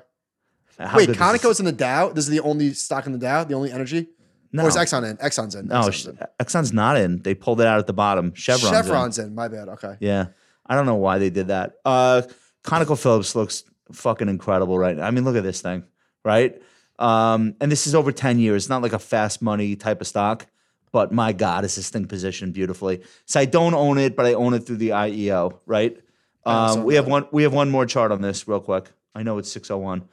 [0.78, 1.18] How Wait, good is this?
[1.18, 2.10] Conoco's in the Dow.
[2.10, 3.44] This is the only stock in the Dow.
[3.44, 4.08] The only energy.
[4.52, 5.16] No, Or is Exxon in?
[5.18, 5.66] Exxon's in.
[5.66, 6.18] no, Exxon's in.
[6.40, 7.20] Exxon's not in.
[7.22, 8.32] They pulled it out at the bottom.
[8.34, 8.82] Chevron's, in.
[8.84, 9.34] Chevron's in.
[9.34, 9.68] My bad.
[9.68, 9.96] Okay.
[10.00, 10.26] Yeah,
[10.66, 11.74] I don't know why they did that.
[11.84, 12.22] Uh,
[12.68, 15.06] ConocoPhillips looks fucking incredible right now.
[15.06, 15.84] I mean, look at this thing,
[16.24, 16.60] right?
[16.98, 18.64] Um, and this is over ten years.
[18.64, 20.46] It's not like a fast money type of stock,
[20.92, 23.02] but my God, is this thing positioned beautifully?
[23.24, 25.98] So I don't own it, but I own it through the IEO, right?
[26.44, 27.26] Um, we have one.
[27.32, 28.90] We have one more chart on this, real quick.
[29.14, 30.08] I know it's six oh one.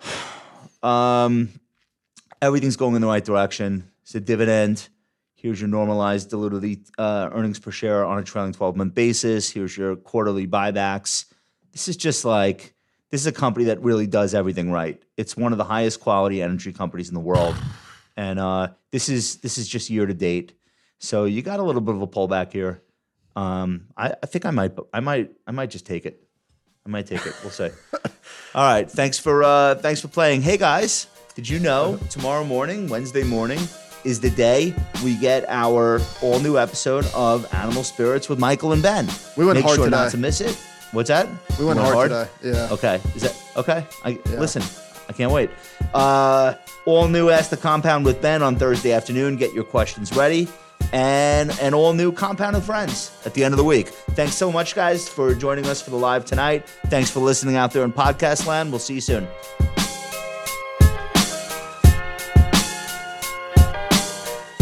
[0.82, 1.48] Um,
[2.40, 3.90] everything's going in the right direction.
[4.02, 4.88] It's a dividend.
[5.34, 9.50] Here's your normalized diluted uh, earnings per share on a trailing 12 month basis.
[9.50, 11.25] Here's your quarterly buybacks.
[11.76, 12.74] This is just like,
[13.10, 14.98] this is a company that really does everything right.
[15.18, 17.54] It's one of the highest quality energy companies in the world.
[18.18, 20.54] And uh, this is this is just year to date.
[20.98, 22.80] So you got a little bit of a pullback here.
[23.36, 26.26] Um, I, I think I might I might I might just take it.
[26.86, 27.34] I might take it.
[27.42, 27.68] We'll see.
[28.54, 28.90] All right.
[28.90, 30.40] Thanks for uh, thanks for playing.
[30.40, 33.60] Hey guys, did you know tomorrow morning, Wednesday morning,
[34.02, 34.74] is the day
[35.04, 39.06] we get our all new episode of Animal Spirits with Michael and Ben.
[39.36, 40.58] We went Make hard sure not to miss it.
[40.92, 41.28] What's that?
[41.58, 42.28] We went hard, today.
[42.42, 42.68] Yeah.
[42.72, 43.00] Okay.
[43.14, 43.84] Is that okay?
[44.04, 44.62] I listen.
[45.08, 45.50] I can't wait.
[45.94, 46.54] Uh,
[46.84, 49.36] all new Ask the Compound with Ben on Thursday afternoon.
[49.36, 50.48] Get your questions ready.
[50.92, 53.88] and an all new Compound and Friends at the end of the week.
[54.14, 56.68] Thanks so much, guys, for joining us for the live tonight.
[56.86, 58.70] Thanks for listening out there in podcast land.
[58.70, 59.26] We'll see you soon.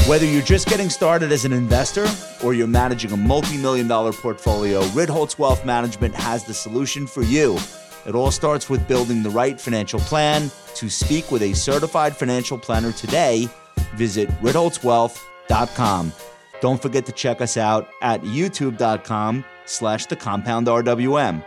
[0.07, 2.07] Whether you're just getting started as an investor
[2.45, 7.23] or you're managing a multi million dollar portfolio, Ritholtz Wealth Management has the solution for
[7.23, 7.57] you.
[8.05, 10.51] It all starts with building the right financial plan.
[10.75, 13.49] To speak with a certified financial planner today,
[13.95, 16.13] visit ritholtzwealth.com.
[16.61, 21.43] Don't forget to check us out at youtube.com slash the compound RWM.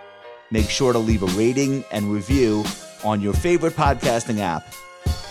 [0.49, 2.65] Make sure to leave a rating and review
[3.03, 4.67] on your favorite podcasting app.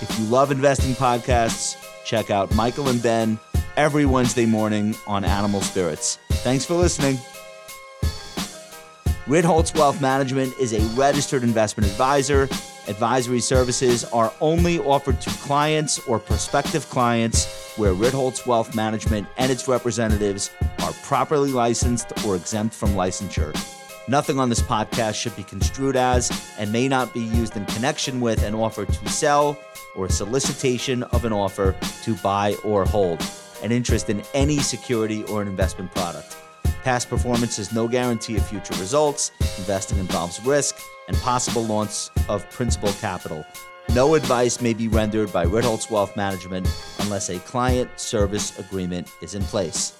[0.01, 1.75] If you love investing podcasts,
[2.07, 3.39] check out Michael and Ben
[3.77, 6.19] every Wednesday morning on Animal Spirits.
[6.31, 7.19] Thanks for listening.
[9.27, 12.45] Ritholtz Wealth Management is a registered investment advisor.
[12.87, 19.51] Advisory services are only offered to clients or prospective clients where Ritholtz Wealth Management and
[19.51, 20.53] its representatives
[20.85, 23.53] are properly licensed or exempt from licensure.
[24.09, 28.21] Nothing on this podcast should be construed as and may not be used in connection
[28.21, 29.59] with an offer to sell
[29.97, 31.75] or solicitation of an offer
[32.05, 33.21] to buy or hold
[33.65, 36.37] an interest in any security or an investment product.
[36.85, 39.33] Past performance is no guarantee of future results.
[39.59, 40.79] Investing involves risk
[41.09, 43.45] and possible loss of principal capital.
[43.93, 46.69] No advice may be rendered by Ritholtz Wealth Management
[47.01, 49.95] unless a client service agreement is in place.